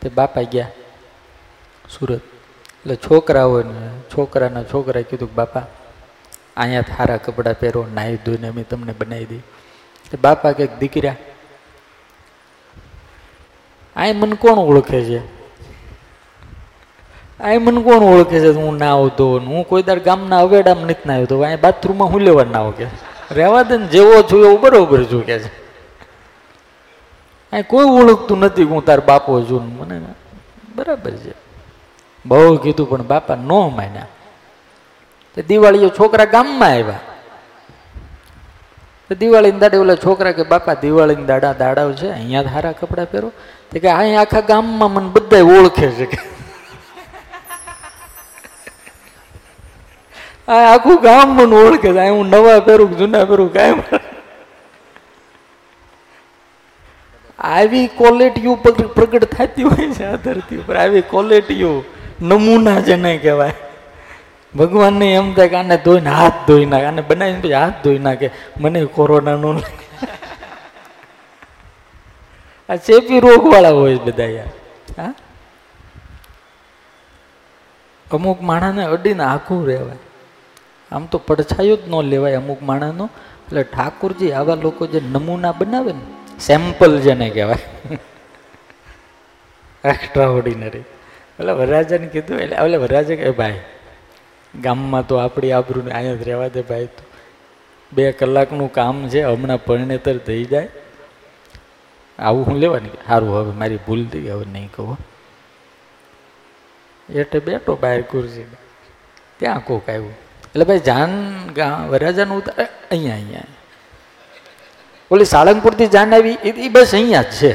તે 0.00 0.08
બાપા 0.08 0.42
ગયા 0.42 0.70
સુરત. 1.90 2.20
એટલે 2.80 2.96
છોકરાઓ 2.96 3.62
ને 3.62 3.88
છોકરાના 4.16 4.62
છોકરાએ 4.62 5.02
કીધું 5.02 5.28
કે 5.28 5.34
બાપા, 5.34 5.66
અહીંયા 6.56 6.80
સારા 6.80 7.16
કપડાં 7.16 7.54
પહેરો, 7.54 7.86
નાહી 7.94 8.16
ધોઈને 8.16 8.48
અમે 8.48 8.62
તમને 8.62 8.92
બનાવી 8.92 9.24
દઈએ. 9.24 9.42
બાપા 10.22 10.52
કંઈક 10.52 10.78
દીકરા 10.78 11.16
આ 13.98 14.12
મને 14.12 14.36
કોણ 14.36 14.58
ઓળખે 14.58 15.04
છે? 15.04 15.18
આ 17.40 17.58
મને 17.60 17.82
કોણ 17.82 18.02
ઓળખે 18.02 18.40
છે? 18.40 18.50
હું 18.50 18.76
ના 18.76 18.94
આવતો 18.94 19.38
હું 19.38 19.68
કોઈ 19.68 19.82
દાડ 19.82 19.98
ગામના 19.98 20.38
અવેડામાં 20.38 20.84
નથી 20.84 21.06
ના 21.06 21.12
આવ્યો 21.12 21.26
તો 21.26 21.40
અહીંયા 21.40 21.58
બાથરૂમમાં 21.62 22.08
હું 22.08 22.20
લેવા 22.20 22.44
ના 22.44 22.58
આવું 22.58 22.76
કે? 22.76 22.86
રહેવા 23.30 23.62
દે 23.62 23.76
ને 23.76 23.86
જેવો 23.86 24.22
છું 24.22 24.44
એવું 24.44 24.60
બરોબર 24.60 25.04
છું 25.04 25.26
કે 25.26 25.38
છે. 25.38 25.48
અહીં 27.52 27.66
કોઈ 27.66 27.84
ઓળખતું 27.84 28.38
નથી 28.38 28.62
હું 28.62 28.84
તાર 28.84 29.00
બાપો 29.00 29.42
છું 29.42 29.78
મને 29.78 30.00
બરાબર 30.74 31.10
છે. 31.10 31.32
બહુ 32.26 32.56
કીધું 32.56 32.90
પણ 32.90 33.02
બાપા 33.02 33.34
નો 33.34 33.68
માન્યા. 33.68 34.06
તે 35.34 35.42
દિવાળીઓ 35.42 35.88
છોકરા 35.88 36.24
ગામમાં 36.24 36.68
આવ્યા. 36.68 37.00
તો 39.08 39.14
દિવાળીના 39.14 39.58
દાડે 39.58 39.76
ઓલા 39.76 39.94
છોકરા 39.94 40.32
કે, 40.32 40.42
બાપા, 40.42 40.74
દિવાળીના 40.74 41.24
દાડા 41.24 41.52
દાડાઓ 41.52 41.92
છે, 41.92 42.10
અહીંયા 42.10 42.42
સારા 42.42 42.72
કપડાં 42.72 43.06
પહેરો. 43.10 43.32
કે 43.72 43.88
અહીંયા 43.88 44.20
આખા 44.20 44.40
ગામમાં 44.50 44.90
મને 44.92 45.08
બધા 45.14 45.42
ઓળખે 45.56 45.88
છે 45.98 46.06
કે. 46.12 46.18
આખું 50.48 50.98
ગામ 51.02 51.36
મને 51.36 51.56
ઓળખે 51.56 51.90
છે. 51.92 52.08
હું 52.08 52.26
નવા 52.34 52.60
પહેરું 52.68 52.96
જૂના 52.98 53.24
પહેરું 53.30 53.52
કાંઈ 53.52 54.00
આવી 57.38 57.86
ક્વોલિટીઓ 57.98 58.54
પ્રગટ 58.64 59.24
થતી 59.24 59.62
હોય 59.62 59.88
છે 59.96 60.04
આ 60.04 60.16
ધરતી 60.16 60.58
ઉપર. 60.58 60.76
આવી 60.76 61.02
ક્વોલિટીઓ 61.10 61.72
નમૂના 62.22 62.80
જેને 62.80 63.18
કહેવાય. 63.18 63.54
ભગવાનને 64.54 65.06
એમ 65.14 65.28
થાય 65.34 65.48
કે 65.48 65.56
આને 65.56 65.76
ધોઈને 65.84 66.10
હાથ 66.10 66.38
ધોઈ 66.48 66.66
નાખે. 66.72 66.86
આને 66.86 67.02
બનાવીને 67.02 67.40
પછી 67.42 67.52
હાથ 67.52 67.84
ધોઈ 67.84 67.98
નાખે. 68.06 68.30
મને 68.60 68.84
કોરોના 68.96 69.36
નો 69.36 69.50
આ 72.68 72.76
ચેપી 72.76 73.20
રોગવાળા 73.20 73.70
હોય 73.70 73.96
બધા 73.96 74.24
યાર. 74.24 74.48
હા? 74.98 75.14
અમુક 78.12 78.42
માણસને 78.42 78.84
અડીને 78.84 79.22
આખું 79.22 79.66
રહેવાય. 79.66 79.96
આમ 80.92 81.06
તો 81.06 81.18
પડછાયો 81.18 81.76
જ 81.76 81.80
ન 81.88 82.02
લેવાય 82.02 82.34
અમુક 82.34 82.62
માણસનો 82.62 83.04
એટલે 83.04 83.62
ઠાકુરજી 83.62 84.32
આવા 84.32 84.54
લોકો 84.54 84.86
જે 84.86 85.00
નમૂના 85.00 85.52
બનાવે 85.52 85.92
ને 85.92 86.00
સેમ્પલ 86.40 87.00
જેને 87.00 87.30
કહેવાય. 87.30 87.58
એક્સ્ટ્રા 89.84 90.28
ઓર્ડિનરી 90.28 90.84
એટલે 91.38 91.52
વરરાજાને 91.52 92.06
કીધું, 92.06 92.38
એટલે 92.38 92.56
એટલે 92.56 92.76
વરરાજે 92.76 93.16
કે 93.16 93.30
ભાઈ, 93.30 93.60
ગામમાં 94.60 95.06
તો 95.06 95.16
આપણી 95.16 95.52
આબરૂને 95.52 95.90
અહીંયા 95.90 96.14
જ 96.14 96.22
રહેવા 96.22 96.48
દે 96.48 96.62
ભાઈ 96.62 96.86
તો. 96.86 97.02
બે 97.92 98.12
કલાકનું 98.12 98.72
કામ 98.72 99.08
છે, 99.08 99.22
હમણાં 99.22 99.64
પરિણેતર 99.64 100.16
થઈ 100.16 100.44
જાય. 100.44 100.68
આવું 102.18 102.46
હું 102.46 102.56
લેવાની 102.56 102.96
સારું 103.06 103.34
હવે 103.36 103.52
મારી 103.58 103.76
ભૂલ 103.86 104.06
થઈ 104.06 104.28
હવે 104.28 104.46
નહીં 104.52 104.70
કહો. 104.72 104.96
એટલે 107.08 107.40
બેઠો 107.40 107.76
બહાર 107.76 108.02
ખુરશી 108.02 108.46
ત્યાં 109.38 109.60
કોક 109.64 109.88
આવ્યું? 109.88 110.14
એટલે 110.44 110.64
ભાઈ 110.64 110.78
જાન 110.78 111.10
વરાજાનું 111.88 112.38
ઉતારે, 112.38 112.68
અહીંયા 112.90 113.14
અહીંયા. 113.14 113.48
ઓલી 115.10 115.24
સાળંગપુરથી 115.24 115.86
જાન 115.86 116.14
આવી, 116.14 116.36
એ 116.44 116.68
બસ 116.68 116.94
અહીંયા 116.94 117.22
જ 117.22 117.32
છે. 117.40 117.52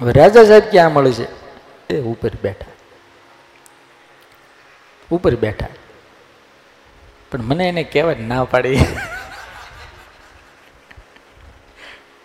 રાજા 0.00 0.44
સાહેબ 0.44 0.70
ક્યાં 0.70 0.92
મળે 0.92 1.12
છે? 1.12 1.26
એ 1.94 2.00
ઉપર 2.00 2.30
બેઠા. 2.42 2.74
ઉપર 5.10 5.34
બેઠા. 5.36 5.68
પણ 7.30 7.42
મને 7.42 7.68
એને 7.68 7.82
કહેવાય 7.82 8.14
ના 8.14 8.44
પાડી. 8.44 8.78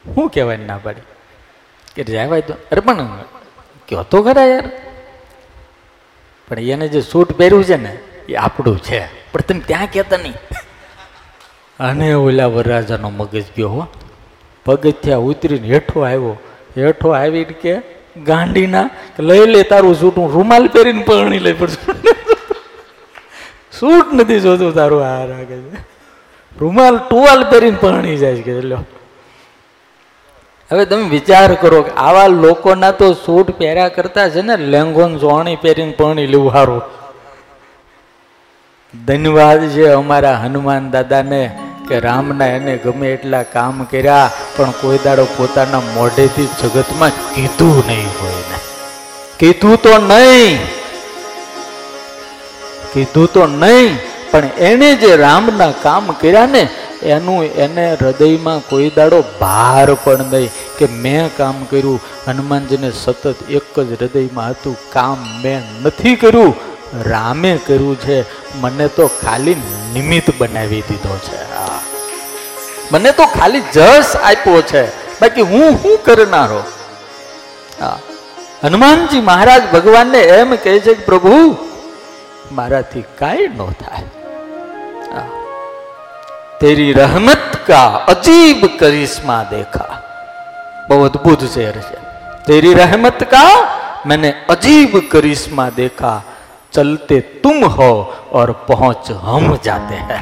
શું 0.05 0.29
કહેવાય 0.29 0.57
ના 0.57 0.77
પાડી. 0.77 1.01
કે 1.95 2.03
રહેવાય 2.03 2.41
તો, 2.41 2.53
અરે 2.53 2.79
પણ 2.79 3.07
કહો 3.89 4.03
તો 4.03 4.23
ખરા 4.23 4.45
યાર. 4.45 4.71
પણ 6.47 6.59
એને 6.59 6.87
જે 6.87 7.01
સૂટ 7.01 7.31
પહેર્યું 7.31 7.63
છે 7.63 7.77
ને, 7.77 7.97
એ 8.29 8.35
આપણું 8.35 8.79
છે. 8.79 9.31
પણ 9.31 9.41
તમે 9.41 9.59
ત્યાં 9.59 9.87
કહેતા 9.93 10.17
નહીં. 10.17 10.33
અને 11.79 12.13
ઓલા 12.13 12.45
વરરાજાનો 12.45 13.09
મગજ 13.09 13.43
ગયો 13.57 13.69
હો. 13.69 13.87
પગથિયા 14.65 15.17
ઉતરીને 15.17 15.67
હેઠો 15.67 16.01
આવ્યો. 16.01 16.39
હેઠો 16.77 17.09
આવીને 17.09 17.43
કે, 17.43 17.77
ગાંડીના 18.23 18.89
લઈ 19.19 19.45
લે 19.45 19.63
તારું 19.63 19.95
સૂટ, 19.95 20.17
હું 20.17 20.33
રૂમાલ 20.33 20.67
પહેરીને 20.67 21.03
પરણી 21.03 21.39
લઈ 21.39 21.53
પડશું 21.53 21.95
સૂટ 23.79 24.13
નથી 24.13 24.39
જોતું 24.39 24.73
તારું, 24.73 25.05
આ 25.05 25.25
રાખે 25.25 25.61
છે. 25.61 25.75
રૂમાલ 26.59 26.97
ટુવાલ 26.97 27.49
પહેરીને 27.49 27.77
પરણી 27.81 28.17
જાય 28.17 28.41
કે 28.41 28.61
લો 28.61 28.77
હવે 30.71 30.85
તમે 30.85 31.09
વિચાર 31.09 31.53
કરો 31.53 31.81
કે 31.81 31.91
આવા 31.91 32.27
લોકોના 32.27 32.91
તો 32.91 33.13
સૂટ 33.13 33.51
પહેર્યા 33.51 33.87
કરતા 33.87 34.29
છે 34.29 34.41
ને, 34.41 34.57
લેંગોન 34.57 35.17
સોણી 35.17 35.55
પહેરીને 35.55 35.91
પરણી 35.91 36.27
લેવું 36.27 36.51
સારું. 36.51 36.81
ધન્યવાદ 39.05 39.69
છે 39.69 39.87
અમારા 39.91 40.33
હનુમાન 40.33 40.91
દાદાને 40.91 41.41
કે 41.87 41.99
રામના 41.99 42.45
એને 42.45 42.77
ગમે 42.77 43.07
એટલા 43.07 43.43
કામ 43.43 43.83
કર્યા, 43.83 44.31
પણ 44.57 44.71
કોઈ 44.71 44.99
દાડો 45.03 45.25
પોતાના 45.37 45.83
મોઢેથી 45.93 46.47
જગતમાં 46.63 47.11
કીધું 47.35 47.83
નહીં 47.87 48.09
હોય 48.21 48.43
ને. 48.51 48.57
કીધું 49.39 49.77
તો 49.81 49.97
નહીં. 49.97 50.57
કીધું 52.93 53.27
તો 53.33 53.47
નહીં, 53.47 53.97
પણ 54.31 54.45
એને 54.59 54.95
જે 54.95 55.15
રામના 55.15 55.71
કામ 55.81 56.11
કર્યા 56.11 56.45
ને 56.45 56.69
એનું 57.03 57.43
એને 57.43 57.97
હૃદયમાં 58.01 58.59
કોઈ 58.59 58.91
દાડો 58.95 59.23
ભાર 59.39 59.93
પણ 59.93 60.17
નહીં 60.17 60.49
કે 60.77 60.85
મેં 60.85 61.37
કામ 61.37 61.63
કર્યું. 61.63 62.01
હનુમાનજીને 62.27 62.91
સતત 62.91 63.35
એક 63.49 63.79
જ 63.79 64.01
હૃદયમાં 64.01 64.49
હતું. 64.49 64.77
કામ 64.93 65.41
મેં 65.43 65.63
નથી 65.83 66.15
કર્યું. 66.15 66.55
રામે 67.05 67.59
કર્યું 67.65 67.99
છે. 67.99 68.25
મને 68.61 68.87
તો 68.87 69.07
ખાલી 69.07 69.55
નિમિત્ત 69.93 70.29
બનાવી 70.37 70.81
દીધો 70.81 71.17
છે. 71.17 71.53
મને 72.91 73.11
તો 73.11 73.25
ખાલી 73.25 73.61
જસ 73.73 74.15
આપ્યો 74.23 74.61
છે. 74.61 74.87
બાકી 75.21 75.41
હું 75.41 75.83
શું 75.83 75.99
કરનારો? 76.03 76.63
હા. 77.79 77.99
હનુમાનજી 78.63 79.21
મહારાજ 79.21 79.71
ભગવાનને 79.73 80.19
એમ 80.19 80.55
કહે 80.55 80.79
છે 80.79 80.93
કે 80.93 81.05
પ્રભુ, 81.05 81.57
મારાથી 82.51 83.01
કાંઈ 83.01 83.47
ન 83.47 83.57
થાય. 83.57 84.22
તેરી 86.60 86.92
रहमत 86.94 87.44
का 87.66 87.82
अजीब 88.08 88.60
करिश्मा 88.80 89.38
देखा 89.50 89.84
બહુ 90.88 90.98
અદ્ભુત 91.04 91.42
શેર 91.54 91.76
છે 91.80 91.96
तेरी 92.46 92.70
रहमत 92.74 93.20
का 93.32 93.44
मैंने 94.06 94.28
अजीब 94.50 94.92
करिश्मा 95.12 95.64
देखा 95.72 96.12
चलते 96.72 97.16
तुम 97.42 97.58
हो 97.74 97.90
और 98.32 98.48
पहुंच 98.68 99.04
हम 99.24 99.44
जाते 99.64 99.98
हैं 100.08 100.20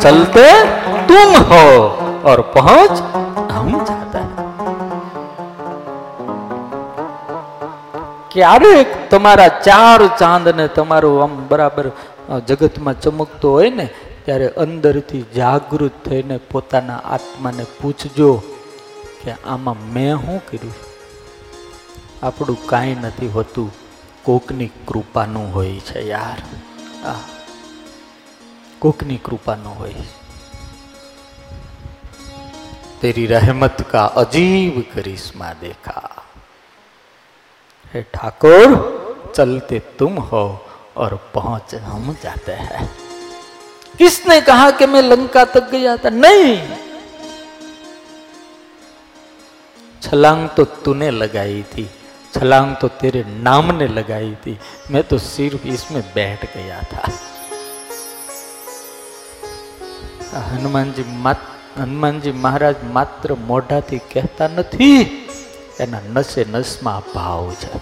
चलते 0.00 0.46
तुम 1.08 1.30
हो 1.50 1.64
और 2.24 2.40
पहुंच 2.56 2.94
हम 3.52 3.70
जाते 3.84 4.20
हैं 4.20 4.36
ક્યારેક 8.32 8.88
તમારા 9.10 9.46
ચાર 9.60 10.00
ચાંદ 10.18 10.46
ને 10.58 10.66
તમારું 10.76 11.22
આમ 11.22 11.32
બરાબર 11.50 11.86
અ, 11.86 11.92
જગતમાં 12.48 12.94
ચમકતો 13.04 13.48
હોય 13.52 13.70
ને 13.72 13.86
ત્યારે 14.24 14.48
અંદરથી 14.56 15.24
જાગૃત 15.34 15.96
થઈને 16.04 16.36
પોતાના 16.50 17.00
આત્માને 17.10 17.64
પૂછજો 17.76 18.30
કે 19.20 19.36
આમાં 19.46 19.80
મેં 19.94 20.14
શું 20.18 20.40
કર્યું 20.42 20.76
આપણું 22.22 22.60
કાંઈ 22.66 23.00
નથી 23.02 23.30
હોતું 23.30 23.70
કોકની 24.24 24.70
કૃપાનું 24.86 25.48
હોય 25.52 25.80
છે 25.88 26.06
યાર 26.08 26.40
આ 27.06 27.18
કોકની 28.78 29.20
કૃપાનું 29.20 29.76
હોય 29.76 30.06
તેરી 33.00 33.28
રહેમત 33.28 33.84
કા 33.92 34.06
અજીબ 34.16 34.80
કરિશ્મા 34.92 35.54
દેખા 35.60 36.18
हे 37.94 38.00
ठाकुर 38.14 38.72
चलते 39.34 39.78
तुम 39.98 40.18
हो 40.22 40.42
और 40.96 41.14
पहुंच 41.34 41.74
हम 41.84 42.14
जाते 42.22 42.52
हैं 42.62 43.01
किसने 43.94 44.40
कहा 44.40 44.70
कि 44.70 44.86
मैं 44.86 45.02
लंका 45.02 45.44
तक 45.54 45.70
गया 45.70 45.96
था 45.96 46.10
नहीं 46.16 46.56
छलांग 50.02 50.48
तो 50.48 50.64
तूने 50.84 51.10
लगाई 51.12 51.62
थी 51.72 51.88
छलांग 52.34 52.76
तो 52.76 52.88
तेरे 53.00 53.24
नाम 53.42 53.74
ने 53.74 53.88
लगाई 53.90 54.34
थी 54.46 54.58
मैं 54.90 55.02
तो 55.04 55.18
सिर्फ 55.26 55.66
इसमें 55.68 56.02
बैठ 56.14 56.46
गया 56.54 56.82
था 56.92 57.10
હનુમાનજી 60.48 61.04
હનુમાનજી 61.76 62.32
મહારાજ 62.38 62.80
માત્ર 62.92 63.34
મોઢાથી 63.42 64.00
કહેતા 64.10 64.48
નથી 64.48 64.88
એના 65.80 66.00
નસે 66.14 66.42
નસમાં 66.44 67.06
ભાવ 67.14 67.46
છે 67.54 67.80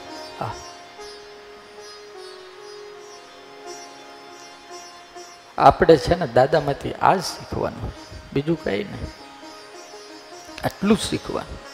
આપણે 5.62 5.98
છે 5.98 6.20
ને 6.20 6.28
દાદામાંથી 6.28 6.94
આ 6.94 7.16
જ 7.16 7.20
શીખવાનું. 7.20 7.92
બીજું 8.34 8.64
કંઈ 8.64 8.84
નહીં. 8.84 9.10
આટલું 10.64 10.98
જ 10.98 11.00
શીખવાનું. 11.00 11.72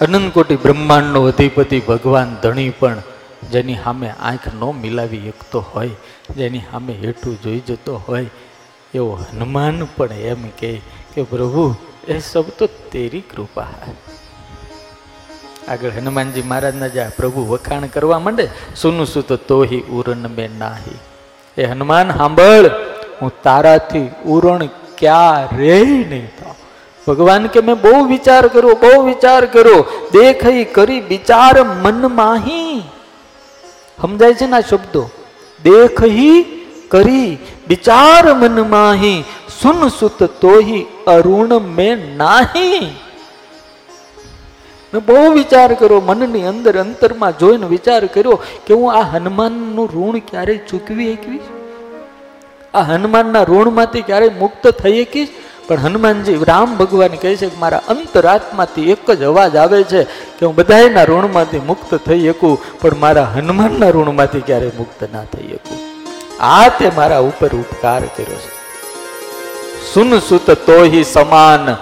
અનંતકોટી 0.00 0.56
બ્રહ્માંડનો 0.56 1.22
અધિપતિ 1.22 1.80
ભગવાન 1.80 2.34
ધણી 2.34 2.70
પણ 2.70 3.02
જેની 3.50 3.74
સામે 3.74 4.10
આંખ 4.10 4.54
ન 4.54 4.64
મિલાવી 4.64 5.30
શકતો 5.30 5.60
હોય, 5.60 5.90
જેની 6.36 6.58
સામે 6.58 6.92
હેઠું 6.92 7.42
જોઈ 7.42 7.60
જતો 7.60 8.02
હોય, 8.08 8.26
એવો 8.94 9.14
હનુમાન 9.14 9.84
પણ 9.84 10.12
એમ 10.12 10.48
કહે 10.48 10.80
કે, 11.14 11.22
પ્રભુ, 11.22 11.74
એ 12.08 12.18
સબ 12.18 12.44
તો 12.58 12.66
તેરી 12.66 13.20
કૃપા 13.20 13.66
આગળ 15.68 15.90
હનુમાનજી 15.90 16.42
મહારાજના 16.42 16.88
જ્યાં 16.88 17.10
પ્રભુ 17.16 17.46
વખાણ 17.48 17.86
કરવા 17.86 18.18
માંડે, 18.18 18.48
સુનું 18.76 19.06
સુત 19.06 19.32
તોહી 19.32 19.80
ઉરન 19.80 20.28
બે 20.28 20.48
નાહી. 20.48 20.98
એ 21.58 21.64
હનુમાન 21.64 22.16
સાંભળ 22.16 22.66
હું 23.22 23.32
તારાથી 23.42 24.10
ઉરણ 24.26 24.66
ક્યારે 24.98 25.80
નહીં 25.80 26.26
થાવ 26.26 26.54
ભગવાન 27.06 27.46
કે, 27.46 27.60
મેં 27.60 27.80
બહુ 27.80 28.04
વિચાર 28.04 28.48
કર્યો, 28.48 28.74
બહુ 28.74 29.02
વિચાર 29.02 29.46
કર્યો. 29.46 29.84
દેખઈ 30.12 30.64
કરી 30.64 31.00
વિચાર 31.00 31.64
મન 31.64 32.14
માહી 32.14 32.82
સમજાય 34.02 34.34
છે 34.34 34.46
ને 34.46 34.62
શબ્દો? 34.70 35.10
દેખઈ 35.62 36.42
કરી 36.88 37.38
વિચાર 37.68 38.34
મન 38.34 38.70
માહી 38.70 39.24
સુન 39.62 39.88
સુત 39.88 40.22
તોહી 40.22 40.86
અરુણ 41.06 41.58
મેં 41.58 42.16
નાહી. 42.16 42.96
મેં 44.94 45.04
બહુ 45.04 45.32
વિચાર 45.32 45.74
કર્યો, 45.74 46.00
મનની 46.00 46.46
અંદર 46.46 46.78
અંતરમાં 46.78 47.38
જોઈને 47.38 47.66
વિચાર 47.66 48.06
કર્યો 48.06 48.42
કે 48.66 48.74
હું 48.74 48.92
આ 48.92 49.00
હનુમાનનું 49.00 49.88
ઋણ 49.94 50.18
ક્યારેય 50.18 50.56
ચૂકવી 50.56 51.14
શકીશ? 51.14 51.48
આ 52.74 52.80
હનુમાનના 52.80 53.42
ઋણમાંથી 53.42 54.02
ક્યારેય 54.02 54.28
મુક્ત 54.38 54.66
થઈ 54.68 55.04
શકીશ? 55.04 55.28
પણ 55.68 55.76
હનુમાનજી, 55.76 56.38
રામ 56.44 56.76
ભગવાન 56.76 57.08
કહે 57.08 57.36
છે 57.36 57.46
કે 57.46 57.58
મારા 57.58 57.82
અંતરાત્માથી 57.88 58.90
એક 58.90 59.10
જ 59.10 59.22
અવાજ 59.22 59.56
આવે 59.56 59.82
છે 59.82 60.04
કે 60.38 60.46
હું 60.46 60.54
બધાના 60.54 61.04
ઋણમાંથી 61.04 61.58
મુક્ત 61.58 61.94
થઈ 61.94 62.28
શકું, 62.28 62.56
પણ 62.80 62.98
મારા 62.98 63.28
હનુમાનના 63.34 63.90
ઋણમાંથી 63.90 64.40
ક્યારેય 64.40 64.78
મુક્ત 64.78 65.00
ના 65.12 65.24
થઈ 65.24 65.52
શકું. 65.52 65.78
આ 66.40 66.68
તે 66.78 66.90
મારા 66.96 67.18
ઉપર 67.18 67.52
ઉપકાર 67.54 68.02
કર્યો 68.16 68.40
છે. 68.44 68.50
સુન 69.92 70.18
સુત 70.18 70.50
તોહી 70.50 71.04
સમાન 71.04 71.76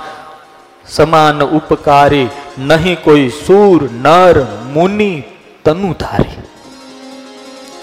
સમાન 0.88 1.42
ઉપકારી 1.42 2.28
નહીં 2.58 2.96
કોઈ 3.06 3.30
સૂર, 3.46 3.80
નર, 4.04 4.36
મુનિ 4.74 5.12
તનુધારી 5.64 6.38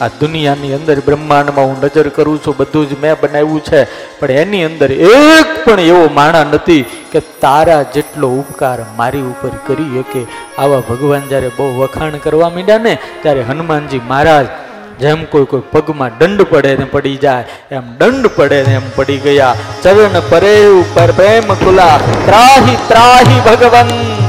આ 0.02 0.10
દુનિયાની 0.22 0.74
અંદર 0.78 0.96
બ્રહ્માંડમાં 1.06 1.70
હું 1.70 1.78
નજર 1.84 2.08
કરું 2.16 2.40
છું, 2.44 2.56
બધું 2.60 2.90
જ 2.90 2.98
મેં 3.04 3.16
બનાવ્યું 3.22 3.62
છે, 3.68 3.82
પણ 4.20 4.42
એની 4.42 4.66
અંદર 4.70 4.90
એક 4.92 5.54
પણ 5.66 5.80
એવો 5.80 6.02
માણા 6.18 6.44
નથી 6.44 6.84
કે 7.14 7.22
તારા 7.44 7.80
જેટલો 7.96 8.32
ઉપકાર 8.42 8.78
મારી 9.00 9.24
ઉપર 9.32 9.54
કરી 9.68 10.04
શકે. 10.04 10.22
આવા 10.58 10.84
ભગવાન 10.90 11.32
જ્યારે 11.32 11.56
બહુ 11.58 11.70
વખાણ 11.80 12.20
કરવા 12.28 12.52
માંડ્યા 12.58 12.86
ને, 12.90 12.94
ત્યારે 13.24 13.48
હનુમાનજી 13.52 14.04
મહારાજ, 14.12 14.52
જેમ 15.00 15.26
કોઈ 15.32 15.50
કોઈ 15.54 15.66
પગમાં 15.72 16.20
દંડ 16.20 16.50
પડે 16.52 16.76
ને 16.84 16.92
પડી 16.98 17.18
જાય, 17.24 17.46
એમ 17.72 17.88
દંડ 18.02 18.36
પડે 18.38 18.62
ને 18.68 18.76
એમ 18.82 18.92
પડી 19.00 19.20
ગયા. 19.26 19.56
ચરણ 19.84 20.22
પરે 20.30 20.54
ઉપર 20.84 21.10
પ્રેમ 21.22 21.52
ખુલા, 21.64 21.98
ત્રાહી 22.30 22.80
ત્રાહી 22.92 23.44
ભગવંત. 23.50 24.25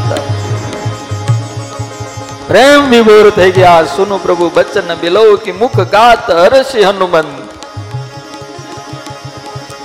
પ્રેમ 2.49 2.90
વિભોર 2.90 3.30
થઈ 3.30 3.51
ગયા. 3.51 3.82
સુનુ 3.97 4.18
પ્રભુ 4.18 4.51
બચ્ચન 4.55 4.94
બિલો 4.94 5.36
કે 5.36 5.53
મુખ 5.53 5.80
ગાત 5.80 6.30
હરસી 6.30 6.82
હનુમંત 6.82 7.47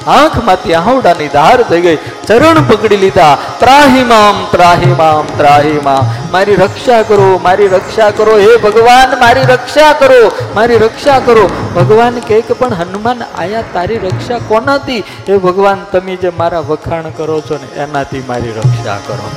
આંખમાંથી 0.08 0.74
આહુડાની 0.74 1.28
ધાર 1.28 1.64
થઈ 1.64 1.82
ગઈ. 1.82 1.98
ચરણ 2.28 2.64
પકડી 2.64 2.98
લીધા. 2.98 3.38
ત્રાહી 3.60 4.04
મામ 4.04 4.48
ત્રાહી 4.52 4.86
મામ 4.86 5.38
ત્રાહી 5.38 5.80
મામ 5.84 6.32
મારી 6.32 6.56
રક્ષા 6.56 7.02
કરો, 7.02 7.40
મારી 7.44 7.68
રક્ષા 7.68 8.12
કરો. 8.12 8.38
હે 8.38 8.58
ભગવાન, 8.58 9.20
મારી 9.20 9.42
રક્ષા 9.42 9.94
કરો. 9.94 10.32
મારી 10.56 10.78
રક્ષા 10.78 11.20
કરો. 11.20 11.50
ભગવાન 11.76 12.20
કહે 12.20 12.42
કે 12.42 12.54
પણ 12.54 12.74
હનુમાન, 12.74 13.24
આયા 13.38 13.64
તારી 13.74 13.98
રક્ષા 13.98 14.38
કોનાથી? 14.38 15.00
હે 15.00 15.38
ભગવાન, 15.38 15.86
તમે 15.92 16.16
જે 16.16 16.32
મારા 16.38 16.60
વખાણ 16.60 17.02
કરો 17.02 17.42
છો 17.42 17.60
ને, 17.62 17.82
એનાથી 17.82 18.24
મારી 18.28 18.52
રક્ષા 18.52 18.98
કરો. 19.08 19.30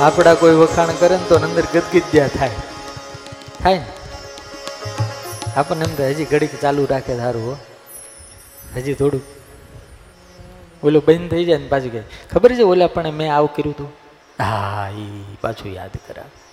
આપણા 0.00 0.34
કોઈ 0.34 0.54
વખાણ 0.54 0.86
કરે 1.00 1.16
ને 1.16 1.22
તો 1.28 1.34
અંદર 1.34 1.62
ગદગીદ્યા 1.74 2.28
થાય. 2.28 2.50
થાય 3.62 3.74
ને? 3.74 3.86
આપણને 5.56 5.84
એમ 5.84 5.94
થાય, 5.94 6.10
હજી 6.10 6.24
ઘડીક 6.24 6.60
ચાલુ 6.60 6.86
રાખે 6.90 7.16
સારું 7.16 7.46
હો. 7.46 7.56
હજી 8.76 8.94
થોડું 8.94 9.22
ઓલું 10.82 11.04
બંધ 11.04 11.30
થઈ 11.30 11.44
જાય 11.44 11.58
ને 11.58 11.68
પાછું 11.68 11.92
કહે 11.92 12.02
ખબર 12.32 12.54
છે 12.54 12.62
ઓલા 12.62 12.86
પણ 12.86 13.10
મેં 13.10 13.34
આવું 13.34 13.54
કર્યું 13.54 13.74
હતું 13.74 13.92
હા 14.44 14.90
એ 14.90 15.36
પાછું 15.40 15.72
યાદ 15.72 15.90
કરાવે. 16.08 16.43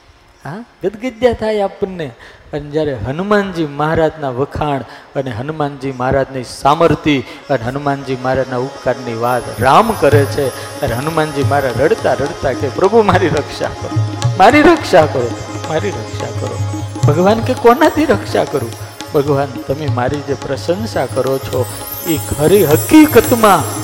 હા? 0.46 0.64
ગદગદ્યા 0.84 1.34
થાય 1.34 1.62
આપણને. 1.62 2.12
અને 2.54 2.70
જ્યારે 2.70 2.94
હનુમાનજી 2.94 3.66
મહારાજના 3.66 4.30
વખાણ 4.30 4.82
અને 5.16 5.32
હનુમાનજી 5.32 5.92
મહારાજની 5.92 6.44
સામર્થિ 6.44 7.20
અને 7.20 7.64
હનુમાનજી 7.64 8.18
મહારાજના 8.24 8.58
ઉપકારની 8.58 9.14
વાત 9.14 9.62
રામ 9.62 9.92
કરે 10.00 10.26
છે 10.26 10.48
અને 10.82 10.94
હનુમાનજી 10.94 11.44
મહારાજ 11.44 11.82
રડતા 11.82 12.14
રડતા 12.14 12.54
કે, 12.54 12.70
પ્રભુ, 12.70 13.02
મારી 13.02 13.28
રક્ષા 13.28 13.66
કરો. 13.66 13.89
મારી 14.38 14.62
રક્ષા 14.62 15.06
કરો. 15.06 15.30
મારી 15.70 15.89
રક્ષા 15.89 16.26
કરો. 16.26 16.60
ભગવાન 17.08 17.39
કે, 17.39 17.54
કોનાથી 17.54 18.06
રક્ષા 18.06 18.44
કરું? 18.44 18.72
ભગવાન, 19.14 19.46
તમે 19.46 19.88
મારી 19.88 20.18
જે 20.18 20.34
પ્રશંસા 20.34 21.06
કરો 21.06 21.38
છો, 21.38 21.66
એ 22.08 22.18
ખરી 22.18 22.66
હકીકતમાં 22.66 23.82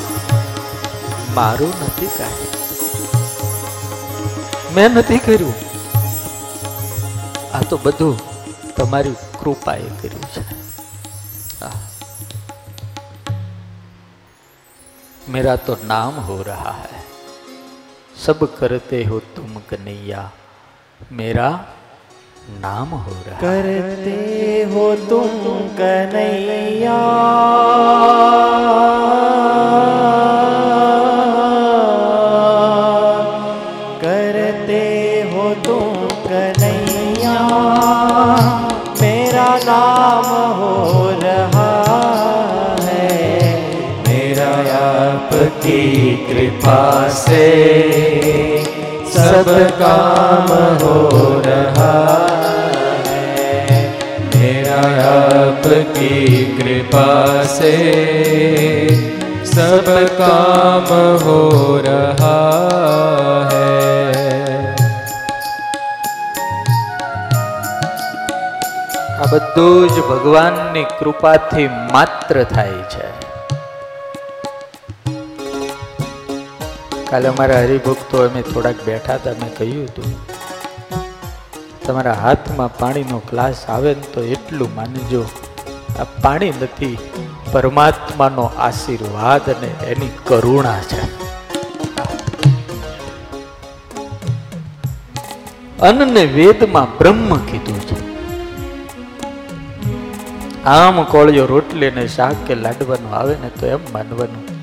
મારું 1.33 1.69
નથી 1.69 2.05
કાંઈ. 2.05 2.47
મેં 4.75 4.91
નથી 4.91 5.17
કર્યું. 5.17 5.53
આ 7.56 7.62
તો 7.70 7.76
બધું 7.78 8.16
તમારી 8.76 9.14
કૃપાએ 9.40 9.88
કર્યું 10.00 10.28
છે 10.34 10.42
આહ. 11.62 11.78
मेरा 15.26 15.54
तो 15.56 15.74
नाम 15.84 16.14
हो 16.20 16.36
रहा 16.42 16.72
है 16.78 17.00
सब 18.16 18.40
करते 18.58 18.98
हो 19.04 19.18
तुम 19.36 19.60
कन्हैया 19.70 20.22
मेरा 21.12 21.48
नाम 22.60 22.88
हो 23.04 23.14
रहा 23.26 23.36
है 23.36 23.40
करते 23.42 24.18
हो 24.74 24.84
तुम 25.08 25.30
कन्हैया 25.78 26.98
कृपा 46.66 47.08
से 47.08 47.48
सब 49.08 49.48
काम 49.78 50.48
हो 50.80 50.94
रहा 51.46 51.92
है 53.68 53.78
मेरा 54.32 54.80
आपकी 55.10 56.44
कृपा 56.56 57.12
से 57.48 57.72
सब 59.46 59.90
काम 60.18 60.88
हो 61.22 61.38
रहा 61.86 62.36
है 63.52 63.70
આ 69.16 69.26
બધું 69.32 69.88
જ 69.88 70.06
ભગવાનની 70.08 70.86
કૃપાથી 70.98 71.68
માત્ર 71.92 72.44
થાય 72.46 72.82
છે 72.90 73.25
કાલે 77.09 77.27
અમારા 77.27 77.59
હરિભક્તો 77.61 78.23
અમે 78.23 78.41
થોડાક 78.41 78.79
બેઠા 78.85 79.13
હતા, 79.13 79.35
મેં 79.41 79.51
કહ્યું 79.57 79.83
હતું, 79.83 80.09
તમારા 81.85 82.13
હાથમાં 82.13 82.73
પાણીનો 82.77 83.19
ગ્લાસ 83.29 83.61
આવે 83.69 83.93
ને 83.93 84.09
તો 84.13 84.23
એટલું 84.23 84.73
માનજો. 84.75 85.21
આ 85.99 86.07
પાણી 86.21 86.49
નથી, 86.61 86.97
પરમાત્માનો 87.51 88.45
આશીર્વાદ 88.57 89.49
અને 89.49 89.69
એની 89.85 90.11
કરુણા 90.25 90.81
છે. 90.81 91.01
અન્નને 95.81 96.25
વેદમાં 96.35 96.97
બ્રહ્મ 96.97 97.31
કીધું 97.37 97.81
છે. 97.87 97.97
આમ 100.65 101.03
કોળિયો 101.03 101.45
રોટલી 101.45 101.91
ને 101.91 102.07
શાક 102.07 102.45
કે 102.47 102.61
લાડવાનું 102.65 103.13
આવે 103.15 103.35
ને 103.41 103.55
તો 103.59 103.65
એમ 103.67 103.89
માનવાનું. 103.93 104.56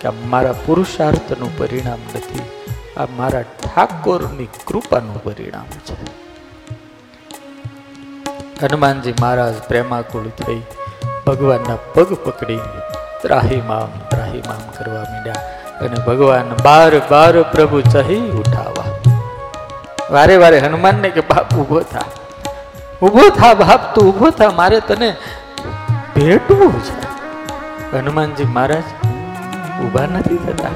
કે 0.00 0.08
આ 0.08 0.12
મારા 0.26 0.52
પુરુષાર્થનું 0.66 1.58
પરિણામ 1.58 2.00
નથી, 2.14 2.42
આ 2.96 3.06
મારા 3.16 3.42
ઠાકોરની 3.42 4.48
કૃપાનું 4.66 5.24
પરિણામ 5.24 5.68
છે. 5.84 5.96
હનુમાનજી 8.62 9.14
મહારાજ 9.20 9.54
પ્રેમાકુળ 9.54 10.28
થઈ 10.28 10.62
ભગવાનના 11.26 11.76
પગ 11.94 12.14
પકડી 12.14 12.60
ત્રાહીમામ 13.22 13.90
ત્રાહીમામ 14.10 14.62
કરવા 14.78 15.02
માંડ્યા 15.02 15.34
અને 15.80 15.96
ભગવાન 16.06 16.48
બાર 16.64 16.92
બાર 17.10 17.42
પ્રભુ 17.42 17.80
ચહી 17.80 18.30
ઉઠાવા. 18.30 18.84
વારે 20.10 20.36
વારે 20.36 20.58
હનુમાનને 20.58 21.10
કે, 21.10 21.20
બાપ, 21.20 21.54
ઊભો 21.54 21.80
થા. 21.80 22.04
ઊભો 23.02 23.28
થા 23.28 23.54
બાપ, 23.54 23.94
તું 23.94 24.08
ઊભો 24.08 24.30
થા, 24.30 24.50
મારે 24.50 24.80
તને 24.80 25.16
ભેટવું 26.16 26.80
છે. 26.82 26.96
હનુમાનજી 27.96 28.44
મહારાજ 28.44 28.82
ઊભા 29.84 30.06
નથી 30.06 30.36
થતા. 30.36 30.74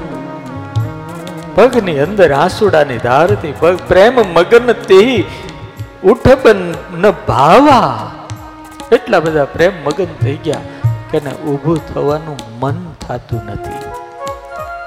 પગની 1.55 1.99
અંદર 1.99 2.33
આસુડાની 2.33 2.97
ધારથી 2.97 3.53
પગ 3.59 3.79
પ્રેમ 3.87 4.15
મગન 4.33 4.71
તે 4.71 5.25
ઉઠબન 6.03 6.73
ન 6.97 7.11
ભાવા. 7.27 8.11
એટલા 8.91 9.19
બધા 9.19 9.45
પ્રેમ 9.45 9.73
મગન 9.83 10.07
થઈ 10.21 10.35
ગયા 10.35 10.57
કે 11.11 11.21
ને 11.23 11.31
ઊભું 11.31 11.93
થવાનું 11.93 12.37
મન 12.59 12.77
થતું 13.01 13.41
નથી. 13.45 13.79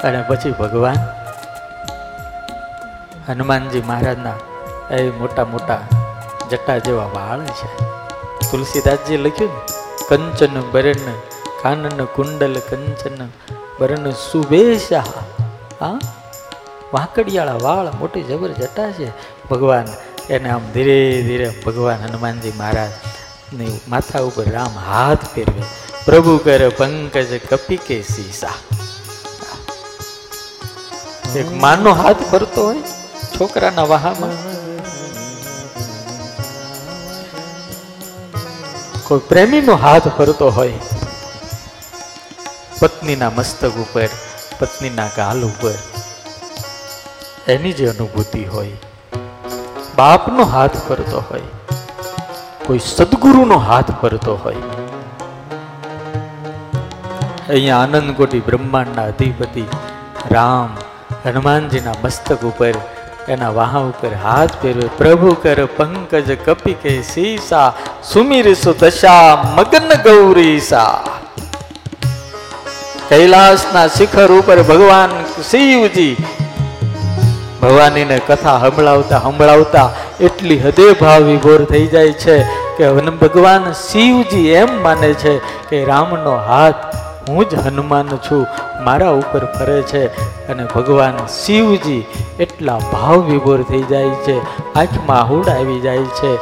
અને 0.05 0.25
પછી 0.29 0.51
ભગવાન, 0.51 0.99
હનુમાનજી 3.29 3.83
મહારાજના 3.87 4.35
એ 4.95 5.11
મોટા 5.11 5.45
મોટા 5.45 5.79
જટા 6.51 6.79
જેવા 6.79 7.05
વાળ 7.05 7.41
છે. 7.41 7.69
તુલસીદાસજી 8.51 9.17
લખ્યું 9.17 9.51
ને, 9.51 9.61
કંચન 10.09 10.61
બરણ 10.73 11.13
કાનન 11.63 12.05
કુંડલ 12.15 12.55
કંચન 12.71 13.27
બરણ 13.81 14.11
સુબેશા 14.11 15.05
હા? 15.81 15.99
વાંકડિયાળા 16.93 17.55
વાળ 17.63 17.91
મોટી 17.91 18.23
જબર 18.23 18.49
જટા 18.49 18.91
છે. 18.91 19.11
ભગવાન 19.49 19.85
એને 20.31 20.51
આમ 20.51 20.61
ધીરે 20.75 21.23
ધીરે 21.23 21.55
ભગવાન 21.67 21.97
હનુમાનજી 21.97 22.53
મહારાજની 22.57 23.81
માથા 23.89 24.21
ઉપર 24.21 24.51
રામ 24.51 24.79
હાથ 24.79 25.25
ફેરવે. 25.35 25.63
પ્રભુ 26.05 26.39
કરે 26.39 26.69
પંકજ 26.69 27.41
કપી 27.51 27.77
કે 27.77 28.03
સીસા. 28.03 28.53
એક 31.37 31.53
માનો 31.53 31.93
હાથ 31.93 32.17
ફરતો 32.17 32.67
હોય 32.67 32.81
છોકરાના 33.41 33.83
વાહામાં. 33.83 34.57
કોઈ 39.05 39.21
પ્રેમીનો 39.29 39.77
હાથ 39.77 40.09
ફરતો 40.09 40.51
હોય 40.51 40.73
પત્નીના 42.81 43.31
મસ્તક 43.37 43.77
ઉપર, 43.85 44.11
પત્નીના 44.59 45.11
ગાલ 45.17 45.41
ઉપર. 45.51 45.77
એની 47.55 47.77
જે 47.79 47.87
અનુભૂતિ 47.93 48.43
હોય, 48.55 48.77
બાપનો 49.99 50.45
હાથ 50.55 50.77
ફરતો 50.89 51.21
હોય, 51.29 51.51
કોઈ 52.67 52.83
સદગુરુનો 52.89 53.59
હાથ 53.69 53.93
ફરતો 54.03 54.35
હોય. 54.45 54.67
અહીંયા 57.49 57.81
આનંદકોટી 57.87 58.43
બ્રહ્માંડના 58.51 59.09
અધિપતિ 59.15 59.65
રામ 60.35 60.71
હનુમાનજીના 61.27 61.99
મસ્તક 62.05 62.41
ઉપર, 62.53 62.77
એના 63.35 63.53
વાહ 63.59 63.75
ઉપર 63.91 64.15
હાથ 64.25 64.55
ફેરવે, 64.63 64.89
પ્રભુ 65.01 65.35
કર 65.45 65.61
પંકજ 65.79 66.31
કપી 66.47 66.79
કે 66.83 66.97
સીસા, 67.13 67.69
સુમીર 68.13 68.49
સુદશા 68.65 69.29
મગન 69.57 69.89
ગૌરીસા 70.09 70.95
કૈલાસના 73.11 73.89
શિખર 73.89 74.33
ઉપર 74.33 74.63
ભગવાન 74.63 75.13
શિવજી 75.51 76.17
ભવાનીને 77.61 78.19
કથા 78.19 78.59
સંભળાવતા 78.59 79.21
સંભળાવતા 79.21 79.89
એટલી 80.21 80.59
હદે 80.59 80.87
ભાવ 80.93 81.23
વિભોર 81.23 81.65
થઈ 81.65 81.87
જાય 81.87 82.13
છે 82.13 82.37
કે 82.79 82.89
ભગવાન 83.23 83.73
શિવજી 83.73 84.49
એમ 84.51 84.73
માને 84.83 85.13
છે 85.15 85.35
કે 85.71 85.85
રામનો 85.85 86.35
હાથ 86.49 86.83
હું 87.29 87.49
જ 87.49 87.55
હનુમાન 87.55 88.11
છું, 88.17 88.47
મારા 88.85 89.11
ઉપર 89.11 89.45
ફરે 89.55 89.79
છે 89.83 90.03
અને 90.49 90.65
ભગવાન 90.65 91.17
શિવજી 91.27 92.05
એટલા 92.41 92.79
ભાવ 92.93 93.25
વિભોર 93.31 93.63
થઈ 93.63 93.83
જાય 93.83 94.15
છે, 94.27 94.37
આંખમાં 94.75 95.29
હુડ 95.31 95.49
આવી 95.49 95.81
જાય 95.81 95.99
છે 95.99 96.33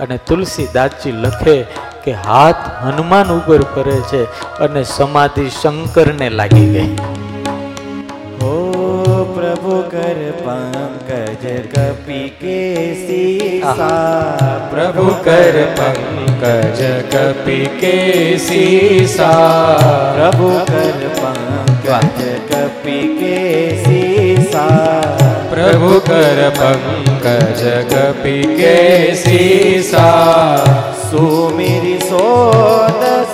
અને 0.00 0.16
તુલસીદાસજી 0.16 1.12
લખે 1.12 1.56
કે 2.04 2.14
હાથ 2.22 2.62
હનુમાન 2.82 3.34
ઉપર 3.34 3.60
ફરે 3.74 3.98
છે 4.10 4.22
અને 4.60 4.82
સમાધિ 4.90 5.44
શંકરને 5.50 6.28
લાગી 6.32 6.66
ગઈ. 6.72 6.88
ઓ 8.44 8.54
પ્રભુ 9.34 9.76
કર 9.90 10.18
પંકજ 10.40 11.44
કપી 11.72 12.26
કેસી 12.40 13.60
સા 13.60 13.90
પ્રભુ 14.72 15.06
કર 15.24 15.56
પંકજ 15.78 16.80
કપી 17.12 17.68
કેસી 17.80 19.06
સા 19.08 19.32
પ્રભુ 20.16 20.50
કર 20.66 21.00
પંકજ 21.20 22.20
કપી 22.50 23.04
કેસી 23.20 24.48
સા 24.52 25.00
પ્રભુ 25.52 25.92
કર 26.02 26.40
પંકજ 26.58 27.62
કપી 27.92 28.44
કેસી 28.56 29.82
સા 29.82 30.93
સાસુ 31.14 31.54
મેરી 31.56 32.00
સોદસ 32.00 33.33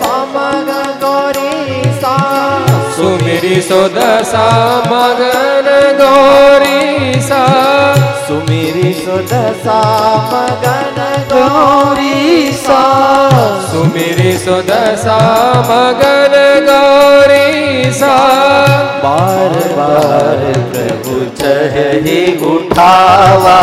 સોદ 3.59 3.97
સા 4.25 4.83
મગન 4.85 5.69
ગોરી 5.99 7.21
સા 7.21 7.95
સુમીરી 8.29 8.95
સોદ 8.95 9.33
સા 9.65 10.11
મગન 10.27 11.01
ગોરી 11.31 12.53
સા 12.53 13.41
સુમીરી 13.73 14.37
સોદ 14.39 14.71
સા 14.97 15.65
મગન 15.65 16.37
ગોરી 16.69 17.93
સા 17.93 18.69
બાર 19.03 19.53
બાર 19.77 20.41
પ્રભુ 20.71 21.19
ચહી 21.35 22.23
ઉઠાવા 22.47 23.59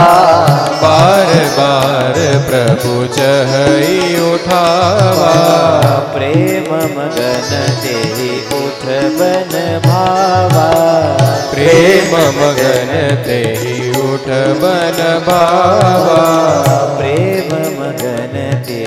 બાર 0.81 1.31
બાર 1.57 2.17
પ્રભુ 2.49 2.95
ચહી 3.13 4.19
ઉઠાવા 4.27 5.97
પ્રેમ 6.13 6.69
મગન 6.91 7.49
તેહી 7.81 8.57
બન 9.19 9.79
ભાવા 9.79 11.17
પ્રેમ 11.53 12.13
મગન 12.41 13.15
તે 13.23 13.39
ઉઠ 13.97 14.27
બન 14.61 15.19
ભાવા. 15.25 16.97
પ્રેમ 16.97 17.51
મગન 17.79 18.35
તે 18.61 18.81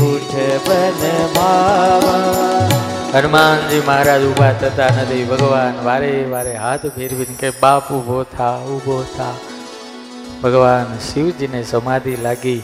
ઉઠ 0.00 0.34
બન 0.68 1.00
ભાવા. 1.34 2.68
હનુમાનજી 3.14 3.82
મહારાજ 3.86 4.22
ઊભા 4.24 4.52
થતા 4.52 4.86
નથી. 4.86 5.24
ભગવાન 5.24 5.84
વારે 5.84 6.24
વારે 6.24 6.54
હાથ 6.56 6.86
ફેરવીને 6.86 7.34
કે 7.40 7.50
બાપ 7.50 7.92
ઊભો 7.92 8.22
થા 8.22 8.56
ઊભો 8.56 9.04
થા. 9.16 9.34
ભગવાન 10.42 10.98
શિવજીને 10.98 11.62
સમાધિ 11.62 12.16
લાગી 12.16 12.62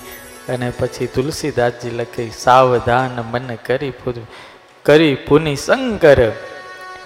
અને 0.49 0.71
પછી 0.71 1.07
તુલસીદાસજી 1.07 1.91
લખી 1.91 2.31
સાવધાન 2.39 3.25
મન 3.33 3.55
કરી 3.67 3.93
કરી 4.83 5.15
પુનિ 5.15 5.57
શંકર 5.57 6.33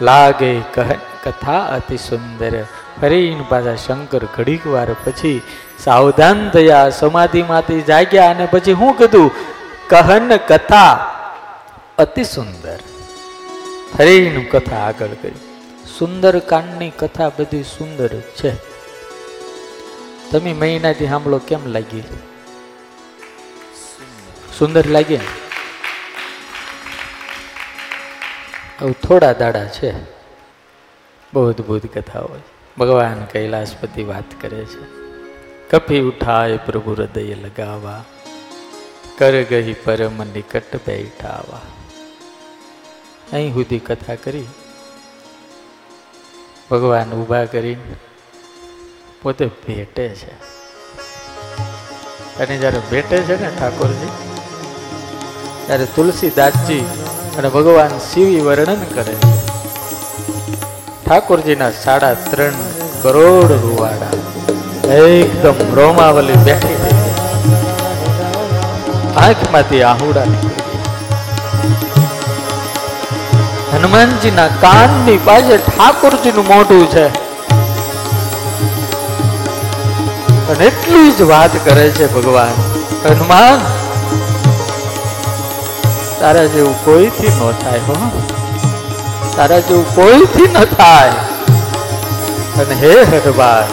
લાગે 0.00 0.60
કહ 0.60 0.92
કથા 1.24 1.58
અતિ 1.58 1.96
સુંદર. 1.96 2.64
ફરીને 3.00 3.44
પાછા 3.48 3.74
શંકર 3.74 4.24
ઘડીક 4.36 4.66
વાર 4.66 4.92
પછી 5.04 5.42
સાવધાન 5.84 6.50
થયા, 6.50 6.90
સમાધિમાંથી 6.90 7.82
જાગ્યા 7.82 8.30
અને 8.30 8.46
પછી 8.46 8.74
શું 8.74 8.94
કીધું, 8.94 9.30
કહન 9.88 10.36
કથા 10.36 10.92
અતિ 11.98 12.24
સુંદર. 12.24 12.78
ફરીનું 13.98 14.50
કથા 14.50 14.76
આગળ 14.76 15.14
કરી 15.22 15.40
સુંદર 15.98 16.38
કાંડની 16.38 16.90
કથા 16.90 17.28
બધી 17.28 17.62
સુંદર 17.62 18.08
છે. 18.08 18.52
તમે 20.30 20.52
મહિનાથી 20.52 21.06
સાંભળો 21.06 21.38
કેમ 21.38 21.66
લાગી? 21.66 22.02
સુંદર 24.58 24.86
લાગે? 24.86 25.41
થોડા 28.90 29.32
દાડા 29.32 29.64
છે. 29.64 30.02
બહુ 31.32 31.48
અદભુત 31.48 31.98
કથા 31.98 32.20
હોય 32.20 32.40
ભગવાન 32.78 33.24
કૈલાસપતિ 33.24 34.04
વાત 34.04 34.24
કરે 34.40 34.64
છે. 34.64 35.02
કફી 35.70 36.00
ઉઠાય 36.00 36.56
પ્રભુ 36.56 36.92
હૃદય 36.92 37.34
લગાવા 37.34 38.04
કર 39.18 39.42
ગઈ 39.42 39.72
પરમ 39.72 40.24
નિકટ 40.24 40.76
બેઠાવા. 40.86 41.60
અહીં 43.32 43.54
સુધી 43.54 43.78
કથા 43.78 44.14
કરી. 44.14 44.44
ભગવાન 46.70 47.12
ઊભા 47.12 47.44
કરીને 47.44 47.94
પોતે 49.22 49.46
ભેટે 49.46 50.08
છે. 50.08 50.52
અને 52.38 52.58
જ્યારે 52.58 52.78
ભેટે 52.90 53.22
છે 53.22 53.40
ને 53.40 53.50
ઠાકોરજી, 53.58 54.08
ત્યારે 55.66 55.84
તુલસીદાસજી 55.84 56.86
અને 57.38 57.48
ભગવાન 57.56 57.94
શિવી 58.08 58.42
વર્ણન 58.46 58.82
કરે 58.94 59.14
ઠાકોરજીના 61.04 61.72
સાડા 61.84 62.14
ત્રણ 62.30 62.56
કરોડ 63.02 63.50
રૂવાડા. 63.64 64.14
એકદમ 64.96 65.58
રોમાવલી 65.78 66.38
બેઠી 66.46 66.78
આંખમાંથી 69.22 69.82
આહુડા 69.90 70.28
હનુમાનજીના 73.74 74.48
કાનની 74.64 75.18
પાસે 75.26 75.54
ઠાકોરજીનું 75.68 76.46
મોઢું 76.52 76.86
છે. 76.94 77.06
અને 80.50 80.64
એટલી 80.70 81.08
જ 81.18 81.28
વાત 81.32 81.54
કરે 81.66 81.86
છે 81.98 82.06
ભગવાન, 82.14 82.56
હનુમાન 83.04 83.60
તારા 86.22 86.44
જેવું 86.44 86.84
કોઈથી 86.84 87.28
ન 87.28 87.50
થાય, 87.50 87.78
હો. 87.78 88.22
તારા 89.36 89.58
જેવું 89.58 89.94
કોઈથી 89.94 90.48
ન 90.52 90.64
થાય. 90.64 91.10
અને 92.60 92.74
હે 92.74 93.02
હરબાર 93.02 93.64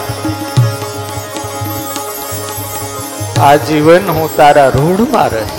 આ 3.40 3.56
જીવન 3.56 4.10
હું 4.10 4.36
તારા 4.36 4.68
રૂઢમાં 4.68 5.28
રહીશ. 5.28 5.50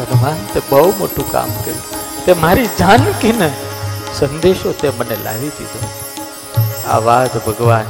હનુમાન 0.00 0.34
તે 0.54 0.60
બહુ 0.70 0.92
મોટું 0.98 1.32
કામ 1.32 1.50
કર્યું. 1.64 2.24
તે 2.24 2.32
મારી 2.32 2.66
જાનકીને 2.66 3.50
સંદેશો 4.18 4.72
તે 4.72 4.88
મને 4.88 5.16
લાવી 5.24 5.48
દીધો. 5.48 5.88
આ 6.90 6.98
વાત 6.98 7.46
ભગવાન 7.46 7.84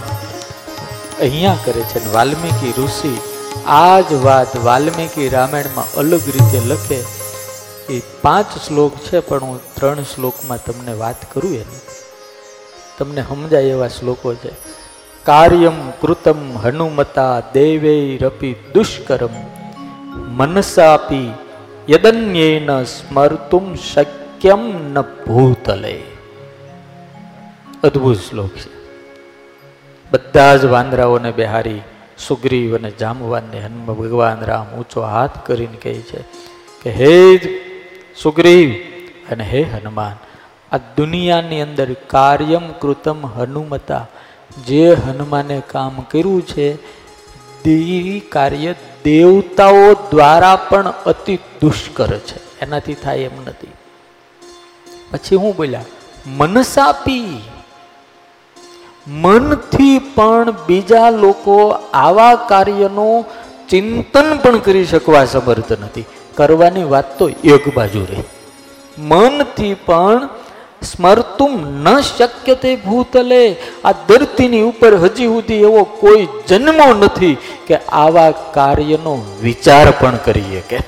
અહીંયા 1.21 1.57
કરે 1.65 1.81
છે 1.81 2.13
વાલ્મીકી 2.13 2.75
ઋષિ 2.83 3.21
આ 3.67 4.01
જ 4.01 4.13
વાત 4.13 4.57
વાલ્મીકી 4.57 5.29
રામાયણમાં 5.29 5.93
અલગ 5.95 6.21
રીતે 6.27 6.61
લખે. 6.65 7.24
એ 7.91 8.03
પાંચ 8.23 8.47
શ્લોક 8.69 8.97
છે, 8.97 9.21
પણ 9.21 9.39
હું 9.39 9.75
ત્રણ 9.75 10.03
શ્લોકમાં 10.03 10.65
તમને 10.65 10.93
વાત 10.93 11.33
કરું 11.33 11.55
એની. 11.55 11.81
તમને 12.99 13.23
સમજાય 13.23 13.63
એવા 13.63 13.89
શ્લોકો 13.89 14.35
છે. 14.35 14.51
કાર્યમ 15.25 15.91
કૃતમ 15.91 16.59
હનુમતા 16.59 17.41
દેવૈરપી 17.53 18.55
દુષ્કરમ. 18.75 19.31
મનસાપી 20.37 21.35
યદન્યેન 21.91 22.85
સ્મર્તુમ 22.85 23.75
શક્યમ 23.75 24.93
ન 24.93 25.01
ભૂતલે. 25.01 26.03
અદ્ભુત 27.83 28.17
શ્લોક 28.17 28.51
છે. 28.51 28.75
બધા 30.11 30.57
જ 30.57 30.65
વાંદરાઓને 30.65 31.33
બિહારી 31.33 31.81
સુગ્રીવ 32.29 32.79
અને 32.79 32.91
જામવાનને 32.91 33.61
હનુમ 33.61 33.87
ભગવાન 33.87 34.41
રામ 34.41 34.79
ઊંચો 34.79 35.01
હાથ 35.01 35.31
કરીને 35.47 35.77
કહે 35.77 35.95
છે 35.95 36.19
કે, 36.83 36.91
હે 36.91 37.37
સુગ્રીવ. 38.23 38.71
અને 39.33 39.45
હે 39.45 39.63
હનુમાન, 39.63 40.17
આ 40.77 40.79
દુનિયાની 40.97 41.61
અંદર 41.61 41.93
કાર્યમ 41.93 42.73
કૃતમ 42.73 43.27
હનુમતા. 43.27 44.07
જે 44.67 44.93
હનુમાને 44.93 45.63
કામ 45.67 46.01
કર્યું 46.11 46.43
છે 46.43 46.75
તે 47.63 48.23
કાર્ય 48.29 48.75
દેવતાઓ 49.05 49.95
દ્વારા 50.11 50.57
પણ 50.57 50.93
અતિ 51.07 51.37
દુષ્કર 51.61 52.19
છે. 52.19 52.61
એનાથી 52.61 52.95
થાય 52.95 53.19
એમ 53.19 53.43
નથી. 53.47 53.67
પછી 55.11 55.37
હું 55.37 55.57
બોલ્યા, 55.57 55.85
મનસાપી. 56.27 57.41
મનથી 59.07 59.99
પણ 59.99 60.51
બીજા 60.67 61.11
લોકો 61.11 61.69
આવા 61.93 62.35
કાર્યનું 62.35 63.25
ચિંતન 63.69 64.39
પણ 64.39 64.59
કરી 64.59 64.85
શકવા 64.85 65.25
સમર્થ 65.25 65.73
નથી. 65.73 66.05
કરવાની 66.35 66.85
વાત 66.85 67.19
તો 67.19 67.29
એક 67.29 67.75
બાજુ 67.75 68.05
રહી. 68.05 68.23
મનથી 68.99 69.75
પણ 69.75 70.29
સ્મરતું 70.83 71.83
ન 71.83 72.01
શક્ય 72.01 72.55
તે 72.55 72.77
ભૂતલે. 72.77 73.57
આ 73.85 73.93
ધરતીની 73.93 74.63
ઉપર 74.63 74.95
હજી 74.95 75.27
સુધી 75.27 75.55
એવો 75.55 75.85
કોઈ 75.85 76.29
જન્મો 76.49 76.95
નથી 76.95 77.37
કે 77.67 77.77
આવા 77.77 78.31
કાર્યનો 78.31 79.25
વિચાર 79.43 79.91
પણ 80.01 80.17
કરીએ 80.17 80.61
કે 80.61 80.79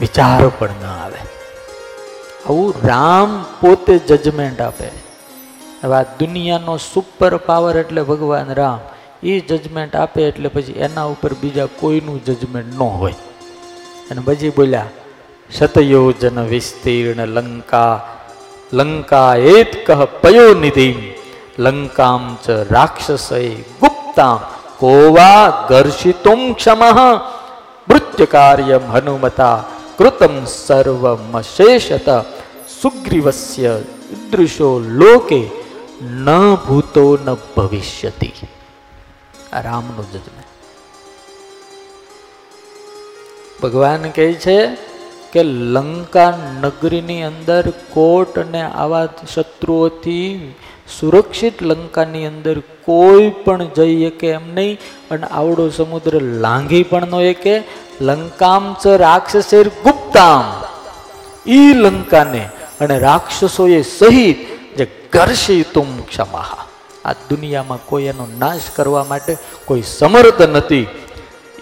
વિચાર 0.00 0.50
પણ 0.58 0.68
ન 0.82 0.86
આવે. 0.86 1.18
આવું 2.46 2.74
રામ 2.86 3.42
પોતે 3.60 3.98
જજમેન્ટ 3.98 4.60
આપે. 4.60 4.86
હવે 5.84 5.94
આ 5.94 6.02
દુનિયાનો 6.02 6.76
સુપર 6.76 7.36
પાવર 7.36 7.76
એટલે 7.76 8.02
ભગવાન 8.02 8.54
રામ. 8.54 8.78
એ 9.22 9.40
જજમેન્ટ 9.40 9.96
આપે 9.96 10.22
એટલે 10.22 10.48
પછી 10.48 10.72
એના 10.72 11.04
ઉપર 11.04 11.34
બીજા 11.34 11.66
કોઈનું 11.66 12.24
જજમેન્ટ 12.24 12.74
ન 12.74 12.82
હોય. 12.82 13.14
અને 14.12 14.22
પછી 14.26 14.52
બોલ્યા 14.58 14.90
શતયોજન 15.50 16.38
વિસ્તીર્ણ 16.52 17.22
લંકા 17.36 17.94
લંકા 18.72 19.30
એત 19.56 19.72
કહ 19.86 20.00
પયો 20.22 20.50
નિધિ 20.64 20.88
લંકામ 21.58 22.22
ચ 22.44 22.46
રાક્ષસય 22.74 23.40
ગુપ્તામ, 23.80 24.38
કોવા 24.80 25.66
ગર્ષિતુમ 25.70 26.40
ક્ષમ 26.54 26.82
મૃત્ય 27.88 28.26
કાર્યમ 28.26 28.84
હનુમતા, 28.94 29.58
કૃતમ 29.98 30.34
સર્વમશેષત, 30.46 32.08
સુગ્રીવસ્ય 32.80 33.72
દૃશો 34.30 34.70
લોકે 35.00 35.42
ન 36.24 36.26
ભૂતો 36.64 37.04
ન 37.24 37.28
ભવિષ્યતિ. 37.54 38.30
આ 39.52 39.60
રામનું 39.60 40.06
જજમેન્ટ 40.12 40.41
ભગવાન 43.62 44.02
કહે 44.02 44.32
છે 44.32 44.74
કે 45.32 45.42
લંકા 45.42 46.30
નગરીની 46.62 47.22
અંદર 47.22 47.70
કોટ 47.70 48.38
અને 48.38 48.62
આવા 48.62 49.08
શત્રુઓથી 49.34 50.54
સુરક્ષિત 51.00 51.62
લંકાની 51.62 52.26
અંદર 52.26 52.60
કોઈ 52.60 53.28
પણ 53.44 53.64
જઈ 53.64 54.10
શકે 54.10 54.28
એમ 54.28 54.54
નહીં. 54.54 54.78
અને 55.10 55.26
આવડો 55.26 55.68
સમુદ્ર 55.68 56.22
લાંઘી 56.22 56.82
પણ 56.82 57.06
ન 57.06 57.32
શકે. 57.32 57.62
લંકામ 58.00 58.76
ચ 58.82 58.86
રાક્ષસેર 58.86 59.68
ગુપ્તામ. 59.68 60.44
ઈ 61.50 61.74
લંકાને 61.74 62.48
અને 62.80 62.98
રાક્ષસોએ 62.98 63.82
સહિત 63.82 64.38
જે 64.78 64.86
ઘર્ષિતુમ 65.12 66.00
ક્ષમા 66.02 66.66
આ 67.04 67.12
દુનિયામાં 67.12 67.78
કોઈ 67.86 68.04
એનો 68.04 68.26
નાશ 68.38 68.60
કરવા 68.76 69.04
માટે 69.04 69.36
કોઈ 69.64 69.82
સમર્થ 69.82 70.42
નથી. 70.42 70.86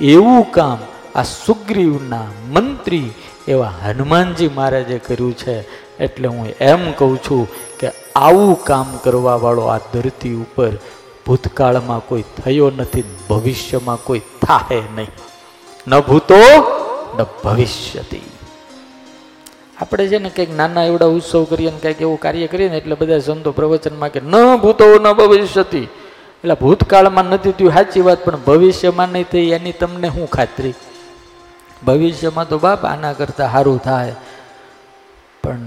એવું 0.00 0.52
કામ 0.52 0.78
આ 1.14 1.22
સુગ્રીવના 1.22 2.28
મંત્રી 2.52 3.10
એવા 3.48 3.74
હનુમાનજી 3.84 4.48
મહારાજે 4.48 4.98
કર્યું 4.98 5.36
છે. 5.36 5.56
એટલે 5.98 6.28
હું 6.28 6.48
એમ 6.60 6.92
કહું 6.92 7.16
છું 7.18 7.44
કે 7.78 7.88
આવું 8.16 8.64
કામ 8.64 8.88
કરવાવાળો 9.04 9.64
આ 9.66 9.78
ધરતી 9.92 10.34
ઉપર 10.34 10.72
ભૂતકાળમાં 11.26 12.02
કોઈ 12.08 12.24
થયો 12.38 12.70
નથી, 12.70 13.04
ભવિષ્યમાં 13.28 13.98
કોઈ 14.04 14.22
થાય 14.42 14.82
નહીં. 14.96 15.12
ન 15.86 16.00
ભૂતો, 16.00 16.40
ન 17.16 17.20
ભવિષ્યથી 17.44 18.28
આપણે 19.80 20.08
છે 20.08 20.18
ને 20.18 20.30
કંઈક 20.30 20.52
નાના 20.56 20.84
એવડા 20.84 21.06
ઉત્સવ 21.06 21.44
કરીએ 21.44 21.70
ને 21.70 21.78
કંઈક 21.82 22.00
એવું 22.00 22.20
કાર્ય 22.20 22.46
કરીએ 22.46 22.68
ને 22.68 22.76
એટલે 22.76 22.94
બધા 22.94 23.18
સંતો 23.18 23.52
પ્રવચનમાં 23.52 24.12
કે 24.12 24.20
ન 24.20 24.34
ભૂતો, 24.56 24.84
ન 24.98 25.12
ભવિષ્યથી 25.12 25.88
એટલે 26.42 26.54
ભૂતકાળમાં 26.54 27.24
નથી 27.24 27.52
થયું, 27.52 27.72
સાચી 27.72 28.00
વાત, 28.00 28.24
પણ 28.24 28.36
ભવિષ્યમાં 28.46 29.08
નહીં 29.08 29.28
થઈ 29.32 29.50
એની 29.50 29.72
તમને 29.72 30.08
શું 30.08 30.30
ખાતરી? 30.30 30.74
ભવિષ્યમાં 31.86 32.48
તો 32.48 32.58
બાપ 32.58 32.84
આના 32.84 33.12
કરતાં 33.12 33.52
સારું 33.52 33.78
થાય. 33.78 34.14
પણ 35.44 35.60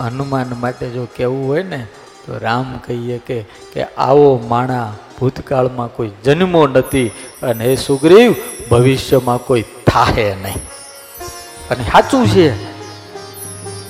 હનુમાન 0.00 0.46
માટે 0.60 0.90
જો 0.90 1.04
કહેવું 1.16 1.48
હોય 1.48 1.62
ને, 1.62 1.86
તો 2.26 2.38
રામ 2.38 2.78
કહીએ 2.78 3.18
કે 3.18 3.44
કે 3.72 3.84
આવો 3.84 4.38
માણા 4.48 4.92
ભૂતકાળમાં 5.20 5.88
કોઈ 5.96 6.10
જન્મો 6.24 6.66
નથી 6.66 7.08
અને 7.42 7.64
એ 7.64 7.76
સુગ્રીવ, 7.76 8.34
ભવિષ્યમાં 8.70 9.38
કોઈ 9.38 9.64
થાહે 9.86 10.36
નહીં. 10.42 10.54
અને 11.70 11.84
સાચું 11.84 12.26
છે, 12.26 12.48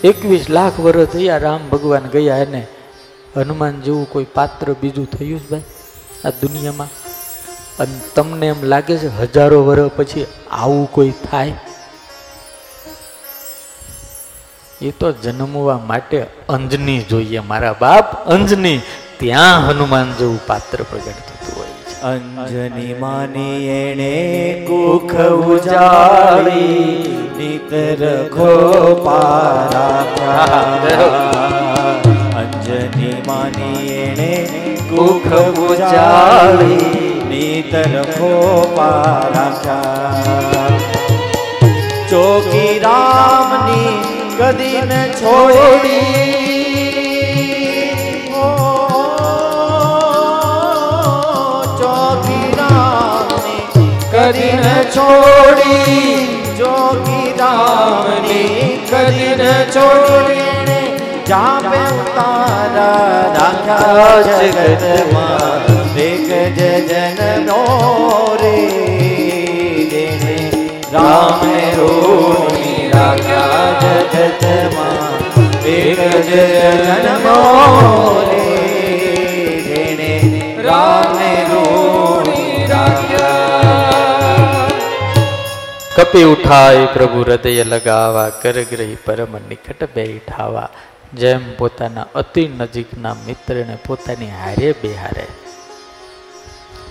એકવીસ 0.02 0.50
લાખ 0.50 0.80
વર્ષ 0.80 1.08
થયા 1.08 1.38
રામ 1.38 1.68
ભગવાન 1.68 2.02
ગયા 2.02 2.36
એને. 2.36 2.66
હનુમાન 3.36 3.80
જેવું 3.80 4.10
કોઈ 4.10 4.24
પાત્ર 4.24 4.74
બીજું 4.80 5.10
થયું 5.10 5.40
જ 5.40 5.50
ભાઈ 5.50 5.62
આ 6.24 6.30
દુનિયામાં. 6.30 7.07
અને 7.78 7.96
તમને 8.14 8.46
એમ 8.46 8.62
લાગે 8.62 8.94
છે 8.98 9.08
હજારો 9.16 9.58
વર્ષ 9.64 9.90
પછી 9.96 10.26
આવું 10.50 10.92
કોઈ 10.92 11.12
થાય? 11.30 11.52
એ 14.82 14.90
તો 14.90 15.12
જન્મવા 15.12 15.80
માટે 15.86 16.18
અંજની 16.48 17.00
જોઈએ. 17.02 17.40
મારા 17.40 17.74
બાપ 17.80 18.28
અંજની, 18.28 18.80
ત્યાં 19.18 19.68
હનુમાન 19.68 20.12
જેવું 20.18 20.40
પાત્ર 20.46 20.78
પ્રગટ 20.82 21.18
થતું 21.28 21.52
હોય 21.56 21.72
છે. 21.86 21.96
અંજની 22.02 22.94
માની 22.94 23.56
એણે 23.68 24.66
કુખ 24.68 25.14
ઉજાળી 25.54 26.86
નિતર 27.38 28.02
ખો 28.28 28.52
અંજની 32.36 33.16
માની 33.26 33.80
એણે 33.98 34.32
કુખ 34.90 35.32
ઉજાડી 35.70 37.07
નિતર 37.38 37.94
ખો 38.12 38.30
ચોકી 42.10 42.72
રામની 42.84 43.92
કદી 44.38 44.80
ન 44.80 44.92
છોડી 45.18 45.98
ચોકી 51.80 52.48
રામની 52.58 53.62
કદી 54.12 54.54
ન 54.56 54.66
છોડી 54.94 56.16
જોગી 56.58 57.28
રામની 57.40 58.66
કદી 58.90 59.32
ન 59.36 59.44
છોડી 59.74 60.48
જામે 61.28 61.82
ઉતારા 61.94 63.22
રાખ્યા 63.36 64.20
જગતમાં 64.26 65.57
એક 66.30 66.56
જ 66.56 66.62
જન્મનો 66.88 67.60
રે 68.34 68.56
રામ 70.92 71.44
રોની 71.76 72.82
રાખ્યા 72.90 73.68
જગતમાં 73.82 75.22
એક 75.68 76.02
જ 76.26 76.30
રે 78.28 78.42
જેને 79.64 80.12
રામ 80.60 81.18
કપી 85.98 86.26
ઉઠાય 86.26 86.84
પ્રભુ 86.88 87.20
હૃદય 87.22 87.64
લગાવા 87.66 88.28
કરગ્રહી 88.38 89.02
પરમ 89.04 89.34
નિકટ 89.46 89.82
બેઠાવા 89.94 90.70
જેમ 91.14 91.44
પોતાના 91.56 92.08
અતિ 92.14 92.48
નજીકના 92.54 93.18
મિત્રને 93.26 93.76
પોતાની 93.86 94.34
હારે 94.36 94.70
બેહારે 94.82 95.28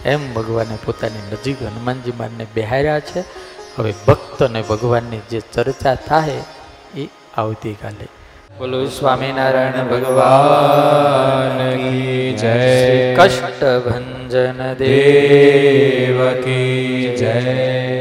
એમ 0.06 0.34
ભગવાને 0.34 0.78
પોતાની 0.86 1.32
નજીક 1.32 1.62
હનુમાનજી 1.62 2.12
માનને 2.12 2.48
બેહાર્યા 2.56 3.00
છે. 3.00 3.20
હવે 3.78 3.94
ભક્ત 4.08 4.44
અને 4.44 4.62
ભગવાનની 4.62 5.20
જે 5.30 5.42
ચર્ચા 5.54 5.96
થાય 5.96 6.32
એ 7.02 7.10
આવતીકાલે. 7.38 8.08
બોલો 8.58 8.86
સ્વામિનારાયણ 8.86 9.88
ભગવાન 9.88 11.78
જય. 12.36 13.16
કષ્ટ 13.16 13.64
ભંજન 13.64 14.74
દેવ 14.74 14.74
દેવ 14.74 16.42
કી 16.42 17.16
જય. 17.20 17.97